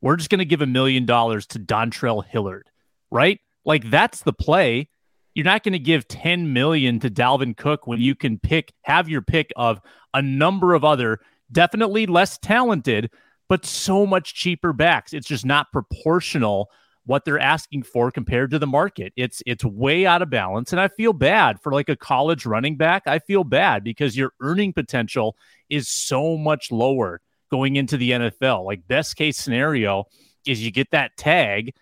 We're 0.00 0.16
just 0.16 0.30
going 0.30 0.40
to 0.40 0.44
give 0.44 0.62
a 0.62 0.66
million 0.66 1.06
dollars 1.06 1.46
to 1.48 1.58
Dontrell 1.58 2.24
Hilliard, 2.24 2.70
right? 3.10 3.40
Like 3.64 3.90
that's 3.90 4.22
the 4.22 4.32
play. 4.32 4.88
You're 5.34 5.44
not 5.44 5.62
going 5.62 5.72
to 5.72 5.78
give 5.78 6.08
10 6.08 6.52
million 6.52 6.98
to 7.00 7.10
Dalvin 7.10 7.56
Cook 7.56 7.86
when 7.86 8.00
you 8.00 8.14
can 8.14 8.38
pick, 8.38 8.72
have 8.82 9.08
your 9.08 9.22
pick 9.22 9.52
of 9.56 9.80
a 10.12 10.22
number 10.22 10.74
of 10.74 10.84
other, 10.84 11.20
definitely 11.52 12.06
less 12.06 12.38
talented, 12.38 13.10
but 13.48 13.64
so 13.64 14.04
much 14.04 14.34
cheaper 14.34 14.72
backs. 14.72 15.12
It's 15.12 15.28
just 15.28 15.46
not 15.46 15.72
proportional 15.72 16.70
what 17.08 17.24
they're 17.24 17.38
asking 17.38 17.82
for 17.82 18.10
compared 18.10 18.50
to 18.50 18.58
the 18.58 18.66
market. 18.66 19.14
It's 19.16 19.42
it's 19.46 19.64
way 19.64 20.04
out 20.04 20.20
of 20.20 20.28
balance 20.28 20.72
and 20.72 20.80
I 20.80 20.88
feel 20.88 21.14
bad 21.14 21.58
for 21.62 21.72
like 21.72 21.88
a 21.88 21.96
college 21.96 22.44
running 22.44 22.76
back. 22.76 23.04
I 23.06 23.18
feel 23.18 23.44
bad 23.44 23.82
because 23.82 24.14
your 24.14 24.32
earning 24.42 24.74
potential 24.74 25.34
is 25.70 25.88
so 25.88 26.36
much 26.36 26.70
lower 26.70 27.22
going 27.50 27.76
into 27.76 27.96
the 27.96 28.10
NFL. 28.10 28.66
Like 28.66 28.86
best 28.86 29.16
case 29.16 29.38
scenario 29.38 30.04
is 30.46 30.62
you 30.62 30.70
get 30.70 30.90
that 30.90 31.16
tag 31.16 31.74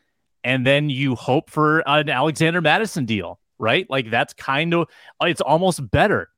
and 0.44 0.64
then 0.64 0.90
you 0.90 1.16
hope 1.16 1.50
for 1.50 1.80
an 1.88 2.08
Alexander 2.08 2.60
Mattison 2.60 3.04
deal, 3.04 3.40
right? 3.58 3.84
Like 3.90 4.12
that's 4.12 4.32
kind 4.32 4.74
of 4.74 4.88
it's 5.22 5.40
almost 5.40 5.90
better 5.90 6.28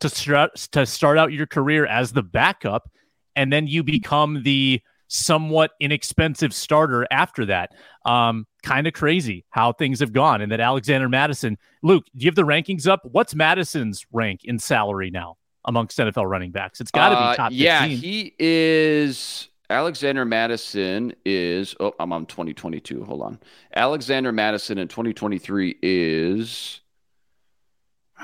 to 0.00 0.08
start 0.08 0.56
to 0.72 0.86
start 0.86 1.18
out 1.18 1.32
your 1.32 1.46
career 1.46 1.86
as 1.86 2.10
the 2.10 2.24
backup 2.24 2.90
and 3.36 3.52
then 3.52 3.68
you 3.68 3.84
become 3.84 4.42
the 4.42 4.82
somewhat 5.14 5.72
inexpensive 5.80 6.52
starter 6.52 7.06
after 7.10 7.46
that. 7.46 7.72
Um, 8.04 8.46
kind 8.62 8.86
of 8.86 8.92
crazy 8.92 9.44
how 9.50 9.72
things 9.72 10.00
have 10.00 10.12
gone. 10.12 10.40
And 10.40 10.50
that 10.52 10.60
Alexander 10.60 11.08
Mattison. 11.08 11.56
Luke, 11.82 12.04
do 12.16 12.24
you 12.24 12.28
have 12.28 12.34
the 12.34 12.42
rankings 12.42 12.88
up? 12.88 13.00
What's 13.04 13.34
Mattison's 13.34 14.04
rank 14.12 14.40
in 14.44 14.58
salary 14.58 15.10
now 15.10 15.36
amongst 15.64 15.98
NFL 15.98 16.28
running 16.28 16.50
backs? 16.50 16.80
It's 16.80 16.90
got 16.90 17.10
to 17.10 17.16
uh, 17.16 17.30
be 17.30 17.36
top 17.36 17.50
15. 17.52 17.64
Yeah, 17.64 17.86
he 17.86 18.34
is. 18.38 19.48
Alexander 19.70 20.24
Mattison 20.24 21.14
is. 21.24 21.74
Oh, 21.80 21.94
I'm 21.98 22.12
on 22.12 22.26
2022. 22.26 23.04
Hold 23.04 23.22
on. 23.22 23.38
Alexander 23.74 24.32
Mattison 24.32 24.78
in 24.78 24.88
2023 24.88 25.78
is. 25.82 26.80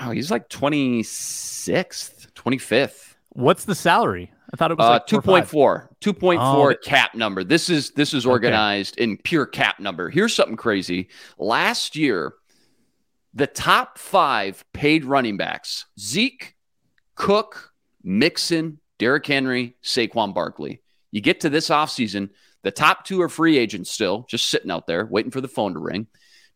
Oh, 0.02 0.10
he's 0.10 0.30
like 0.30 0.48
26th, 0.48 2.32
25th. 2.32 3.09
What's 3.30 3.64
the 3.64 3.74
salary? 3.74 4.32
I 4.52 4.56
thought 4.56 4.72
it 4.72 4.78
was 4.78 4.86
uh, 4.86 4.90
like 4.90 5.06
2.4, 5.06 5.88
2.4 6.00 6.38
oh, 6.40 6.74
cap 6.82 7.14
number. 7.14 7.44
This 7.44 7.70
is 7.70 7.92
this 7.92 8.12
is 8.12 8.26
organized 8.26 8.96
okay. 8.96 9.04
in 9.04 9.16
pure 9.18 9.46
cap 9.46 9.78
number. 9.78 10.10
Here's 10.10 10.34
something 10.34 10.56
crazy. 10.56 11.08
Last 11.38 11.94
year, 11.94 12.34
the 13.32 13.46
top 13.46 13.96
five 13.96 14.64
paid 14.72 15.04
running 15.04 15.36
backs: 15.36 15.86
Zeke, 15.98 16.56
Cook, 17.14 17.72
Mixon, 18.02 18.80
Derrick 18.98 19.26
Henry, 19.26 19.76
Saquon 19.84 20.34
Barkley. 20.34 20.82
You 21.12 21.20
get 21.20 21.40
to 21.40 21.48
this 21.48 21.68
offseason, 21.68 22.30
the 22.62 22.70
top 22.70 23.04
two 23.04 23.22
are 23.22 23.28
free 23.28 23.56
agents 23.56 23.90
still, 23.90 24.26
just 24.28 24.48
sitting 24.48 24.70
out 24.70 24.86
there 24.86 25.06
waiting 25.06 25.30
for 25.30 25.40
the 25.40 25.48
phone 25.48 25.74
to 25.74 25.78
ring. 25.78 26.06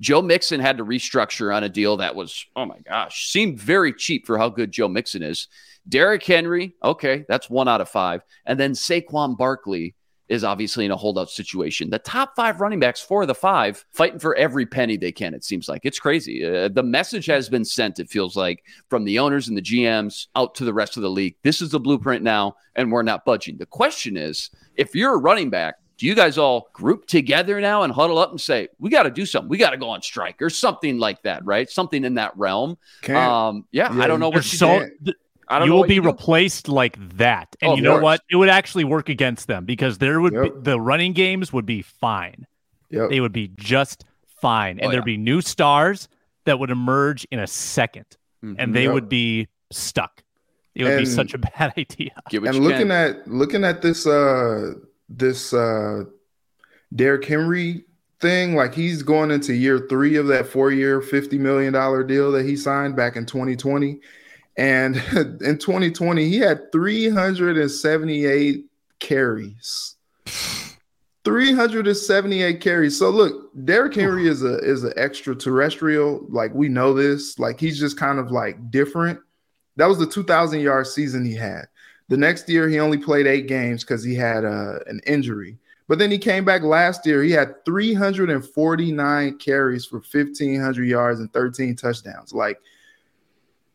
Joe 0.01 0.22
Mixon 0.22 0.61
had 0.61 0.78
to 0.78 0.84
restructure 0.84 1.55
on 1.55 1.64
a 1.64 1.68
deal 1.68 1.97
that 1.99 2.14
was, 2.14 2.47
oh 2.57 2.66
my 2.66 2.78
gosh, 2.80 3.30
seemed 3.30 3.59
very 3.59 3.92
cheap 3.92 4.26
for 4.26 4.38
how 4.38 4.49
good 4.49 4.72
Joe 4.72 4.88
Mixon 4.88 5.22
is. 5.22 5.49
Derrick 5.88 6.24
Henry, 6.24 6.74
okay, 6.82 7.24
that's 7.28 7.51
one 7.51 7.68
out 7.68 7.80
of 7.80 7.88
five. 7.88 8.22
And 8.47 8.59
then 8.59 8.72
Saquon 8.72 9.36
Barkley 9.36 9.95
is 10.28 10.42
obviously 10.42 10.86
in 10.86 10.90
a 10.90 10.97
holdout 10.97 11.30
situation. 11.30 11.90
The 11.90 11.99
top 11.99 12.34
five 12.34 12.61
running 12.61 12.80
backs, 12.80 13.01
four 13.01 13.22
of 13.22 13.28
the 13.28 13.34
five, 13.34 13.84
fighting 13.90 14.18
for 14.18 14.34
every 14.36 14.64
penny 14.64 14.97
they 14.97 15.12
can. 15.12 15.34
It 15.34 15.45
seems 15.45 15.68
like 15.68 15.82
it's 15.84 15.99
crazy. 15.99 16.45
Uh, 16.45 16.68
the 16.68 16.82
message 16.82 17.26
has 17.26 17.49
been 17.49 17.64
sent. 17.64 17.99
It 17.99 18.09
feels 18.09 18.34
like 18.34 18.64
from 18.88 19.05
the 19.05 19.18
owners 19.18 19.49
and 19.49 19.57
the 19.57 19.62
GMs 19.62 20.28
out 20.34 20.55
to 20.57 20.64
the 20.64 20.72
rest 20.72 20.97
of 20.97 21.03
the 21.03 21.11
league. 21.11 21.36
This 21.42 21.61
is 21.61 21.70
the 21.70 21.80
blueprint 21.80 22.22
now, 22.22 22.57
and 22.74 22.90
we're 22.90 23.03
not 23.03 23.26
budging. 23.26 23.59
The 23.59 23.66
question 23.66 24.16
is, 24.16 24.49
if 24.76 24.95
you're 24.95 25.14
a 25.14 25.18
running 25.18 25.51
back 25.51 25.76
do 25.97 26.07
you 26.07 26.14
guys 26.14 26.38
all 26.38 26.68
group 26.72 27.07
together 27.07 27.61
now 27.61 27.82
and 27.82 27.92
huddle 27.92 28.18
up 28.18 28.30
and 28.30 28.40
say 28.40 28.68
we 28.78 28.90
got 28.90 29.05
to 29.05 29.11
do 29.11 29.24
something. 29.26 29.49
We 29.49 29.59
got 29.59 29.70
to 29.70 29.76
go 29.76 29.90
on 29.90 30.03
strike 30.03 30.42
or 30.42 30.51
something 30.51 30.99
like 30.99 31.22
that 31.22 31.45
right? 31.45 31.68
Something 31.68 32.05
in 32.05 32.14
that 32.14 32.36
realm. 32.36 32.78
Um 33.09 33.66
yeah, 33.70 33.92
yeah, 33.95 34.03
i 34.03 34.07
don't 34.07 34.20
know 34.20 34.30
what 34.30 34.45
you 34.45 34.59
so 34.59 34.86
I 35.47 35.59
don't 35.59 35.68
you 35.68 35.74
will 35.74 35.84
be 35.84 35.97
you 35.97 36.03
replaced 36.03 36.68
like 36.68 36.97
that. 37.16 37.55
And 37.61 37.72
oh, 37.72 37.76
you 37.76 37.82
know 37.82 37.99
what? 37.99 38.22
It 38.30 38.36
would 38.36 38.49
actually 38.49 38.84
work 38.84 39.09
against 39.09 39.47
them 39.47 39.64
because 39.64 39.99
there 39.99 40.20
would 40.20 40.32
yep. 40.32 40.42
be, 40.42 40.51
the 40.61 40.80
running 40.80 41.12
games 41.12 41.53
would 41.53 41.66
be 41.66 41.82
fine. 41.82 42.47
Yep. 42.90 43.11
they 43.11 43.20
would 43.20 43.32
be 43.32 43.51
just 43.57 44.05
fine. 44.40 44.78
And 44.78 44.86
oh, 44.86 44.90
there'd 44.90 45.03
yeah. 45.03 45.16
be 45.16 45.16
new 45.16 45.40
stars 45.40 46.09
that 46.45 46.59
would 46.59 46.70
emerge 46.70 47.26
in 47.30 47.40
a 47.40 47.45
2nd 47.45 48.05
mm-hmm. 48.45 48.55
and 48.59 48.74
they 48.74 48.84
yep. 48.84 48.92
would 48.92 49.09
be 49.09 49.49
stuck. 49.70 50.22
It 50.74 50.84
would 50.84 50.92
and, 50.92 51.01
be 51.01 51.07
such 51.07 51.34
a 51.34 51.38
bad 51.59 51.74
idea. 51.76 52.12
And 52.32 52.59
looking 52.59 52.88
can. 52.88 52.90
at 52.90 53.28
looking 53.28 53.64
at 53.64 53.82
this 53.82 54.07
uh 54.07 54.74
this 55.09 55.53
uh 55.53 56.05
Derrick 56.95 57.25
Henry 57.25 57.85
thing, 58.21 58.55
like 58.55 58.75
he's 58.75 59.03
going 59.03 59.31
into 59.31 59.55
year 59.55 59.87
three 59.89 60.17
of 60.17 60.29
that 60.29 60.47
four-year, 60.47 61.01
$50 61.01 61.39
million 61.39 61.73
deal 62.07 62.33
that 62.33 62.47
he 62.47 62.57
signed 62.57 62.97
back 62.97 63.17
in 63.17 63.27
2020. 63.27 64.01
And 64.57 64.97
in 65.43 65.59
2020, 65.59 66.29
he 66.29 66.39
had 66.39 66.71
378 66.73 68.65
carries. 69.01 69.97
378 71.25 72.61
carries. 72.61 72.99
So 72.99 73.11
look, 73.11 73.51
Derrick 73.65 73.95
Henry 73.95 74.29
is 74.29 74.43
a 74.43 74.59
is 74.59 74.85
an 74.85 74.93
extraterrestrial. 74.97 76.27
Like 76.29 76.55
we 76.55 76.69
know 76.69 76.93
this. 76.93 77.39
Like 77.39 77.59
he's 77.59 77.81
just 77.81 77.99
kind 77.99 78.19
of 78.19 78.31
like 78.31 78.71
different. 78.71 79.19
That 79.77 79.87
was 79.87 79.99
the 79.99 80.07
2,000 80.07 80.61
yard 80.61 80.87
season 80.87 81.25
he 81.25 81.35
had. 81.35 81.65
The 82.09 82.17
next 82.17 82.49
year, 82.49 82.69
he 82.69 82.79
only 82.79 82.99
played 82.99 83.27
eight 83.27 83.47
games 83.47 83.83
because 83.83 84.05
he 84.05 84.15
had 84.15 84.45
uh, 84.45 84.81
an 84.87 85.01
injury. 85.07 85.59
But 85.87 85.99
then 85.99 86.11
he 86.11 86.19
came 86.19 86.45
back 86.45 86.63
last 86.63 87.05
year. 87.07 87.23
He 87.23 87.33
had 87.33 87.65
349 87.65 89.39
carries 89.39 89.85
for 89.85 89.99
1,500 89.99 90.85
yards 90.85 91.21
and 91.21 91.33
13 91.33 91.77
touchdowns. 91.77 92.33
Like, 92.33 92.61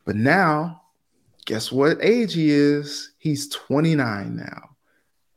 but 0.05 0.15
now, 0.15 0.81
guess 1.45 1.71
what 1.71 1.97
age 2.01 2.33
he 2.33 2.49
is? 2.49 3.11
He's 3.19 3.47
29 3.49 4.35
now. 4.35 4.69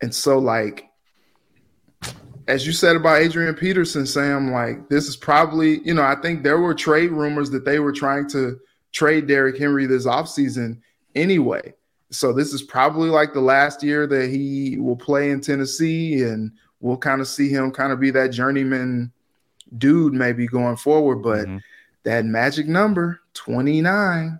And 0.01 0.14
so, 0.14 0.38
like, 0.38 0.88
as 2.49 2.66
you 2.66 2.72
said 2.72 2.97
about 2.97 3.20
Adrian 3.20 3.55
Peterson, 3.55 4.07
Sam, 4.07 4.51
like, 4.51 4.88
this 4.88 5.09
is 5.09 5.16
probably, 5.16 5.80
you 5.86 5.95
know, 5.95 6.03
I 6.03 6.16
think 6.16 6.43
there 6.43 6.59
were 6.59 6.74
trade 6.74 7.11
rumors 7.11 7.51
that 7.51 7.64
they 7.64 7.78
were 7.78 7.93
trying 7.93 8.28
to 8.30 8.59
trade 8.93 9.26
Derrick 9.26 9.59
Henry 9.59 9.86
this 9.86 10.07
offseason 10.07 10.80
anyway. 11.14 11.74
So 12.12 12.32
this 12.32 12.52
is 12.52 12.62
probably 12.62 13.08
like 13.08 13.32
the 13.32 13.40
last 13.40 13.82
year 13.82 14.06
that 14.06 14.28
he 14.30 14.76
will 14.78 14.96
play 14.96 15.30
in 15.30 15.40
Tennessee, 15.40 16.22
and 16.22 16.52
we'll 16.80 16.98
kind 16.98 17.20
of 17.20 17.26
see 17.26 17.48
him 17.48 17.70
kind 17.70 17.92
of 17.92 18.00
be 18.00 18.10
that 18.10 18.28
journeyman 18.28 19.10
dude 19.78 20.12
maybe 20.12 20.46
going 20.46 20.76
forward. 20.76 21.22
But 21.22 21.46
mm-hmm. 21.46 21.56
that 22.04 22.26
magic 22.26 22.68
number, 22.68 23.20
29. 23.34 24.38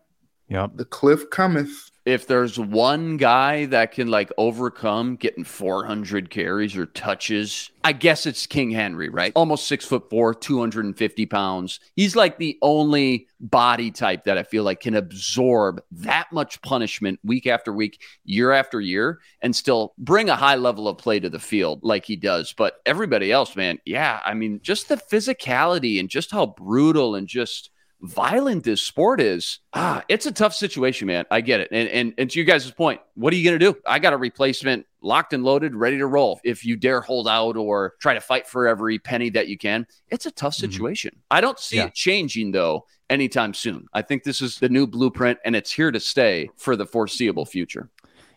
Yep. 0.49 0.71
The 0.75 0.85
cliff 0.85 1.31
cometh 1.31 1.92
if 2.05 2.27
there's 2.27 2.59
one 2.59 3.17
guy 3.17 3.67
that 3.67 3.93
can 3.93 4.09
like 4.09 4.33
overcome 4.37 5.17
getting 5.17 5.45
400 5.45 6.31
carries 6.31 6.77
or 6.77 6.87
touches, 6.87 7.71
I 7.85 7.93
guess 7.93 8.27
it's 8.27 8.47
King 8.47 8.71
Henry, 8.71 9.09
right? 9.09 9.33
Almost 9.37 9.69
six 9.69 9.85
foot 9.85 10.11
four, 10.11 10.35
250 10.35 11.27
pounds. 11.27 11.79
He's 11.95 12.17
like 12.17 12.39
the 12.39 12.59
only 12.61 13.29
body 13.41 13.91
type 13.91 14.25
that 14.25 14.37
I 14.37 14.43
feel 14.43 14.65
like 14.65 14.81
can 14.81 14.95
absorb 14.95 15.83
that 15.93 16.33
much 16.33 16.61
punishment 16.63 17.21
week 17.23 17.47
after 17.47 17.73
week, 17.73 18.01
year 18.25 18.51
after 18.51 18.81
year, 18.81 19.21
and 19.41 19.55
still 19.55 19.95
bring 19.99 20.29
a 20.29 20.37
high 20.37 20.57
level 20.57 20.89
of 20.89 20.99
play 20.99 21.21
to 21.21 21.31
the 21.31 21.39
field 21.39 21.81
like 21.83 22.05
he 22.05 22.17
does. 22.17 22.53
But 22.53 22.81
everybody 22.85 23.31
else, 23.31 23.55
man, 23.55 23.79
yeah, 23.85 24.21
I 24.25 24.35
mean, 24.35 24.61
just 24.63 24.89
the 24.89 24.97
physicality 24.97 26.01
and 26.01 26.09
just 26.09 26.33
how 26.33 26.47
brutal 26.47 27.15
and 27.15 27.29
just 27.29 27.71
violent 28.03 28.65
this 28.65 28.83
sport 28.83 29.21
is, 29.21 29.61
ah, 29.73 30.03
it's 30.09 30.27
a 30.27 30.33
tough 30.33 30.55
situation, 30.55 31.07
man. 31.07 31.25
I 31.31 31.41
get 31.41 31.61
it. 31.61 31.69
And 31.71 31.89
and, 31.89 32.15
and 32.19 32.31
to 32.31 32.39
you 32.39 32.45
guys' 32.45 32.71
point, 32.71 33.01
what 33.15 33.33
are 33.33 33.37
you 33.37 33.45
going 33.45 33.59
to 33.59 33.73
do? 33.73 33.79
I 33.87 33.99
got 33.99 34.13
a 34.13 34.17
replacement 34.17 34.87
locked 35.01 35.33
and 35.33 35.45
loaded, 35.45 35.75
ready 35.75 35.99
to 35.99 36.07
roll. 36.07 36.41
If 36.45 36.65
you 36.65 36.77
dare 36.77 37.01
hold 37.01 37.29
out 37.29 37.57
or 37.57 37.95
try 38.01 38.15
to 38.15 38.21
fight 38.21 38.47
for 38.47 38.67
every 38.67 38.99
penny 38.99 39.31
that 39.31 39.49
you 39.49 39.59
can, 39.59 39.87
it's 40.09 40.27
a 40.27 40.31
tough 40.31 40.55
mm-hmm. 40.55 40.71
situation. 40.71 41.11
Mm-hmm. 41.13 41.37
I 41.37 41.41
don't 41.41 41.59
see 41.59 41.77
yeah. 41.77 41.87
it 41.87 41.95
changing 41.95 42.53
though 42.53 42.87
anytime 43.11 43.55
soon. 43.55 43.87
I 43.93 44.03
think 44.03 44.25
this 44.25 44.41
is 44.41 44.59
the 44.59 44.69
new 44.69 44.87
blueprint 44.87 45.39
and 45.45 45.55
it's 45.55 45.73
here 45.73 45.91
to 45.91 46.01
stay 46.01 46.51
for 46.57 46.77
the 46.77 46.87
foreseeable 46.87 47.47
future. 47.47 47.91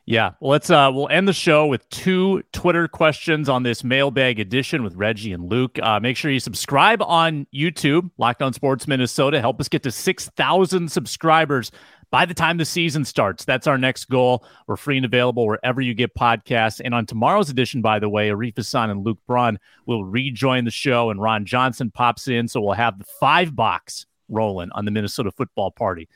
Yeah, 0.07 0.33
well, 0.39 0.51
let's 0.51 0.69
uh, 0.69 0.91
we'll 0.93 1.09
end 1.09 1.27
the 1.27 1.33
show 1.33 1.65
with 1.65 1.89
two 1.89 2.43
Twitter 2.51 2.87
questions 2.87 3.49
on 3.49 3.63
this 3.63 3.83
mailbag 3.83 4.39
edition 4.39 4.83
with 4.83 4.95
Reggie 4.95 5.33
and 5.33 5.49
Luke. 5.49 5.79
Uh, 5.81 5.99
make 5.99 6.15
sure 6.15 6.29
you 6.29 6.39
subscribe 6.39 7.01
on 7.01 7.47
YouTube, 7.51 8.11
Locked 8.19 8.43
On 8.43 8.53
Sports 8.53 8.87
Minnesota. 8.87 9.41
Help 9.41 9.59
us 9.59 9.67
get 9.67 9.81
to 9.81 9.89
six 9.89 10.29
thousand 10.29 10.91
subscribers 10.91 11.71
by 12.11 12.23
the 12.23 12.35
time 12.35 12.57
the 12.57 12.65
season 12.65 13.03
starts. 13.03 13.45
That's 13.45 13.65
our 13.65 13.79
next 13.79 14.05
goal. 14.05 14.45
We're 14.67 14.75
free 14.75 14.97
and 14.97 15.07
available 15.07 15.47
wherever 15.47 15.81
you 15.81 15.95
get 15.95 16.13
podcasts. 16.13 16.79
And 16.85 16.93
on 16.93 17.07
tomorrow's 17.07 17.49
edition, 17.49 17.81
by 17.81 17.97
the 17.97 18.07
way, 18.07 18.29
Arif 18.29 18.57
Hassan 18.57 18.91
and 18.91 19.03
Luke 19.03 19.17
Braun 19.25 19.57
will 19.87 20.05
rejoin 20.05 20.65
the 20.65 20.71
show, 20.71 21.09
and 21.09 21.19
Ron 21.19 21.45
Johnson 21.45 21.89
pops 21.89 22.27
in, 22.27 22.47
so 22.47 22.61
we'll 22.61 22.73
have 22.73 22.99
the 22.99 23.05
five 23.19 23.55
box 23.55 24.05
rolling 24.29 24.69
on 24.73 24.85
the 24.85 24.91
Minnesota 24.91 25.31
Football 25.31 25.71
Party. 25.71 26.07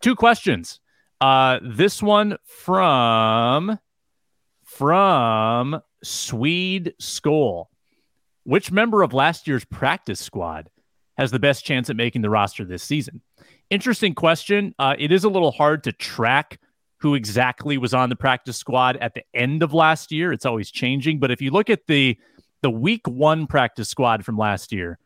Two 0.00 0.14
questions 0.14 0.80
uh, 1.20 1.58
this 1.62 2.02
one 2.02 2.36
from 2.44 3.78
from 4.64 5.80
Swede 6.02 6.94
Skull. 6.98 7.70
Which 8.44 8.70
member 8.70 9.02
of 9.02 9.12
last 9.12 9.48
year's 9.48 9.64
practice 9.64 10.20
squad 10.20 10.70
has 11.16 11.30
the 11.30 11.38
best 11.38 11.64
chance 11.64 11.90
at 11.90 11.96
making 11.96 12.22
the 12.22 12.30
roster 12.30 12.64
this 12.64 12.82
season? 12.82 13.22
Interesting 13.70 14.14
question. 14.14 14.74
Uh, 14.78 14.94
it 14.98 15.10
is 15.10 15.24
a 15.24 15.28
little 15.28 15.50
hard 15.50 15.82
to 15.84 15.92
track 15.92 16.60
who 16.98 17.14
exactly 17.14 17.76
was 17.76 17.92
on 17.92 18.08
the 18.08 18.16
practice 18.16 18.56
squad 18.56 18.96
at 18.98 19.14
the 19.14 19.22
end 19.34 19.62
of 19.62 19.74
last 19.74 20.12
year. 20.12 20.32
It's 20.32 20.46
always 20.46 20.70
changing. 20.70 21.18
But 21.18 21.30
if 21.30 21.42
you 21.42 21.50
look 21.50 21.70
at 21.70 21.86
the 21.86 22.18
the 22.62 22.70
week 22.70 23.06
one 23.06 23.46
practice 23.46 23.88
squad 23.88 24.24
from 24.24 24.38
last 24.38 24.72
year, 24.72 24.98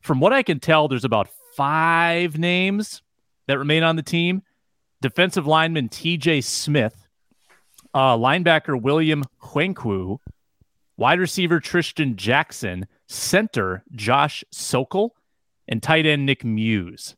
from 0.00 0.20
what 0.20 0.32
I 0.32 0.42
can 0.42 0.60
tell, 0.60 0.88
there's 0.88 1.04
about 1.04 1.28
five 1.56 2.38
names 2.38 3.02
that 3.48 3.58
remain 3.58 3.82
on 3.82 3.96
the 3.96 4.02
team 4.02 4.42
defensive 5.00 5.46
lineman 5.46 5.88
TJ 5.88 6.42
Smith, 6.44 7.08
uh, 7.94 8.16
linebacker 8.16 8.80
William 8.80 9.24
Kwenkeu, 9.40 10.18
wide 10.96 11.18
receiver 11.18 11.60
Trishton 11.60 12.16
Jackson, 12.16 12.86
center 13.06 13.84
Josh 13.92 14.44
Sokol, 14.50 15.14
and 15.68 15.82
tight 15.82 16.06
end 16.06 16.26
Nick 16.26 16.44
Muse. 16.44 17.16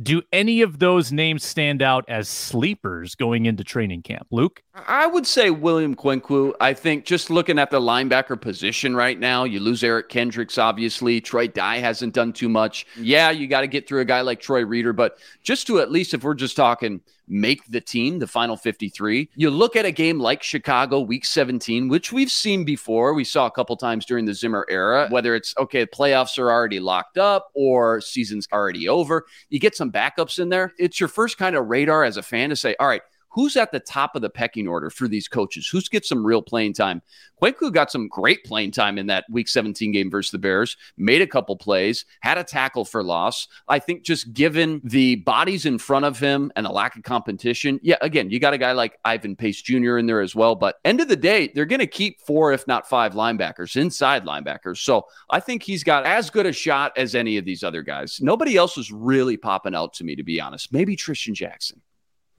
Do 0.00 0.22
any 0.32 0.62
of 0.62 0.78
those 0.78 1.12
names 1.12 1.44
stand 1.44 1.82
out 1.82 2.04
as 2.08 2.28
sleepers 2.28 3.14
going 3.14 3.44
into 3.46 3.62
training 3.62 4.02
camp? 4.02 4.26
Luke? 4.30 4.62
I 4.74 5.06
would 5.06 5.26
say 5.26 5.50
William 5.50 5.94
Kwenkeu. 5.94 6.54
I 6.58 6.72
think 6.72 7.04
just 7.04 7.28
looking 7.28 7.58
at 7.58 7.70
the 7.70 7.80
linebacker 7.80 8.40
position 8.40 8.96
right 8.96 9.18
now, 9.18 9.44
you 9.44 9.60
lose 9.60 9.84
Eric 9.84 10.08
Kendricks, 10.08 10.56
obviously. 10.56 11.20
Troy 11.20 11.46
Dye 11.46 11.78
hasn't 11.78 12.14
done 12.14 12.32
too 12.32 12.48
much. 12.48 12.86
Yeah, 12.96 13.30
you 13.30 13.46
got 13.48 13.60
to 13.60 13.66
get 13.66 13.86
through 13.86 14.00
a 14.00 14.06
guy 14.06 14.22
like 14.22 14.40
Troy 14.40 14.64
Reeder, 14.64 14.94
but 14.94 15.18
just 15.42 15.66
to 15.66 15.80
at 15.80 15.90
least, 15.90 16.14
if 16.14 16.24
we're 16.24 16.34
just 16.34 16.56
talking 16.56 17.02
make 17.28 17.64
the 17.66 17.80
team, 17.80 18.18
the 18.18 18.26
final 18.26 18.56
53. 18.56 19.30
You 19.34 19.50
look 19.50 19.76
at 19.76 19.84
a 19.84 19.90
game 19.90 20.18
like 20.18 20.42
Chicago, 20.42 21.00
week 21.00 21.24
17, 21.24 21.88
which 21.88 22.12
we've 22.12 22.30
seen 22.30 22.64
before. 22.64 23.14
We 23.14 23.24
saw 23.24 23.46
a 23.46 23.50
couple 23.50 23.76
times 23.76 24.04
during 24.04 24.24
the 24.24 24.34
Zimmer 24.34 24.66
era, 24.68 25.08
whether 25.10 25.34
it's 25.34 25.54
okay, 25.58 25.86
playoffs 25.86 26.38
are 26.38 26.50
already 26.50 26.80
locked 26.80 27.18
up 27.18 27.48
or 27.54 28.00
season's 28.00 28.48
already 28.52 28.88
over. 28.88 29.24
You 29.48 29.58
get 29.58 29.76
some 29.76 29.90
backups 29.90 30.38
in 30.38 30.48
there. 30.48 30.72
It's 30.78 31.00
your 31.00 31.08
first 31.08 31.38
kind 31.38 31.56
of 31.56 31.66
radar 31.66 32.04
as 32.04 32.16
a 32.16 32.22
fan 32.22 32.50
to 32.50 32.56
say, 32.56 32.76
all 32.78 32.88
right, 32.88 33.02
who's 33.32 33.56
at 33.56 33.72
the 33.72 33.80
top 33.80 34.14
of 34.14 34.22
the 34.22 34.30
pecking 34.30 34.68
order 34.68 34.90
for 34.90 35.08
these 35.08 35.28
coaches? 35.28 35.68
Who's 35.68 35.88
get 35.88 36.04
some 36.04 36.24
real 36.24 36.42
playing 36.42 36.74
time? 36.74 37.02
Kwenkeu 37.42 37.72
got 37.72 37.90
some 37.90 38.06
great 38.06 38.44
playing 38.44 38.70
time 38.70 38.98
in 38.98 39.06
that 39.08 39.24
Week 39.30 39.48
17 39.48 39.90
game 39.90 40.10
versus 40.10 40.30
the 40.30 40.38
Bears. 40.38 40.76
Made 40.96 41.22
a 41.22 41.26
couple 41.26 41.56
plays, 41.56 42.04
had 42.20 42.38
a 42.38 42.44
tackle 42.44 42.84
for 42.84 43.02
loss. 43.02 43.48
I 43.66 43.78
think 43.80 44.04
just 44.04 44.32
given 44.32 44.80
the 44.84 45.16
bodies 45.16 45.66
in 45.66 45.78
front 45.78 46.04
of 46.04 46.18
him 46.18 46.52
and 46.54 46.66
a 46.66 46.72
lack 46.72 46.94
of 46.94 47.02
competition, 47.02 47.80
yeah, 47.82 47.96
again, 48.00 48.30
you 48.30 48.38
got 48.38 48.54
a 48.54 48.58
guy 48.58 48.72
like 48.72 48.98
Ivan 49.04 49.34
Pace 49.34 49.60
Jr. 49.60 49.98
in 49.98 50.06
there 50.06 50.20
as 50.20 50.36
well. 50.36 50.54
But 50.54 50.76
end 50.84 51.00
of 51.00 51.08
the 51.08 51.16
day, 51.16 51.50
they're 51.54 51.66
going 51.66 51.80
to 51.80 51.86
keep 51.86 52.20
four, 52.20 52.52
if 52.52 52.66
not 52.68 52.88
five 52.88 53.14
linebackers, 53.14 53.76
inside 53.76 54.24
linebackers. 54.24 54.78
So 54.78 55.06
I 55.30 55.40
think 55.40 55.62
he's 55.62 55.82
got 55.82 56.06
as 56.06 56.30
good 56.30 56.46
a 56.46 56.52
shot 56.52 56.92
as 56.96 57.14
any 57.14 57.38
of 57.38 57.44
these 57.44 57.64
other 57.64 57.82
guys. 57.82 58.20
Nobody 58.20 58.56
else 58.56 58.78
is 58.78 58.92
really 58.92 59.36
popping 59.36 59.74
out 59.74 59.94
to 59.94 60.04
me, 60.04 60.14
to 60.14 60.22
be 60.22 60.40
honest. 60.40 60.72
Maybe 60.72 60.96
Trishton 60.96 61.34
Jackson. 61.34 61.80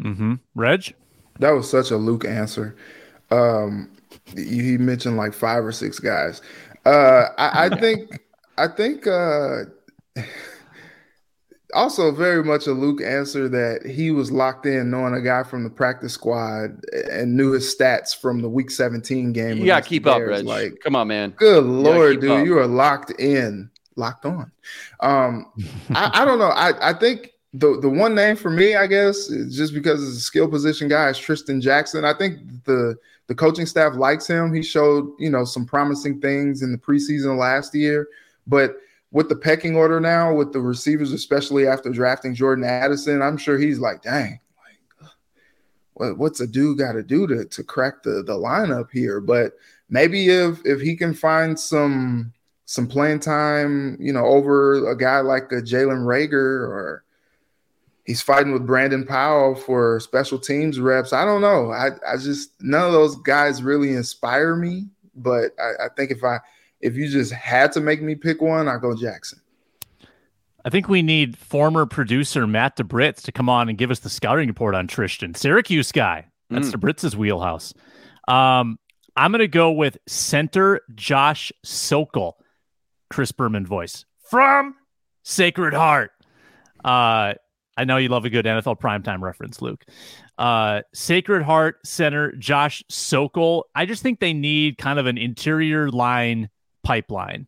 Mm-hmm. 0.02 0.36
Reg? 0.56 0.94
That 1.40 1.52
was 1.52 1.70
such 1.70 1.92
a 1.92 1.98
Luke 1.98 2.26
answer. 2.26 2.76
Um, 3.32 3.92
he 4.36 4.78
mentioned 4.78 5.18
like 5.18 5.34
five 5.34 5.66
or 5.66 5.72
six 5.72 6.00
guys. 6.00 6.42
Uh, 6.86 7.26
I, 7.38 7.66
I 7.66 7.70
think 7.80 8.20
I 8.58 8.68
think 8.68 9.08
uh, 9.08 9.64
also 11.74 12.12
very 12.12 12.44
much 12.44 12.68
a 12.68 12.72
Luke 12.72 13.02
answer 13.02 13.50
that 13.50 13.86
he 13.86 14.12
was 14.12 14.32
locked 14.32 14.66
in 14.66 14.92
knowing 14.92 15.14
a 15.14 15.22
guy 15.22 15.44
from 15.44 15.64
the 15.64 15.70
practice 15.70 16.14
squad 16.14 16.84
and 17.12 17.36
knew 17.36 17.52
his 17.52 17.76
stats 17.76 18.16
from 18.16 18.42
the 18.42 18.50
week 18.50 18.72
17 18.72 19.34
game. 19.34 19.58
You 19.58 19.66
gotta 19.66 19.86
keep 19.86 20.06
up, 20.06 20.22
Reg. 20.22 20.46
Like, 20.46 20.80
come 20.84 20.96
on, 20.96 21.08
man. 21.08 21.32
Good 21.32 21.64
lord, 21.64 22.22
dude, 22.22 22.32
up. 22.32 22.46
you 22.46 22.58
are 22.58 22.68
locked 22.68 23.12
in, 23.20 23.70
locked 23.96 24.26
on. 24.26 24.52
Um, 25.00 25.52
I, 25.90 26.22
I, 26.22 26.26
don't 26.26 26.40
know. 26.40 26.50
I, 26.50 26.90
I 26.90 26.94
think 26.94 27.33
the 27.54 27.80
the 27.80 27.90
one 27.90 28.16
name 28.16 28.36
for 28.36 28.50
me, 28.50 28.76
I 28.76 28.88
guess, 28.88 29.28
just 29.28 29.74
because 29.74 30.02
it's 30.08 30.18
a 30.18 30.22
skill 30.22 30.48
position 30.48 30.88
guy, 30.88 31.10
is 31.10 31.18
Trishton 31.18 31.62
Jackson. 31.62 32.04
I 32.04 32.14
think 32.14 32.40
the 32.66 32.96
the 33.28 33.36
coaching 33.36 33.68
staff 33.68 33.96
likes 33.96 34.28
him. 34.28 34.54
He 34.54 34.64
showed, 34.64 35.12
you 35.20 35.30
know, 35.30 35.46
some 35.46 35.66
promising 35.66 36.20
things 36.20 36.62
in 36.62 36.72
the 36.72 36.78
preseason 36.78 37.38
last 37.38 37.74
year, 37.76 38.08
but 38.48 38.78
with 39.12 39.30
the 39.30 39.36
pecking 39.36 39.76
order 39.76 40.00
now, 40.00 40.34
with 40.34 40.52
the 40.52 40.60
receivers, 40.60 41.12
especially 41.12 41.68
after 41.68 41.92
drafting 41.92 42.34
Jordan 42.34 42.66
Addison, 42.66 43.22
I'm 43.22 43.38
sure 43.38 43.60
he's 43.60 43.78
like, 43.78 44.02
dang, 44.02 44.40
like, 44.58 45.08
uh, 45.08 45.12
what, 45.94 46.18
what's 46.18 46.40
a 46.40 46.48
dude 46.48 46.80
got 46.80 46.94
to 46.94 47.04
do 47.04 47.28
to 47.28 47.46
to 47.46 47.64
crack 47.64 48.02
the 48.02 48.24
the 48.24 48.34
lineup 48.34 48.90
here? 48.92 49.22
But 49.22 49.54
maybe 49.90 50.30
if 50.30 50.66
if 50.66 50.82
he 50.82 50.96
can 50.96 51.14
find 51.14 51.60
some 51.60 52.34
some 52.66 52.88
playing 52.88 53.20
time, 53.20 53.96
you 54.00 54.12
know, 54.12 54.26
over 54.26 54.90
a 54.90 54.98
guy 54.98 55.20
like 55.20 55.52
a 55.52 55.62
Jalen 55.62 56.04
Reagor 56.04 56.34
or 56.34 57.04
he's 58.06 58.22
fighting 58.22 58.52
with 58.52 58.66
Brandon 58.66 59.06
Powell 59.06 59.56
for 59.56 60.00
special 60.00 60.40
teams 60.40 60.80
reps. 60.80 61.14
I 61.14 61.26
don't 61.26 61.42
know. 61.42 61.72
I, 61.72 61.90
I 62.08 62.18
just 62.18 62.52
none 62.62 62.86
of 62.86 62.94
those 62.94 63.16
guys 63.18 63.64
really 63.64 63.94
inspire 63.94 64.56
me. 64.56 64.88
But 65.16 65.52
I, 65.60 65.86
I 65.86 65.90
think 65.96 66.12
if 66.12 66.24
I 66.24 66.40
if 66.82 66.96
you 66.96 67.08
just 67.08 67.32
had 67.32 67.72
to 67.74 67.82
make 67.82 68.02
me 68.02 68.16
pick 68.16 68.42
one, 68.42 68.68
I 68.68 68.78
go 68.78 68.96
Jackson. 68.96 69.40
I 70.66 70.70
think 70.70 70.88
we 70.88 71.02
need 71.02 71.38
former 71.38 71.86
producer 71.86 72.48
Matt 72.48 72.78
DeBritz 72.78 73.22
to 73.24 73.32
come 73.32 73.50
on 73.50 73.68
and 73.68 73.78
give 73.78 73.92
us 73.92 74.00
the 74.00 74.10
scouting 74.10 74.48
report 74.48 74.76
on 74.76 74.88
Trishton, 74.88 75.36
Syracuse 75.36 75.92
guy. 75.92 76.28
That's 76.50 76.70
mm. 76.70 76.76
DeBritz's 76.76 77.18
wheelhouse. 77.18 77.74
Um, 78.28 78.80
I'm 79.16 79.32
going 79.32 79.40
to 79.40 79.48
go 79.48 79.72
with 79.72 79.98
center 80.08 80.82
Josh 80.96 81.52
Sokol, 81.64 82.38
Chris 83.10 83.34
Berman 83.34 83.66
voice 83.66 84.06
from 84.30 84.76
Sacred 85.24 85.74
Heart. 85.74 86.12
Uh, 86.84 87.34
I 87.76 87.86
know 87.86 87.98
you 87.98 88.10
love 88.10 88.26
a 88.26 88.30
good 88.30 88.46
NFL 88.46 88.80
primetime 88.80 89.22
reference, 89.22 89.62
Luke. 89.62 89.84
Uh, 90.38 90.82
Sacred 90.94 91.44
Heart 91.44 91.86
center 91.86 92.32
Josh 92.34 92.84
Sokol. 92.90 93.66
I 93.74 93.86
just 93.86 94.04
think 94.04 94.20
they 94.20 94.34
need 94.34 94.78
kind 94.78 95.00
of 95.00 95.06
an 95.06 95.18
interior 95.18 95.90
line 95.90 96.50
pipeline. 96.84 97.48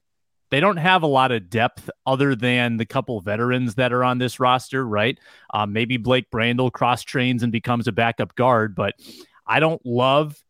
They 0.52 0.60
don't 0.60 0.78
have 0.78 1.04
a 1.04 1.08
lot 1.08 1.32
of 1.32 1.50
depth 1.50 1.90
other 2.06 2.36
than 2.36 2.78
the 2.78 2.86
couple 2.86 3.20
veterans 3.22 3.76
that 3.76 3.92
are 3.92 4.04
on 4.04 4.20
this 4.20 4.40
roster, 4.40 4.88
right? 4.88 5.18
Um, 5.54 5.74
maybe 5.74 5.98
Blake 5.98 6.30
Brandel 6.32 6.72
cross 6.72 7.04
trains 7.04 7.44
and 7.44 7.52
becomes 7.52 7.88
a 7.88 7.92
backup 7.92 8.36
guard, 8.36 8.76
but 8.76 8.94
I 9.46 9.60
don't 9.60 9.84
love 9.86 10.42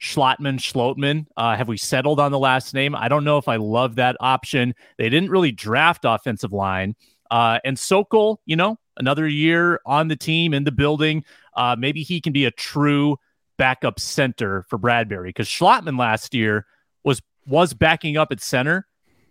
Schlottmann, 0.00 0.58
Schlottmann. 0.58 1.26
Uh, 1.36 1.56
have 1.56 1.68
we 1.68 1.76
settled 1.76 2.20
on 2.20 2.32
the 2.32 2.38
last 2.38 2.74
name? 2.74 2.94
I 2.94 3.08
don't 3.08 3.24
know 3.24 3.38
if 3.38 3.48
I 3.48 3.56
love 3.56 3.96
that 3.96 4.16
option. 4.20 4.74
They 4.98 5.08
didn't 5.08 5.30
really 5.30 5.52
draft 5.52 6.04
offensive 6.04 6.52
line. 6.52 6.96
Uh, 7.30 7.58
and 7.64 7.78
Sokol, 7.78 8.40
you 8.46 8.56
know, 8.56 8.78
another 8.96 9.26
year 9.26 9.80
on 9.84 10.08
the 10.08 10.16
team 10.16 10.54
in 10.54 10.64
the 10.64 10.72
building. 10.72 11.24
Uh, 11.54 11.76
maybe 11.78 12.02
he 12.02 12.20
can 12.20 12.32
be 12.32 12.44
a 12.44 12.50
true 12.50 13.16
backup 13.56 13.98
center 13.98 14.64
for 14.68 14.78
Bradbury 14.78 15.30
because 15.30 15.48
Schlottmann 15.48 15.98
last 15.98 16.34
year 16.34 16.66
was 17.04 17.22
was 17.46 17.74
backing 17.74 18.16
up 18.16 18.32
at 18.32 18.40
center, 18.40 18.86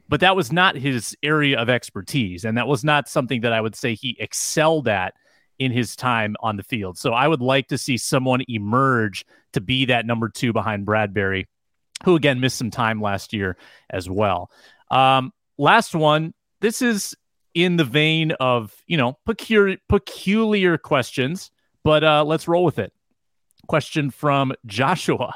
but 0.08 0.22
that 0.22 0.36
was 0.36 0.52
not 0.52 0.76
his 0.76 1.16
area 1.22 1.60
of 1.60 1.70
expertise. 1.70 2.46
And 2.46 2.58
that 2.58 2.68
was 2.68 2.84
not 2.84 3.10
something 3.10 3.42
that 3.42 3.54
I 3.54 3.62
would 3.62 3.76
say 3.76 3.94
he 3.94 4.16
excelled 4.20 4.88
at 4.88 5.14
in 5.60 5.72
his 5.72 5.96
time 5.96 6.36
on 6.40 6.58
the 6.58 6.64
field. 6.64 6.98
So 6.98 7.12
I 7.12 7.28
would 7.28 7.42
like 7.42 7.68
to 7.70 7.78
see 7.78 7.98
someone 7.98 8.42
emerge 8.48 9.26
to 9.54 9.62
be 9.62 9.86
that 9.86 10.06
number 10.06 10.30
two 10.30 10.54
behind 10.54 10.86
Bradbury, 10.86 11.48
who 12.04 12.16
again 12.16 12.40
missed 12.40 12.58
some 12.58 12.72
time 12.72 13.02
last 13.02 13.34
year 13.34 13.58
as 13.90 14.10
well. 14.10 14.50
Um, 14.92 15.32
last 15.58 15.96
one. 15.96 16.34
This 16.62 16.82
is 16.82 17.16
in 17.56 17.78
the 17.78 17.86
vein 17.86 18.34
of, 18.34 18.76
you 18.86 18.98
know, 18.98 19.18
peculiar, 19.26 19.78
peculiar 19.90 20.78
questions, 20.78 21.50
but 21.84 22.04
uh, 22.04 22.24
let's 22.24 22.48
roll 22.48 22.66
with 22.66 22.78
it. 22.78 22.94
Question 23.68 24.12
from 24.12 24.54
Joshua. 24.66 25.34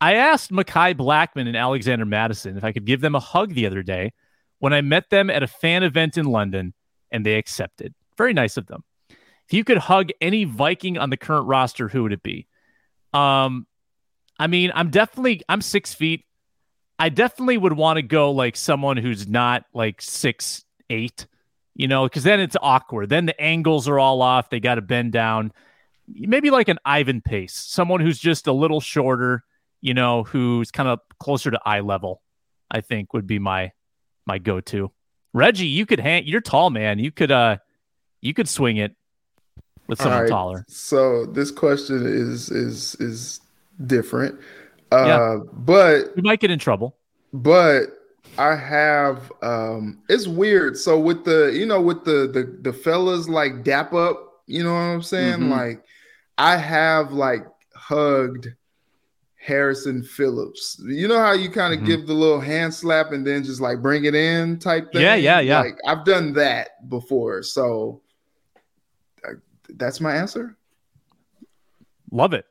I 0.00 0.14
asked 0.14 0.50
Mekhi 0.50 0.94
Blackmon 0.94 1.46
and 1.46 1.56
Alexander 1.56 2.04
Mattison 2.04 2.56
if 2.56 2.64
I 2.64 2.72
could 2.72 2.84
give 2.84 3.00
them 3.00 3.14
a 3.14 3.20
hug 3.20 3.54
the 3.54 3.66
other 3.66 3.82
day 3.82 4.12
when 4.58 4.72
I 4.72 4.80
met 4.80 5.08
them 5.10 5.30
at 5.30 5.42
a 5.42 5.46
fan 5.46 5.82
event 5.82 6.18
in 6.18 6.26
London, 6.26 6.74
and 7.10 7.24
they 7.24 7.36
accepted. 7.36 7.94
Very 8.18 8.34
nice 8.34 8.56
of 8.56 8.66
them. 8.66 8.84
If 9.08 9.54
you 9.54 9.64
could 9.64 9.78
hug 9.78 10.10
any 10.20 10.44
Viking 10.44 10.98
on 10.98 11.10
the 11.10 11.16
current 11.16 11.46
roster, 11.46 11.88
who 11.88 12.02
would 12.02 12.12
it 12.12 12.22
be? 12.22 12.46
Um, 13.12 13.66
I 14.38 14.46
mean, 14.46 14.70
I'm 14.74 14.90
definitely 14.90 15.42
I'm 15.48 15.60
six 15.60 15.94
feet. 15.94 16.24
I 16.98 17.08
definitely 17.08 17.58
would 17.58 17.72
want 17.72 17.96
to 17.96 18.02
go 18.02 18.30
like 18.32 18.56
someone 18.56 18.96
who's 18.96 19.26
not 19.26 19.64
like 19.72 20.02
six 20.02 20.64
eight, 20.90 21.26
you 21.74 21.88
know, 21.88 22.04
because 22.04 22.24
then 22.24 22.40
it's 22.40 22.56
awkward. 22.60 23.08
Then 23.08 23.24
the 23.24 23.40
angles 23.40 23.88
are 23.88 23.98
all 23.98 24.20
off. 24.20 24.50
They 24.50 24.60
got 24.60 24.74
to 24.74 24.82
bend 24.82 25.12
down. 25.12 25.52
Maybe 26.06 26.50
like 26.50 26.68
an 26.68 26.78
Ivan 26.84 27.22
Pace, 27.22 27.54
someone 27.54 28.00
who's 28.00 28.18
just 28.18 28.46
a 28.46 28.52
little 28.52 28.80
shorter 28.80 29.44
you 29.80 29.94
know, 29.94 30.24
who's 30.24 30.70
kind 30.70 30.88
of 30.88 31.00
closer 31.18 31.50
to 31.50 31.60
eye 31.64 31.80
level, 31.80 32.22
I 32.70 32.80
think 32.80 33.12
would 33.12 33.26
be 33.26 33.38
my 33.38 33.72
my 34.26 34.38
go 34.38 34.60
to. 34.60 34.90
Reggie, 35.32 35.66
you 35.66 35.86
could 35.86 36.00
hang 36.00 36.26
you're 36.26 36.40
tall, 36.40 36.70
man. 36.70 36.98
You 36.98 37.10
could 37.10 37.30
uh 37.30 37.58
you 38.20 38.34
could 38.34 38.48
swing 38.48 38.76
it 38.76 38.94
with 39.86 40.00
someone 40.00 40.22
right. 40.22 40.28
taller. 40.28 40.64
So 40.68 41.26
this 41.26 41.50
question 41.50 42.06
is 42.06 42.50
is 42.50 42.94
is 42.96 43.40
different. 43.86 44.38
Uh 44.92 45.04
yeah. 45.06 45.38
but 45.52 46.16
you 46.16 46.22
might 46.22 46.40
get 46.40 46.50
in 46.50 46.58
trouble. 46.58 46.96
But 47.32 47.86
I 48.38 48.56
have 48.56 49.32
um 49.42 50.02
it's 50.08 50.26
weird. 50.26 50.76
So 50.76 50.98
with 50.98 51.24
the 51.24 51.50
you 51.52 51.66
know 51.66 51.80
with 51.80 52.04
the 52.04 52.30
the 52.32 52.58
the 52.62 52.72
fellas 52.72 53.28
like 53.28 53.64
dap 53.64 53.92
up, 53.92 54.42
you 54.46 54.64
know 54.64 54.72
what 54.72 54.80
I'm 54.80 55.02
saying? 55.02 55.40
Mm-hmm. 55.40 55.52
Like 55.52 55.84
I 56.38 56.56
have 56.56 57.12
like 57.12 57.46
hugged 57.74 58.48
Harrison 59.36 60.02
Phillips. 60.02 60.80
You 60.84 61.08
know 61.08 61.18
how 61.18 61.32
you 61.32 61.50
kind 61.50 61.72
of 61.72 61.80
mm-hmm. 61.80 61.86
give 61.86 62.06
the 62.06 62.14
little 62.14 62.40
hand 62.40 62.74
slap 62.74 63.12
and 63.12 63.26
then 63.26 63.42
just 63.42 63.60
like 63.60 63.80
bring 63.80 64.04
it 64.04 64.14
in 64.14 64.58
type 64.58 64.92
thing? 64.92 65.02
Yeah, 65.02 65.14
yeah, 65.14 65.40
yeah. 65.40 65.60
Like 65.60 65.78
I've 65.86 66.04
done 66.04 66.32
that 66.34 66.88
before. 66.88 67.42
So 67.42 68.02
uh, 69.26 69.34
that's 69.70 70.00
my 70.00 70.14
answer. 70.14 70.56
Love 72.10 72.34
it. 72.34 72.46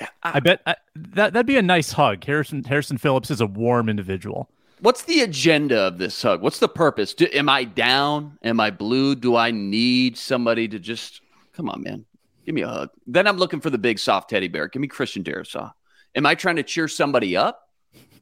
I, 0.00 0.08
I 0.22 0.40
bet 0.40 0.62
I, 0.66 0.76
that 0.94 1.32
that'd 1.32 1.46
be 1.46 1.58
a 1.58 1.62
nice 1.62 1.92
hug. 1.92 2.24
Harrison 2.24 2.64
Harrison 2.64 2.98
Phillips 2.98 3.30
is 3.30 3.40
a 3.40 3.46
warm 3.46 3.88
individual. 3.88 4.50
What's 4.80 5.02
the 5.02 5.20
agenda 5.20 5.80
of 5.80 5.98
this 5.98 6.20
hug? 6.20 6.42
What's 6.42 6.58
the 6.58 6.68
purpose? 6.68 7.14
Do, 7.14 7.26
am 7.32 7.48
I 7.48 7.64
down? 7.64 8.38
Am 8.42 8.60
I 8.60 8.70
blue? 8.70 9.14
Do 9.14 9.34
I 9.34 9.50
need 9.50 10.18
somebody 10.18 10.68
to 10.68 10.78
just 10.78 11.22
come 11.54 11.70
on, 11.70 11.82
man? 11.82 12.04
Give 12.44 12.54
me 12.54 12.62
a 12.62 12.68
hug. 12.68 12.90
Then 13.06 13.26
I'm 13.26 13.38
looking 13.38 13.60
for 13.60 13.70
the 13.70 13.78
big 13.78 13.98
soft 13.98 14.30
teddy 14.30 14.48
bear. 14.48 14.68
Give 14.68 14.80
me 14.80 14.88
Christian 14.88 15.24
Darrisaw. 15.24 15.72
Am 16.14 16.26
I 16.26 16.34
trying 16.34 16.56
to 16.56 16.62
cheer 16.62 16.88
somebody 16.88 17.36
up? 17.36 17.62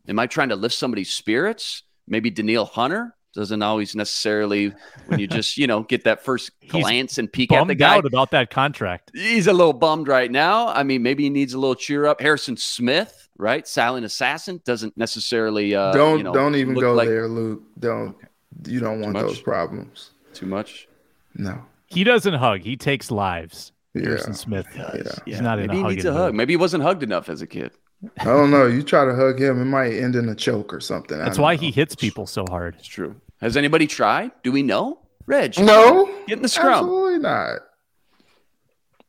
Am 0.08 0.18
I 0.18 0.26
trying 0.26 0.50
to 0.50 0.56
lift 0.56 0.74
somebody's 0.74 1.10
spirits? 1.10 1.82
Maybe 2.06 2.30
Danielle 2.30 2.66
Hunter 2.66 3.16
doesn't 3.34 3.62
always 3.62 3.94
necessarily 3.94 4.72
when 5.06 5.18
you 5.18 5.26
just 5.26 5.58
you 5.58 5.66
know 5.66 5.82
get 5.82 6.04
that 6.04 6.24
first 6.24 6.50
glance 6.68 7.18
and 7.18 7.32
peek 7.32 7.52
at 7.52 7.66
the 7.66 7.74
guy 7.74 7.96
out 7.96 8.06
about 8.06 8.30
that 8.30 8.50
contract. 8.50 9.10
He's 9.14 9.46
a 9.46 9.52
little 9.52 9.72
bummed 9.72 10.08
right 10.08 10.30
now. 10.30 10.68
I 10.68 10.82
mean, 10.82 11.02
maybe 11.02 11.24
he 11.24 11.30
needs 11.30 11.54
a 11.54 11.58
little 11.58 11.74
cheer 11.74 12.06
up. 12.06 12.20
Harrison 12.20 12.56
Smith, 12.56 13.28
right? 13.36 13.66
Silent 13.66 14.06
assassin 14.06 14.60
doesn't 14.64 14.96
necessarily. 14.96 15.74
Uh, 15.74 15.92
don't 15.92 16.18
you 16.18 16.24
know, 16.24 16.32
don't 16.32 16.54
even 16.54 16.74
go 16.74 16.94
like... 16.94 17.08
there, 17.08 17.28
Luke. 17.28 17.62
Don't 17.78 18.10
okay. 18.10 18.28
you 18.66 18.80
don't 18.80 19.00
want 19.00 19.14
those 19.14 19.40
problems. 19.40 20.10
Too 20.32 20.46
much. 20.46 20.88
No. 21.34 21.64
He 21.86 22.04
doesn't 22.04 22.34
hug. 22.34 22.60
He 22.60 22.76
takes 22.76 23.10
lives. 23.10 23.72
Harrison 23.94 24.32
yeah. 24.32 24.36
Smith. 24.36 24.66
Yeah. 24.74 25.02
He's 25.24 25.40
not 25.40 25.58
Maybe 25.58 25.78
in 25.78 25.84
a 25.84 25.88
he 25.88 25.94
needs 25.94 26.04
a 26.04 26.12
hug. 26.12 26.34
Maybe 26.34 26.52
he 26.54 26.56
wasn't 26.56 26.82
hugged 26.82 27.02
enough 27.02 27.28
as 27.28 27.42
a 27.42 27.46
kid. 27.46 27.72
I 28.18 28.24
don't 28.24 28.50
know. 28.50 28.66
You 28.66 28.82
try 28.82 29.04
to 29.04 29.14
hug 29.14 29.40
him, 29.40 29.60
it 29.60 29.66
might 29.66 29.92
end 29.92 30.16
in 30.16 30.28
a 30.28 30.34
choke 30.34 30.72
or 30.72 30.80
something. 30.80 31.18
That's 31.18 31.38
why 31.38 31.54
know. 31.54 31.60
he 31.60 31.70
hits 31.70 31.94
people 31.94 32.26
so 32.26 32.44
hard. 32.48 32.76
It's 32.78 32.88
true. 32.88 33.16
Has 33.40 33.56
anybody 33.56 33.86
tried? 33.86 34.32
Do 34.42 34.52
we 34.52 34.62
know? 34.62 35.00
Reg? 35.26 35.58
No. 35.58 36.06
Get 36.26 36.38
in 36.38 36.42
the 36.42 36.48
scrum. 36.48 36.72
Absolutely 36.72 37.18
not. 37.18 37.60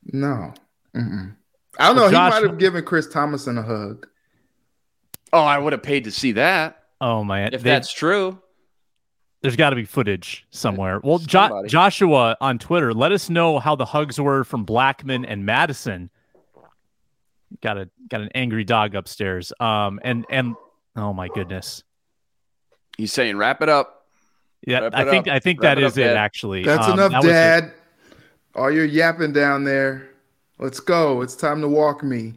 No. 0.06 0.54
Mm-mm. 0.96 1.36
I 1.80 1.88
don't 1.88 1.96
well, 1.96 2.06
know. 2.06 2.12
Josh, 2.12 2.34
he 2.34 2.41
might 2.41 2.50
have 2.50 2.60
given 2.60 2.84
Chris 2.86 3.08
Thomason 3.08 3.58
a 3.58 3.64
hug. 3.64 4.08
Oh, 5.34 5.43
I 5.43 5.58
would 5.58 5.74
have 5.74 5.84
paid 5.84 6.06
to 6.06 6.12
see 6.12 6.34
that. 6.34 6.84
Oh 7.02 7.24
man, 7.24 7.54
if 7.54 7.62
they, 7.62 7.72
that's 7.72 7.91
true. 7.91 8.39
There's 9.41 9.58
got 9.58 9.72
to 9.72 9.76
be 9.76 9.86
footage 9.86 10.48
somewhere. 10.50 11.00
Well, 11.04 11.20
jo- 11.20 11.66
Joshua 11.68 12.38
on 12.41 12.58
Twitter, 12.58 12.93
let 12.93 13.12
us 13.12 13.30
know 13.30 13.60
how 13.60 13.76
the 13.76 13.86
hugs 13.86 14.20
were 14.20 14.43
from 14.43 14.66
Blackmon 14.66 15.26
and 15.28 15.46
Mattison 15.46 16.10
got 17.62 17.78
a 17.78 17.89
got 18.10 18.22
an 18.22 18.30
angry 18.36 18.64
dog 18.64 18.95
upstairs. 18.95 19.51
Um, 19.60 19.99
and 20.03 20.26
and 20.30 20.56
oh 20.95 21.14
my 21.14 21.28
goodness, 21.30 21.84
He's 22.97 23.12
saying, 23.14 23.38
"Wrap 23.38 23.62
it 23.62 23.70
up." 23.70 24.06
yeah, 24.66 24.80
Wrap 24.80 24.93
I 24.95 25.06
think 25.06 25.28
up. 25.28 25.34
I 25.34 25.39
think 25.39 25.62
Wrap 25.62 25.76
that 25.78 25.84
it 25.84 25.86
is 25.86 25.93
up, 25.93 25.97
it. 25.97 26.03
Dad. 26.06 26.18
Actually, 26.18 26.64
That's 26.64 26.88
Um, 26.88 26.93
enough, 26.93 27.12
that 27.12 27.18
was 27.24 27.28
it. 27.28 27.32
Dad. 27.34 27.74
All 28.56 28.72
your 28.72 28.86
yapping 28.86 29.34
down 29.34 29.64
there. 29.66 30.10
Let's 30.60 30.80
go. 30.80 31.22
It's 31.22 31.36
time 31.36 31.60
to 31.62 31.68
walk 31.68 32.03
me. 32.03 32.36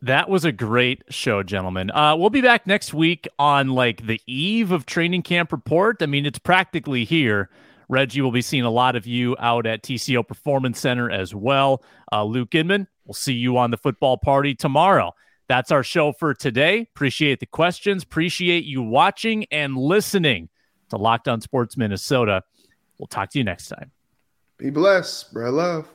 That 0.00 0.28
was 0.28 0.44
a 0.44 0.52
great 0.52 1.02
show, 1.08 1.42
gentlemen. 1.42 1.90
Uh, 1.90 2.14
we'll 2.16 2.30
be 2.30 2.40
back 2.42 2.66
next 2.66 2.92
week 2.92 3.26
on 3.38 3.68
like 3.70 4.06
the 4.06 4.20
eve 4.26 4.70
of 4.70 4.84
training 4.86 5.22
camp 5.22 5.50
report. 5.52 6.02
I 6.02 6.06
mean, 6.06 6.26
it's 6.26 6.38
practically 6.38 7.04
here. 7.04 7.48
Reggie 7.88 8.20
will 8.22 8.32
be 8.32 8.42
seeing 8.42 8.64
a 8.64 8.70
lot 8.70 8.96
of 8.96 9.06
you 9.06 9.36
out 9.38 9.66
at 9.66 9.82
TCO 9.82 10.26
Performance 10.26 10.80
Center 10.80 11.10
as 11.10 11.34
well. 11.34 11.82
Uh, 12.12 12.24
Luke 12.24 12.54
Inman, 12.54 12.86
we'll 13.06 13.14
see 13.14 13.34
you 13.34 13.58
on 13.58 13.70
the 13.70 13.76
football 13.76 14.16
party 14.16 14.54
tomorrow. 14.54 15.12
That's 15.48 15.70
our 15.70 15.82
show 15.82 16.12
for 16.12 16.34
today. 16.34 16.88
Appreciate 16.94 17.40
the 17.40 17.46
questions. 17.46 18.02
Appreciate 18.02 18.64
you 18.64 18.82
watching 18.82 19.46
and 19.50 19.76
listening 19.76 20.48
to 20.90 20.96
Locked 20.96 21.28
On 21.28 21.40
Sports 21.40 21.76
Minnesota. 21.76 22.42
We'll 22.98 23.06
talk 23.08 23.30
to 23.30 23.38
you 23.38 23.44
next 23.44 23.68
time. 23.68 23.90
Be 24.56 24.70
blessed. 24.70 25.28
Spread 25.28 25.52
love. 25.52 25.88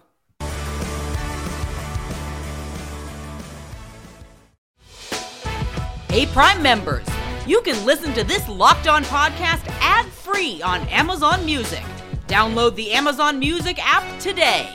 Hey, 6.09 6.25
Prime 6.25 6.61
members, 6.61 7.05
you 7.45 7.61
can 7.61 7.85
listen 7.85 8.13
to 8.13 8.23
this 8.23 8.47
locked 8.49 8.87
on 8.87 9.03
podcast 9.05 9.65
ad 9.79 10.07
free 10.07 10.61
on 10.61 10.81
Amazon 10.89 11.45
Music. 11.45 11.83
Download 12.27 12.75
the 12.75 12.91
Amazon 12.91 13.39
Music 13.39 13.77
app 13.79 14.19
today. 14.19 14.69